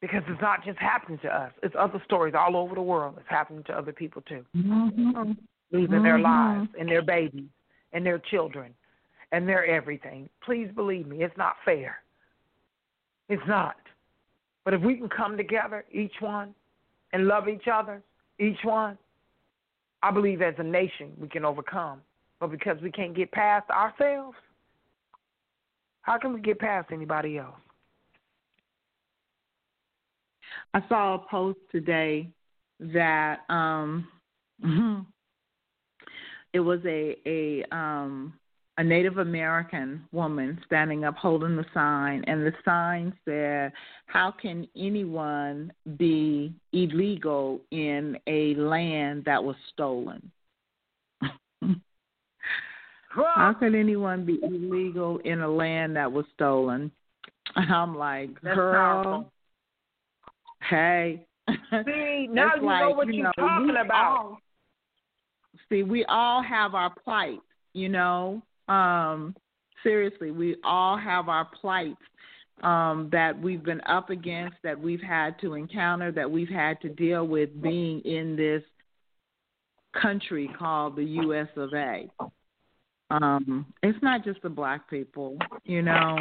Because 0.00 0.22
it's 0.26 0.40
not 0.40 0.64
just 0.64 0.78
happening 0.80 1.18
to 1.20 1.28
us. 1.28 1.52
It's 1.62 1.76
other 1.78 2.02
stories 2.04 2.34
all 2.36 2.56
over 2.56 2.74
the 2.74 2.82
world. 2.82 3.14
It's 3.18 3.28
happening 3.28 3.62
to 3.68 3.72
other 3.72 3.92
people 3.92 4.22
too. 4.22 4.44
Mm-hmm. 4.56 5.32
Losing 5.70 6.02
their 6.02 6.18
Mhm. 6.18 6.22
lives 6.22 6.70
and 6.76 6.88
their 6.88 7.02
babies 7.02 7.50
and 7.92 8.04
their 8.04 8.18
children 8.18 8.74
and 9.30 9.48
their 9.48 9.64
everything. 9.64 10.28
Please 10.40 10.68
believe 10.72 11.06
me, 11.06 11.22
it's 11.22 11.36
not 11.36 11.56
fair. 11.64 12.02
It's 13.28 13.46
not. 13.46 13.76
But 14.64 14.74
if 14.74 14.80
we 14.80 14.96
can 14.96 15.08
come 15.08 15.36
together, 15.36 15.84
each 15.92 16.20
one, 16.20 16.52
and 17.12 17.28
love 17.28 17.48
each 17.48 17.68
other, 17.68 18.02
each 18.38 18.58
one, 18.64 18.98
I 20.02 20.10
believe 20.10 20.42
as 20.42 20.54
a 20.58 20.62
nation 20.62 21.12
we 21.18 21.28
can 21.28 21.44
overcome. 21.44 22.00
But 22.40 22.50
because 22.50 22.76
we 22.82 22.90
can't 22.90 23.14
get 23.14 23.32
past 23.32 23.70
ourselves, 23.70 24.36
how 26.02 26.18
can 26.18 26.34
we 26.34 26.40
get 26.40 26.58
past 26.58 26.88
anybody 26.92 27.38
else? 27.38 27.54
I 30.74 30.82
saw 30.88 31.14
a 31.14 31.18
post 31.30 31.58
today 31.72 32.28
that 32.80 33.40
um 33.48 34.06
it 36.52 36.60
was 36.60 36.80
a 36.84 37.16
a 37.26 37.64
um 37.74 38.34
a 38.76 38.82
Native 38.84 39.18
American 39.18 40.04
woman 40.10 40.60
standing 40.66 41.04
up 41.04 41.14
holding 41.16 41.54
the 41.56 41.64
sign 41.72 42.24
and 42.26 42.44
the 42.44 42.52
sign 42.64 43.12
said, 43.24 43.72
How 44.06 44.32
can 44.32 44.66
anyone 44.76 45.72
be 45.96 46.52
illegal 46.72 47.60
in 47.70 48.18
a 48.26 48.54
land 48.56 49.24
that 49.26 49.42
was 49.42 49.54
stolen? 49.72 50.30
How 53.10 53.52
can 53.54 53.76
anyone 53.76 54.24
be 54.26 54.40
illegal 54.42 55.18
in 55.18 55.40
a 55.42 55.48
land 55.48 55.94
that 55.96 56.10
was 56.10 56.24
stolen? 56.34 56.90
And 57.54 57.72
I'm 57.72 57.96
like, 57.96 58.30
That's 58.42 58.56
girl, 58.56 59.04
powerful. 59.04 59.32
hey. 60.68 61.24
See, 61.48 62.26
now 62.30 62.54
you 62.56 62.62
know 62.62 62.90
what 62.96 63.06
you 63.06 63.14
you're 63.14 63.24
know, 63.24 63.32
talking 63.38 63.76
about. 63.84 63.92
all- 64.18 64.38
see, 65.68 65.84
we 65.84 66.04
all 66.06 66.42
have 66.42 66.74
our 66.74 66.90
plight, 66.90 67.38
you 67.72 67.88
know. 67.88 68.42
Um, 68.68 69.34
seriously, 69.82 70.30
we 70.30 70.56
all 70.64 70.96
have 70.96 71.28
our 71.28 71.46
plights 71.60 72.00
um, 72.62 73.08
that 73.12 73.38
we've 73.38 73.62
been 73.62 73.80
up 73.82 74.10
against, 74.10 74.56
that 74.62 74.78
we've 74.78 75.00
had 75.00 75.38
to 75.40 75.54
encounter, 75.54 76.12
that 76.12 76.30
we've 76.30 76.48
had 76.48 76.80
to 76.82 76.88
deal 76.88 77.26
with 77.26 77.60
being 77.62 78.00
in 78.00 78.36
this 78.36 78.62
country 80.00 80.50
called 80.58 80.96
the 80.96 81.04
U.S. 81.04 81.48
of 81.56 81.72
A. 81.74 82.08
Um, 83.10 83.66
it's 83.82 83.98
not 84.02 84.24
just 84.24 84.42
the 84.42 84.48
black 84.48 84.88
people, 84.88 85.36
you 85.64 85.82
know, 85.82 86.18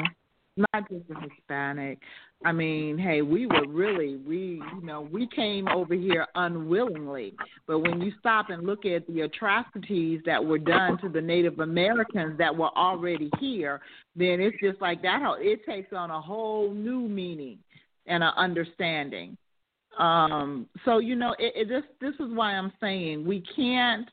not 0.57 0.89
just 0.89 1.07
the 1.07 1.15
Hispanic. 1.15 1.99
I 2.45 2.51
mean, 2.51 2.97
hey, 2.97 3.21
we 3.21 3.47
were 3.47 3.67
really 3.67 4.17
we 4.17 4.61
you 4.75 4.81
know, 4.83 5.01
we 5.01 5.27
came 5.27 5.67
over 5.67 5.93
here 5.93 6.27
unwillingly. 6.35 7.33
But 7.67 7.79
when 7.79 8.01
you 8.01 8.11
stop 8.19 8.49
and 8.49 8.65
look 8.65 8.85
at 8.85 9.07
the 9.07 9.21
atrocities 9.21 10.21
that 10.25 10.43
were 10.43 10.59
done 10.59 10.97
to 10.99 11.09
the 11.09 11.21
Native 11.21 11.59
Americans 11.59 12.37
that 12.37 12.55
were 12.55 12.75
already 12.75 13.29
here, 13.39 13.81
then 14.15 14.39
it's 14.41 14.57
just 14.61 14.81
like 14.81 15.01
that 15.03 15.21
it 15.39 15.65
takes 15.65 15.93
on 15.93 16.11
a 16.11 16.21
whole 16.21 16.73
new 16.73 17.07
meaning 17.07 17.59
and 18.05 18.23
an 18.23 18.33
understanding. 18.35 19.37
Um 19.97 20.67
so 20.85 20.97
you 20.99 21.15
know, 21.15 21.35
it, 21.39 21.53
it 21.55 21.69
this 21.69 21.83
this 22.01 22.15
is 22.15 22.33
why 22.33 22.53
I'm 22.53 22.73
saying 22.81 23.25
we 23.25 23.43
can't 23.55 24.09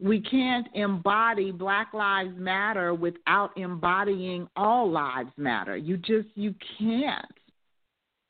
we 0.00 0.20
can't 0.20 0.66
embody 0.74 1.50
black 1.50 1.94
lives 1.94 2.34
matter 2.36 2.94
without 2.94 3.56
embodying 3.56 4.48
all 4.56 4.90
lives 4.90 5.30
matter. 5.36 5.76
You 5.76 5.96
just 5.96 6.28
you 6.34 6.54
can't. 6.78 7.24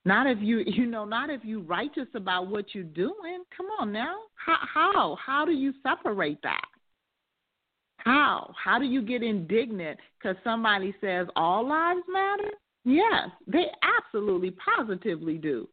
Not 0.05 0.27
if 0.27 0.39
you 0.41 0.59
you 0.67 0.87
know 0.87 1.05
not 1.05 1.31
if 1.31 1.45
you 1.45 1.61
righteous 1.63 2.09
about 2.15 2.49
what 2.49 2.75
you're 2.75 2.85
doing. 2.85 3.45
Come 3.57 3.67
on 3.79 3.93
now. 3.93 4.17
How 4.35 4.59
how? 4.73 5.19
How 5.25 5.45
do 5.45 5.53
you 5.53 5.73
separate 5.83 6.41
that? 6.43 6.65
How? 7.99 8.53
How 8.63 8.79
do 8.79 8.85
you 8.85 9.01
get 9.01 9.23
indignant 9.23 9.99
because 10.19 10.37
somebody 10.45 10.95
says 11.01 11.27
all 11.37 11.67
lives 11.67 12.03
matter? 12.13 12.51
Yes 12.85 13.31
they 13.47 13.67
absolutely 13.83 14.53
positively 14.53 15.39
do 15.39 15.69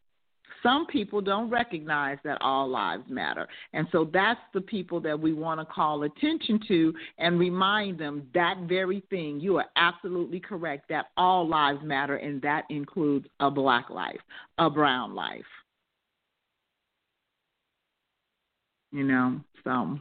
some 0.63 0.85
people 0.87 1.21
don't 1.21 1.49
recognize 1.49 2.17
that 2.23 2.37
all 2.41 2.67
lives 2.67 3.03
matter. 3.09 3.47
And 3.73 3.87
so 3.91 4.09
that's 4.11 4.39
the 4.53 4.61
people 4.61 4.99
that 5.01 5.19
we 5.19 5.33
want 5.33 5.59
to 5.59 5.65
call 5.65 6.03
attention 6.03 6.59
to 6.67 6.93
and 7.17 7.39
remind 7.39 7.97
them 7.97 8.27
that 8.33 8.55
very 8.67 9.03
thing. 9.09 9.39
You 9.39 9.57
are 9.57 9.65
absolutely 9.75 10.39
correct 10.39 10.89
that 10.89 11.07
all 11.17 11.47
lives 11.47 11.79
matter, 11.83 12.17
and 12.17 12.41
that 12.41 12.65
includes 12.69 13.27
a 13.39 13.49
black 13.49 13.89
life, 13.89 14.19
a 14.57 14.69
brown 14.69 15.15
life. 15.15 15.41
You 18.91 19.03
know, 19.05 19.39
so 19.63 19.97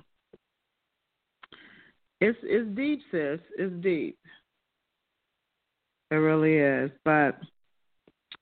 it's 2.21 2.39
it's 2.43 2.69
deep, 2.77 3.01
sis. 3.11 3.39
It's 3.57 3.73
deep. 3.83 4.19
It 6.11 6.17
really 6.17 6.57
is. 6.57 6.91
But 7.05 7.39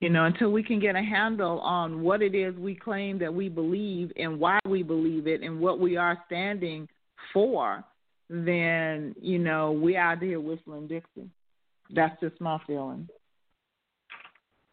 you 0.00 0.10
know, 0.10 0.24
until 0.24 0.50
we 0.50 0.62
can 0.62 0.78
get 0.78 0.94
a 0.94 1.02
handle 1.02 1.58
on 1.60 2.02
what 2.02 2.22
it 2.22 2.34
is 2.34 2.54
we 2.56 2.74
claim 2.74 3.18
that 3.18 3.32
we 3.32 3.48
believe 3.48 4.12
and 4.16 4.38
why 4.38 4.58
we 4.66 4.82
believe 4.82 5.26
it 5.26 5.42
and 5.42 5.60
what 5.60 5.80
we 5.80 5.96
are 5.96 6.18
standing 6.26 6.88
for, 7.32 7.84
then, 8.30 9.14
you 9.20 9.38
know, 9.38 9.72
we 9.72 9.96
out 9.96 10.22
here 10.22 10.40
whistling 10.40 10.86
Dixie. 10.86 11.28
That's 11.94 12.18
just 12.20 12.40
my 12.40 12.58
feeling. 12.66 13.08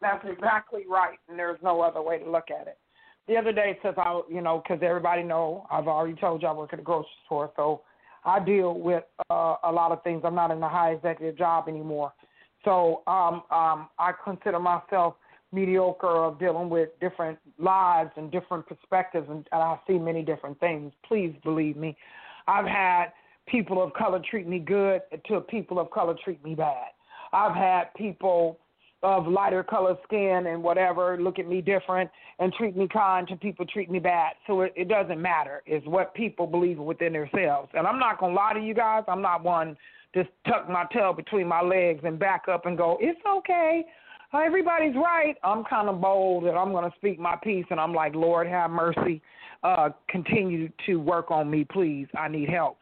That's 0.00 0.24
exactly 0.30 0.82
right, 0.88 1.18
and 1.28 1.38
there's 1.38 1.58
no 1.62 1.80
other 1.80 2.02
way 2.02 2.18
to 2.18 2.30
look 2.30 2.50
at 2.50 2.66
it. 2.66 2.78
The 3.26 3.36
other 3.36 3.50
day, 3.50 3.78
since 3.82 3.96
I, 3.96 4.20
you 4.30 4.40
know, 4.40 4.62
because 4.62 4.82
everybody 4.86 5.22
know, 5.22 5.66
I've 5.70 5.88
already 5.88 6.14
told 6.20 6.42
you 6.42 6.48
I 6.48 6.52
work 6.52 6.72
at 6.72 6.78
a 6.78 6.82
grocery 6.82 7.08
store, 7.24 7.50
so 7.56 7.80
I 8.24 8.44
deal 8.44 8.78
with 8.78 9.04
uh, 9.30 9.56
a 9.64 9.72
lot 9.72 9.90
of 9.90 10.02
things. 10.04 10.22
I'm 10.24 10.34
not 10.34 10.50
in 10.50 10.62
a 10.62 10.68
high 10.68 10.92
executive 10.92 11.36
job 11.36 11.68
anymore, 11.68 12.12
so 12.66 13.02
um, 13.06 13.42
um, 13.50 13.88
I 13.98 14.12
consider 14.24 14.58
myself 14.58 15.14
mediocre 15.52 16.24
of 16.24 16.38
dealing 16.38 16.68
with 16.68 16.88
different 17.00 17.38
lives 17.58 18.10
and 18.16 18.30
different 18.30 18.66
perspectives, 18.66 19.28
and, 19.30 19.46
and 19.52 19.62
I 19.62 19.78
see 19.86 19.98
many 19.98 20.22
different 20.22 20.58
things. 20.58 20.92
Please 21.06 21.32
believe 21.44 21.76
me, 21.76 21.96
I've 22.48 22.66
had 22.66 23.06
people 23.46 23.82
of 23.82 23.92
color 23.94 24.20
treat 24.28 24.48
me 24.48 24.58
good 24.58 25.02
to 25.28 25.40
people 25.42 25.78
of 25.78 25.90
color 25.92 26.16
treat 26.24 26.44
me 26.44 26.56
bad. 26.56 26.88
I've 27.32 27.54
had 27.54 27.94
people 27.94 28.58
of 29.02 29.28
lighter 29.28 29.62
color 29.62 29.96
skin 30.02 30.46
and 30.48 30.62
whatever 30.62 31.16
look 31.20 31.38
at 31.38 31.46
me 31.46 31.60
different 31.60 32.10
and 32.40 32.52
treat 32.54 32.76
me 32.76 32.88
kind 32.88 33.28
to 33.28 33.36
people 33.36 33.64
treat 33.66 33.88
me 33.88 34.00
bad. 34.00 34.32
So 34.48 34.62
it, 34.62 34.72
it 34.74 34.88
doesn't 34.88 35.20
matter. 35.20 35.62
It's 35.66 35.86
what 35.86 36.12
people 36.14 36.46
believe 36.46 36.78
within 36.78 37.12
themselves. 37.12 37.68
And 37.74 37.86
I'm 37.86 38.00
not 38.00 38.18
gonna 38.18 38.34
lie 38.34 38.54
to 38.54 38.60
you 38.60 38.74
guys. 38.74 39.04
I'm 39.06 39.22
not 39.22 39.44
one 39.44 39.76
to 40.16 40.28
tuck 40.48 40.68
my 40.68 40.84
tail 40.92 41.12
between 41.12 41.46
my 41.46 41.62
legs 41.62 42.00
and 42.04 42.18
back 42.18 42.44
up 42.48 42.66
and 42.66 42.76
go, 42.76 42.96
it's 43.00 43.20
okay. 43.26 43.84
Everybody's 44.34 44.96
right. 44.96 45.36
I'm 45.44 45.64
kind 45.64 45.88
of 45.88 46.00
bold 46.00 46.44
and 46.44 46.58
I'm 46.58 46.72
going 46.72 46.90
to 46.90 46.96
speak 46.96 47.18
my 47.18 47.36
piece. 47.42 47.66
And 47.70 47.78
I'm 47.78 47.94
like, 47.94 48.14
Lord, 48.14 48.46
have 48.48 48.70
mercy. 48.70 49.22
Uh, 49.62 49.90
continue 50.08 50.68
to 50.86 50.96
work 50.96 51.30
on 51.30 51.50
me, 51.50 51.64
please. 51.64 52.06
I 52.18 52.28
need 52.28 52.48
help. 52.48 52.78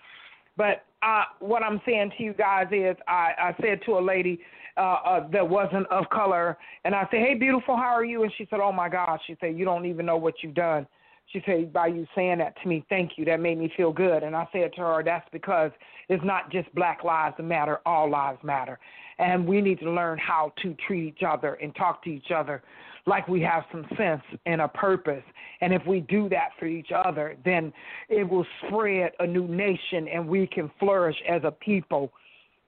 But 0.57 0.85
uh, 1.03 1.25
what 1.41 1.63
I'm 1.63 1.81
saying 1.85 2.13
to 2.17 2.23
you 2.23 2.33
guys 2.33 2.67
is, 2.73 2.97
I, 3.07 3.33
I 3.39 3.55
said 3.61 3.81
to 3.87 3.99
a 3.99 4.01
lady 4.01 4.41
uh, 4.77 4.97
uh, 5.05 5.29
that 5.31 5.49
wasn't 5.49 5.87
of 5.89 6.09
color, 6.11 6.57
and 6.85 6.95
I 6.95 7.03
said, 7.11 7.21
"Hey, 7.21 7.35
beautiful, 7.35 7.77
how 7.77 7.95
are 7.95 8.05
you?" 8.05 8.23
And 8.25 8.33
she 8.37 8.47
said, 8.51 8.59
"Oh 8.61 8.73
my 8.73 8.89
God," 8.89 9.21
she 9.27 9.37
said, 9.41 9.57
"You 9.57 9.65
don't 9.65 9.87
even 9.87 10.07
know 10.07 10.17
what 10.17 10.35
you've 10.43 10.55
done." 10.55 10.87
She 11.35 11.43
said, 11.45 11.73
"By 11.73 11.89
you 11.89 12.07
saying 12.15 12.39
that 12.39 12.55
to 12.63 12.69
me, 12.69 12.85
thank 12.89 13.19
you. 13.19 13.25
That 13.25 13.41
made 13.41 13.59
me 13.59 13.69
feel 13.77 13.93
good." 13.93 14.23
And 14.23 14.37
I 14.37 14.47
said 14.53 14.73
to 14.75 14.83
her, 14.83 15.03
"That's 15.03 15.29
because 15.31 15.73
it's 16.09 16.23
not 16.23 16.49
just 16.51 16.73
Black 16.77 17.03
Lives 17.03 17.37
that 17.37 17.43
Matter; 17.43 17.81
all 17.85 18.09
lives 18.09 18.43
matter, 18.45 18.79
and 19.19 19.45
we 19.45 19.61
need 19.61 19.81
to 19.81 19.91
learn 19.91 20.17
how 20.17 20.53
to 20.63 20.75
treat 20.87 21.03
each 21.03 21.23
other 21.25 21.55
and 21.55 21.75
talk 21.75 22.03
to 22.05 22.11
each 22.11 22.31
other." 22.31 22.63
like 23.07 23.29
we 23.29 23.41
have 23.43 23.65
some 23.71 23.85
sense 23.99 24.23
and 24.47 24.63
a 24.63 24.69
purpose. 24.69 25.23
And 25.61 25.75
if 25.75 25.87
we 25.87 26.01
do 26.01 26.29
that 26.31 26.51
for 26.59 26.65
each 26.65 26.91
other, 26.91 27.37
then 27.45 27.71
it 28.09 28.27
will 28.27 28.47
spread 28.67 29.13
a 29.19 29.27
new 29.27 29.47
nation 29.47 30.09
and 30.09 30.27
we 30.27 30.47
can 30.47 30.71
flourish 30.81 31.17
as 31.29 31.43
a 31.45 31.51
people. 31.51 32.13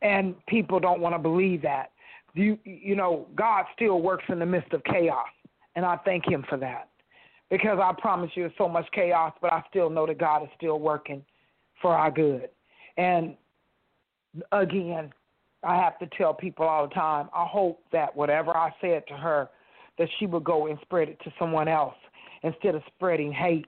And 0.03 0.35
people 0.47 0.79
don't 0.79 1.01
want 1.01 1.15
to 1.15 1.19
believe 1.19 1.63
that. 1.63 1.91
You, 2.35 2.59
you 2.65 2.97
know, 2.97 3.27
God 3.35 3.65
still 3.75 4.03
works 4.03 4.25
in 4.29 4.39
the 4.39 4.45
midst 4.45 4.75
of 4.75 4.85
chaos. 4.85 5.25
And 5.75 5.87
I 5.87 5.97
thank 6.05 6.27
Him 6.27 6.45
for 6.49 6.59
that. 6.59 6.91
Because 7.51 7.79
I 7.81 7.93
promise 8.01 8.31
you, 8.35 8.45
there's 8.45 8.55
so 8.59 8.69
much 8.69 8.87
chaos, 8.93 9.33
but 9.41 9.53
I 9.53 9.63
still 9.71 9.89
know 9.89 10.07
that 10.07 10.19
God 10.19 10.43
is 10.43 10.49
still 10.57 10.81
working 10.81 11.25
for 11.81 11.95
our 11.95 12.11
good. 12.11 12.49
And 12.97 13.37
again, 14.53 15.13
I 15.63 15.77
have 15.77 15.99
to 16.01 16.09
tell 16.17 16.35
people 16.35 16.67
all 16.67 16.89
the 16.89 16.95
time 16.95 17.29
I 17.35 17.45
hope 17.45 17.83
that 17.93 18.15
whatever 18.15 18.57
I 18.57 18.73
said 18.81 19.05
to 19.09 19.15
her, 19.15 19.49
that 19.99 20.09
she 20.19 20.27
would 20.27 20.45
go 20.45 20.67
and 20.67 20.79
spread 20.83 21.09
it 21.09 21.19
to 21.25 21.33
someone 21.39 21.69
else 21.69 21.95
instead 22.43 22.75
of 22.75 22.83
spreading 22.95 23.33
hate 23.33 23.67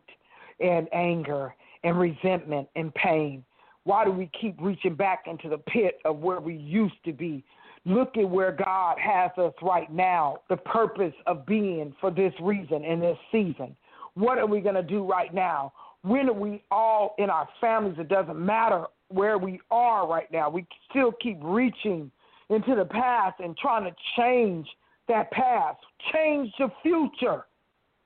and 0.61 0.89
anger 0.93 1.55
and 1.85 1.99
resentment 1.99 2.69
and 2.77 2.95
pain. 2.95 3.45
Why 3.85 4.05
do 4.05 4.11
we 4.11 4.31
keep 4.39 4.57
reaching 4.61 4.95
back 4.95 5.25
into 5.27 5.49
the 5.49 5.59
pit 5.59 5.99
of 6.05 6.19
where 6.19 6.41
we 6.41 6.55
used 6.55 7.03
to 7.05 7.13
be? 7.13 7.45
Look 7.89 8.19
at 8.19 8.29
where 8.29 8.53
God 8.53 8.99
has 8.99 9.31
us 9.39 9.55
right 9.63 9.91
now, 9.91 10.41
the 10.51 10.59
purpose 10.59 11.15
of 11.27 11.47
being 11.47 11.95
for 12.03 12.11
this 12.11 12.35
reason 12.39 12.85
in 12.85 13.01
this 13.01 13.17
season. 13.33 13.75
What 14.13 14.37
are 14.37 14.47
we 14.47 14.61
going 14.61 14.75
to 14.75 14.83
do 14.83 15.05
right 15.05 15.33
now? 15.33 15.73
When 16.03 16.29
are 16.29 16.35
we 16.35 16.63
all 16.71 17.15
in 17.17 17.31
our 17.31 17.49
families? 17.63 17.97
It 17.99 18.09
doesn't 18.09 18.39
matter 18.39 18.85
where 19.09 19.39
we 19.39 19.59
are 19.71 20.07
right 20.07 20.31
now. 20.31 20.51
We 20.51 20.67
still 20.91 21.13
keep 21.13 21.39
reaching 21.43 22.11
into 22.51 22.75
the 22.75 22.85
past 22.85 23.41
and 23.41 23.57
trying 23.57 23.85
to 23.85 23.97
change 24.19 24.67
that 25.09 25.31
past, 25.31 25.79
change 26.13 26.53
the 26.59 26.69
future. 26.83 27.47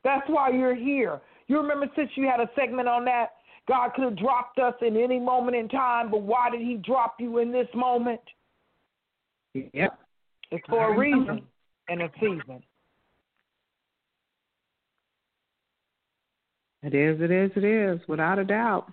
That's 0.05 0.29
why 0.29 0.51
you're 0.51 0.77
here. 0.77 1.21
You 1.49 1.61
remember 1.61 1.89
since 1.97 2.11
you 2.15 2.29
had 2.29 2.39
a 2.39 2.49
segment 2.55 2.89
on 2.89 3.05
that? 3.07 3.33
God 3.67 3.95
could 3.95 4.05
have 4.05 4.17
dropped 4.17 4.61
us 4.61 4.75
in 4.81 4.97
any 4.97 5.19
moment 5.19 5.57
in 5.57 5.69
time, 5.69 6.09
but 6.09 6.23
why 6.23 6.51
did 6.51 6.61
He 6.61 6.77
drop 6.77 7.17
you 7.19 7.39
in 7.39 7.51
this 7.51 7.69
moment? 7.75 8.21
Yep. 9.55 9.99
It's 10.51 10.65
for 10.69 10.95
a 10.95 10.99
reason 10.99 11.43
and 11.89 12.03
a 12.03 12.11
season. 12.21 12.63
It 16.83 16.95
is, 16.95 17.21
it 17.21 17.31
is, 17.31 17.51
it 17.55 17.65
is, 17.65 18.01
without 18.09 18.39
a 18.39 18.45
doubt. 18.45 18.91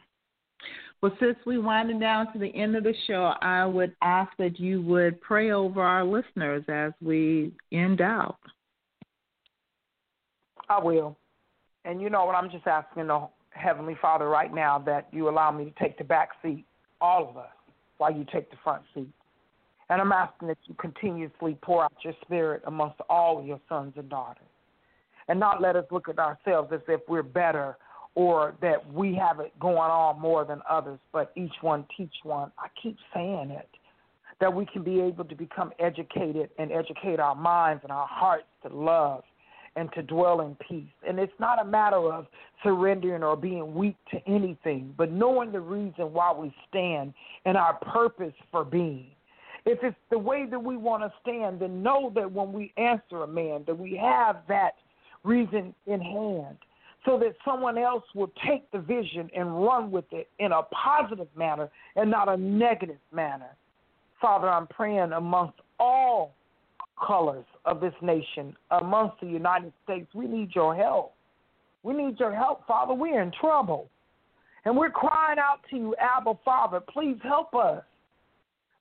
Well, 1.02 1.16
since 1.20 1.38
we're 1.46 1.62
winding 1.62 2.00
down 2.00 2.32
to 2.34 2.40
the 2.40 2.54
end 2.54 2.76
of 2.76 2.84
the 2.84 2.94
show, 3.08 3.34
I 3.42 3.66
would 3.66 3.96
ask 4.02 4.32
that 4.38 4.60
you 4.60 4.82
would 4.82 5.20
pray 5.22 5.52
over 5.52 5.82
our 5.82 6.04
listeners 6.04 6.64
as 6.68 6.92
we 7.02 7.54
end 7.72 8.02
out. 8.02 8.38
I 10.68 10.80
will. 10.84 11.18
And 11.86 12.02
you 12.02 12.10
know 12.10 12.26
what? 12.26 12.36
I'm 12.36 12.52
just 12.52 12.68
asking 12.68 13.08
the 13.08 13.28
Heavenly 13.52 13.98
Father 14.02 14.28
right 14.28 14.54
now 14.54 14.78
that 14.80 15.08
you 15.12 15.30
allow 15.30 15.52
me 15.52 15.66
to 15.66 15.72
take 15.82 15.98
the 15.98 16.04
back 16.04 16.30
seat, 16.44 16.66
all 17.02 17.30
of 17.30 17.38
us, 17.38 17.50
while 17.98 18.14
you 18.14 18.26
take 18.32 18.52
the 18.52 18.58
front 18.64 18.84
seat. 18.94 19.10
And 19.90 20.00
I'm 20.00 20.12
asking 20.12 20.50
that 20.50 20.58
you 20.66 20.76
continuously 20.76 21.58
pour 21.62 21.84
out 21.84 21.94
your 22.04 22.14
spirit 22.22 22.62
amongst 22.68 23.00
all 23.10 23.44
your 23.44 23.60
sons 23.68 23.94
and 23.98 24.10
daughters. 24.10 24.44
And 25.28 25.40
not 25.40 25.62
let 25.62 25.76
us 25.76 25.86
look 25.92 26.10
at 26.10 26.20
ourselves 26.20 26.70
as 26.74 26.82
if 26.88 27.02
we're 27.08 27.24
better 27.24 27.78
or 28.16 28.56
that 28.62 28.92
we 28.92 29.16
have 29.16 29.40
it 29.40 29.58
going 29.60 29.78
on 29.78 30.20
more 30.20 30.44
than 30.44 30.62
others, 30.70 31.00
but 31.12 31.32
each 31.36 31.54
one 31.62 31.86
teach 31.96 32.14
one. 32.24 32.52
I 32.58 32.68
keep 32.82 32.98
saying 33.14 33.52
it. 33.52 33.70
That 34.40 34.54
we 34.54 34.66
can 34.66 34.84
be 34.84 35.02
able 35.02 35.26
to 35.26 35.36
become 35.36 35.72
educated 35.80 36.50
and 36.58 36.72
educate 36.72 37.20
our 37.20 37.36
minds 37.36 37.84
and 37.84 37.92
our 37.92 38.08
hearts 38.08 38.46
to 38.64 38.74
love 38.74 39.24
and 39.76 39.92
to 39.94 40.02
dwell 40.02 40.42
in 40.42 40.56
peace. 40.68 40.92
And 41.08 41.20
it's 41.20 41.34
not 41.40 41.62
a 41.62 41.66
matter 41.66 41.98
of 41.98 42.26
surrendering 42.64 43.24
or 43.24 43.36
being 43.36 43.74
weak 43.74 43.96
to 44.12 44.18
anything, 44.28 44.94
but 44.98 45.12
knowing 45.12 45.52
the 45.52 45.60
reason 45.60 46.14
why 46.14 46.34
we 46.34 46.54
stand 46.70 47.14
and 47.46 47.58
our 47.58 47.76
purpose 47.76 48.34
for 48.52 48.64
being. 48.64 49.08
If 49.70 49.84
it's 49.84 49.96
the 50.10 50.18
way 50.18 50.48
that 50.50 50.60
we 50.60 50.78
want 50.78 51.04
to 51.04 51.14
stand, 51.22 51.60
then 51.60 51.84
know 51.84 52.12
that 52.16 52.32
when 52.32 52.52
we 52.52 52.74
answer 52.78 53.22
a 53.22 53.28
man, 53.28 53.64
that 53.68 53.78
we 53.78 53.96
have 53.98 54.38
that 54.48 54.72
reason 55.24 55.76
in 55.86 56.02
hand 56.02 56.58
so 57.06 57.20
that 57.20 57.36
someone 57.46 57.78
else 57.78 58.04
will 58.16 58.32
take 58.48 58.70
the 58.72 58.80
vision 58.80 59.30
and 59.36 59.64
run 59.64 59.92
with 59.92 60.06
it 60.12 60.28
in 60.40 60.54
a 60.54 60.64
positive 60.64 61.28
manner 61.36 61.70
and 61.96 62.10
not 62.10 62.30
a 62.30 62.36
negative 62.36 62.98
manner. 63.14 63.56
Father, 64.20 64.50
I'm 64.50 64.66
praying 64.66 65.12
amongst 65.14 65.60
all 65.80 66.34
colors 67.06 67.46
of 67.66 67.80
this 67.80 67.94
nation, 68.02 68.56
amongst 68.72 69.22
the 69.22 69.28
United 69.28 69.72
States. 69.84 70.08
We 70.16 70.26
need 70.26 70.50
your 70.56 70.76
help. 70.76 71.14
We 71.84 71.94
need 71.94 72.20
your 72.20 72.36
help, 72.36 72.66
Father. 72.66 72.96
We're 72.96 73.22
in 73.22 73.32
trouble. 73.40 73.88
And 74.66 74.76
we're 74.76 74.90
crying 74.90 75.38
out 75.38 75.60
to 75.70 75.78
you, 75.78 75.96
Abba, 76.00 76.34
Father, 76.44 76.80
please 76.82 77.18
help 77.24 77.54
us. 77.54 77.84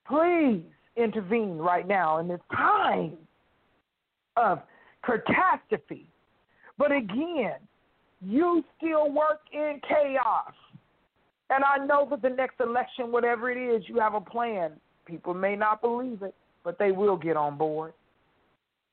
Please 0.09 0.63
intervene 0.99 1.59
right 1.59 1.87
now 1.87 2.19
in 2.19 2.29
this 2.29 2.41
time 2.55 3.17
of 4.37 4.61
catastrophe. 5.05 6.07
But 6.77 6.93
again, 6.93 7.57
you 8.21 8.65
still 8.77 9.11
work 9.13 9.41
in 9.53 9.81
chaos. 9.89 10.53
And 11.51 11.65
I 11.65 11.85
know 11.85 12.07
that 12.11 12.23
the 12.23 12.29
next 12.29 12.61
election, 12.61 13.11
whatever 13.11 13.51
it 13.51 13.57
is, 13.57 13.83
you 13.89 13.99
have 14.01 14.15
a 14.15 14.21
plan. 14.21 14.73
People 15.07 15.35
may 15.35 15.57
not 15.57 15.81
believe 15.81 16.23
it, 16.23 16.35
but 16.63 16.79
they 16.79 16.93
will 16.93 17.17
get 17.17 17.37
on 17.37 17.57
board. 17.57 17.95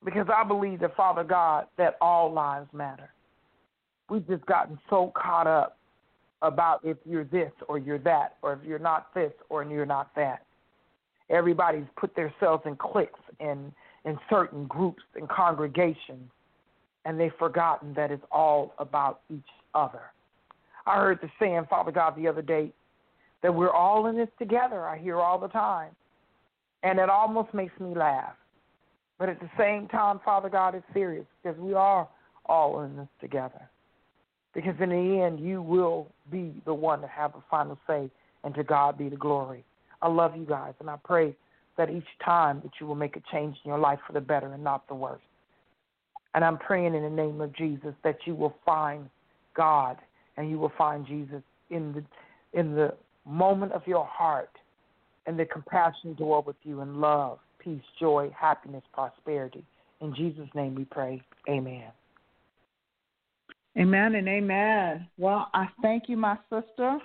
Because 0.04 0.28
I 0.34 0.44
believe 0.44 0.80
that, 0.80 0.96
Father 0.96 1.24
God, 1.24 1.66
that 1.78 1.98
all 2.00 2.32
lives 2.32 2.70
matter. 2.74 3.10
We've 4.10 4.26
just 4.28 4.46
gotten 4.46 4.80
so 4.90 5.12
caught 5.16 5.48
up 5.48 5.78
about 6.42 6.80
if 6.84 6.98
you're 7.06 7.24
this 7.24 7.52
or 7.68 7.80
you're 7.80 8.00
that, 8.00 8.36
or 8.42 8.54
if 8.54 8.60
you're 8.64 8.80
not 8.80 9.14
this 9.14 9.32
or 9.50 9.64
you're 9.64 9.86
not 9.86 10.14
that. 10.16 10.45
Everybody's 11.30 11.86
put 11.98 12.16
themselves 12.16 12.64
in 12.66 12.76
cliques 12.76 13.20
and 13.40 13.72
in 14.06 14.18
certain 14.30 14.66
groups 14.68 15.04
and 15.16 15.28
congregations 15.28 16.30
and 17.06 17.20
they've 17.20 17.34
forgotten 17.38 17.94
that 17.94 18.12
it's 18.12 18.24
all 18.32 18.74
about 18.80 19.22
each 19.32 19.40
other. 19.74 20.02
I 20.86 20.98
heard 20.98 21.20
the 21.22 21.30
saying, 21.40 21.66
Father 21.70 21.92
God, 21.92 22.16
the 22.18 22.28
other 22.28 22.42
day, 22.42 22.74
that 23.44 23.54
we're 23.54 23.72
all 23.72 24.08
in 24.08 24.18
this 24.18 24.30
together. 24.40 24.86
I 24.86 24.98
hear 24.98 25.18
all 25.18 25.40
the 25.40 25.48
time. 25.48 25.92
And 26.84 27.00
it 27.00 27.10
almost 27.10 27.54
makes 27.54 27.80
me 27.80 27.96
laugh. 27.96 28.34
But 29.18 29.30
at 29.30 29.40
the 29.40 29.50
same 29.58 29.88
time, 29.88 30.20
Father 30.26 30.50
God, 30.50 30.76
is 30.76 30.84
serious 30.94 31.26
because 31.42 31.58
we 31.60 31.74
are 31.74 32.08
all 32.48 32.82
in 32.82 32.98
this 32.98 33.08
together. 33.22 33.70
Because 34.54 34.76
in 34.80 34.90
the 34.90 35.22
end, 35.24 35.40
you 35.40 35.62
will 35.62 36.08
be 36.32 36.62
the 36.66 36.74
one 36.74 37.02
to 37.02 37.08
have 37.08 37.34
the 37.34 37.42
final 37.50 37.78
say, 37.88 38.10
and 38.44 38.54
to 38.56 38.64
God 38.64 38.98
be 38.98 39.10
the 39.10 39.16
glory. 39.16 39.64
I 40.02 40.08
love 40.08 40.36
you 40.36 40.46
guys, 40.46 40.74
and 40.80 40.90
I 40.90 40.98
pray 41.04 41.36
that 41.78 41.90
each 41.90 42.08
time 42.24 42.62
that 42.64 42.72
you 42.80 42.88
will 42.88 42.96
make 42.96 43.16
a 43.16 43.22
change 43.32 43.58
in 43.64 43.70
your 43.70 43.80
life 43.80 44.00
for 44.08 44.14
the 44.14 44.22
better 44.22 44.54
and 44.54 44.64
not 44.64 44.88
the 44.88 44.96
worse. 44.96 45.22
And 46.34 46.44
I'm 46.44 46.58
praying 46.58 46.96
in 46.96 47.04
the 47.04 47.10
name 47.10 47.42
of 47.42 47.56
Jesus 47.56 47.94
that 48.04 48.18
you 48.26 48.36
will 48.36 48.56
find 48.66 49.10
God 49.56 49.98
and 50.38 50.50
you 50.50 50.60
will 50.60 50.72
find 50.78 51.06
Jesus 51.06 51.42
in 51.70 51.94
the 51.94 52.04
in 52.58 52.76
the 52.76 52.94
moment 53.26 53.72
of 53.74 53.82
your 53.86 54.06
heart 54.06 54.52
and 55.26 55.38
the 55.38 55.46
compassion 55.46 56.14
door 56.14 56.42
with 56.42 56.56
you 56.64 56.82
in 56.82 57.02
love, 57.02 57.40
peace, 57.60 57.82
joy, 58.00 58.34
happiness, 58.38 58.84
prosperity. 58.94 59.64
In 60.02 60.14
Jesus' 60.16 60.48
name 60.54 60.76
we 60.76 60.86
pray. 60.86 61.22
Amen. 61.50 61.92
Amen 63.78 64.16
and 64.16 64.28
amen. 64.28 65.08
Well, 65.18 65.50
I 65.54 65.68
thank 65.82 66.08
you, 66.08 66.16
my 66.16 66.38
sister. 66.50 67.00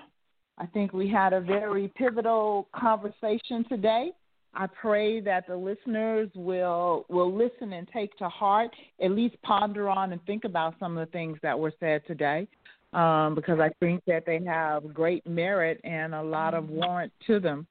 I 0.61 0.67
think 0.67 0.93
we 0.93 1.09
had 1.09 1.33
a 1.33 1.41
very 1.41 1.91
pivotal 1.97 2.69
conversation 2.77 3.65
today. 3.67 4.13
I 4.53 4.67
pray 4.67 5.21
that 5.21 5.47
the 5.47 5.57
listeners 5.57 6.29
will 6.35 7.07
will 7.09 7.35
listen 7.35 7.73
and 7.73 7.89
take 7.89 8.15
to 8.19 8.29
heart, 8.29 8.71
at 9.03 9.11
least 9.13 9.41
ponder 9.43 9.89
on 9.89 10.13
and 10.13 10.23
think 10.27 10.45
about 10.45 10.75
some 10.79 10.99
of 10.99 11.07
the 11.07 11.13
things 11.13 11.39
that 11.43 11.59
were 11.59 11.73
said 11.81 12.03
today, 12.07 12.47
um, 12.93 13.35
because 13.35 13.59
I 13.59 13.71
think 13.81 14.03
that 14.07 14.27
they 14.27 14.45
have 14.45 14.93
great 14.93 15.27
merit 15.27 15.81
and 15.83 16.15
a 16.15 16.23
lot 16.23 16.53
of 16.53 16.69
warrant 16.69 17.13
to 17.29 17.41
them. 17.41 17.67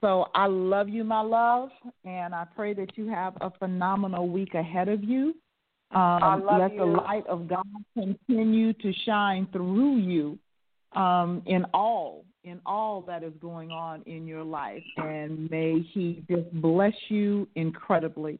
So 0.00 0.26
I 0.32 0.46
love 0.46 0.88
you, 0.88 1.02
my 1.02 1.22
love, 1.22 1.70
and 2.04 2.36
I 2.36 2.44
pray 2.54 2.72
that 2.74 2.96
you 2.96 3.08
have 3.08 3.36
a 3.40 3.50
phenomenal 3.50 4.28
week 4.28 4.54
ahead 4.54 4.88
of 4.88 5.02
you. 5.02 5.34
Um, 5.92 6.44
let 6.46 6.72
you. 6.72 6.78
the 6.78 6.84
light 6.84 7.26
of 7.26 7.48
God 7.48 7.66
continue 7.94 8.74
to 8.74 8.92
shine 9.04 9.48
through 9.50 9.96
you 9.96 10.38
um, 10.94 11.42
in 11.46 11.64
all 11.74 12.24
in 12.44 12.60
all 12.64 13.02
that 13.02 13.22
is 13.22 13.32
going 13.40 13.70
on 13.70 14.02
in 14.06 14.26
your 14.26 14.44
life, 14.44 14.82
and 14.96 15.50
may 15.50 15.80
He 15.80 16.24
just 16.30 16.50
bless 16.60 16.94
you 17.08 17.48
incredibly. 17.54 18.38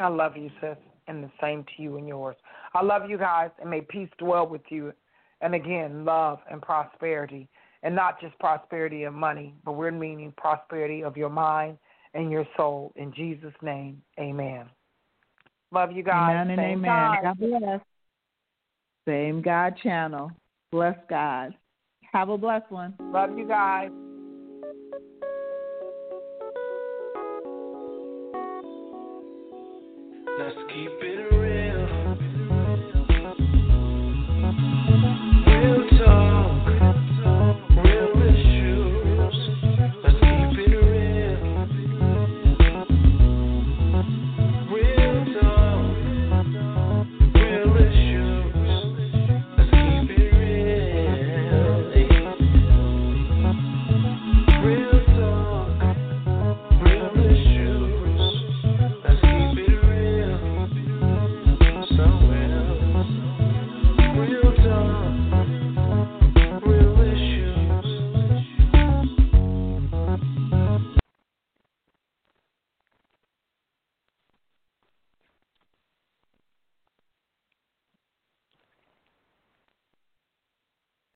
I 0.00 0.08
love 0.08 0.36
you, 0.36 0.50
sis, 0.60 0.76
and 1.08 1.24
the 1.24 1.30
same 1.40 1.64
to 1.64 1.82
you 1.82 1.96
and 1.96 2.06
yours. 2.06 2.36
I 2.74 2.82
love 2.82 3.08
you 3.08 3.18
guys, 3.18 3.50
and 3.60 3.70
may 3.70 3.80
peace 3.80 4.10
dwell 4.18 4.46
with 4.46 4.62
you. 4.68 4.92
And 5.40 5.54
again, 5.54 6.04
love 6.04 6.40
and 6.50 6.60
prosperity, 6.60 7.48
and 7.82 7.94
not 7.94 8.20
just 8.20 8.38
prosperity 8.38 9.04
of 9.04 9.14
money, 9.14 9.54
but 9.64 9.72
we're 9.72 9.90
meaning 9.90 10.32
prosperity 10.36 11.02
of 11.02 11.16
your 11.16 11.30
mind 11.30 11.78
and 12.14 12.30
your 12.30 12.46
soul. 12.56 12.92
In 12.96 13.12
Jesus' 13.12 13.54
name, 13.62 14.02
amen. 14.18 14.66
Love 15.70 15.92
you 15.92 16.02
guys. 16.02 16.32
Amen 16.32 16.50
and 16.50 16.60
Same 16.60 16.78
amen. 16.78 16.90
time. 16.90 17.18
God 17.22 17.38
bless. 17.38 17.80
Same 19.06 19.42
God 19.42 19.74
channel. 19.82 20.30
Bless 20.72 20.96
God. 21.08 21.54
Have 22.12 22.30
a 22.30 22.38
blessed 22.38 22.70
one. 22.70 22.94
Love 23.12 23.36
you 23.36 23.46
guys. 23.46 23.90
Let's 30.38 30.56
keep 30.72 30.90
it 31.02 31.32
real. 31.32 31.37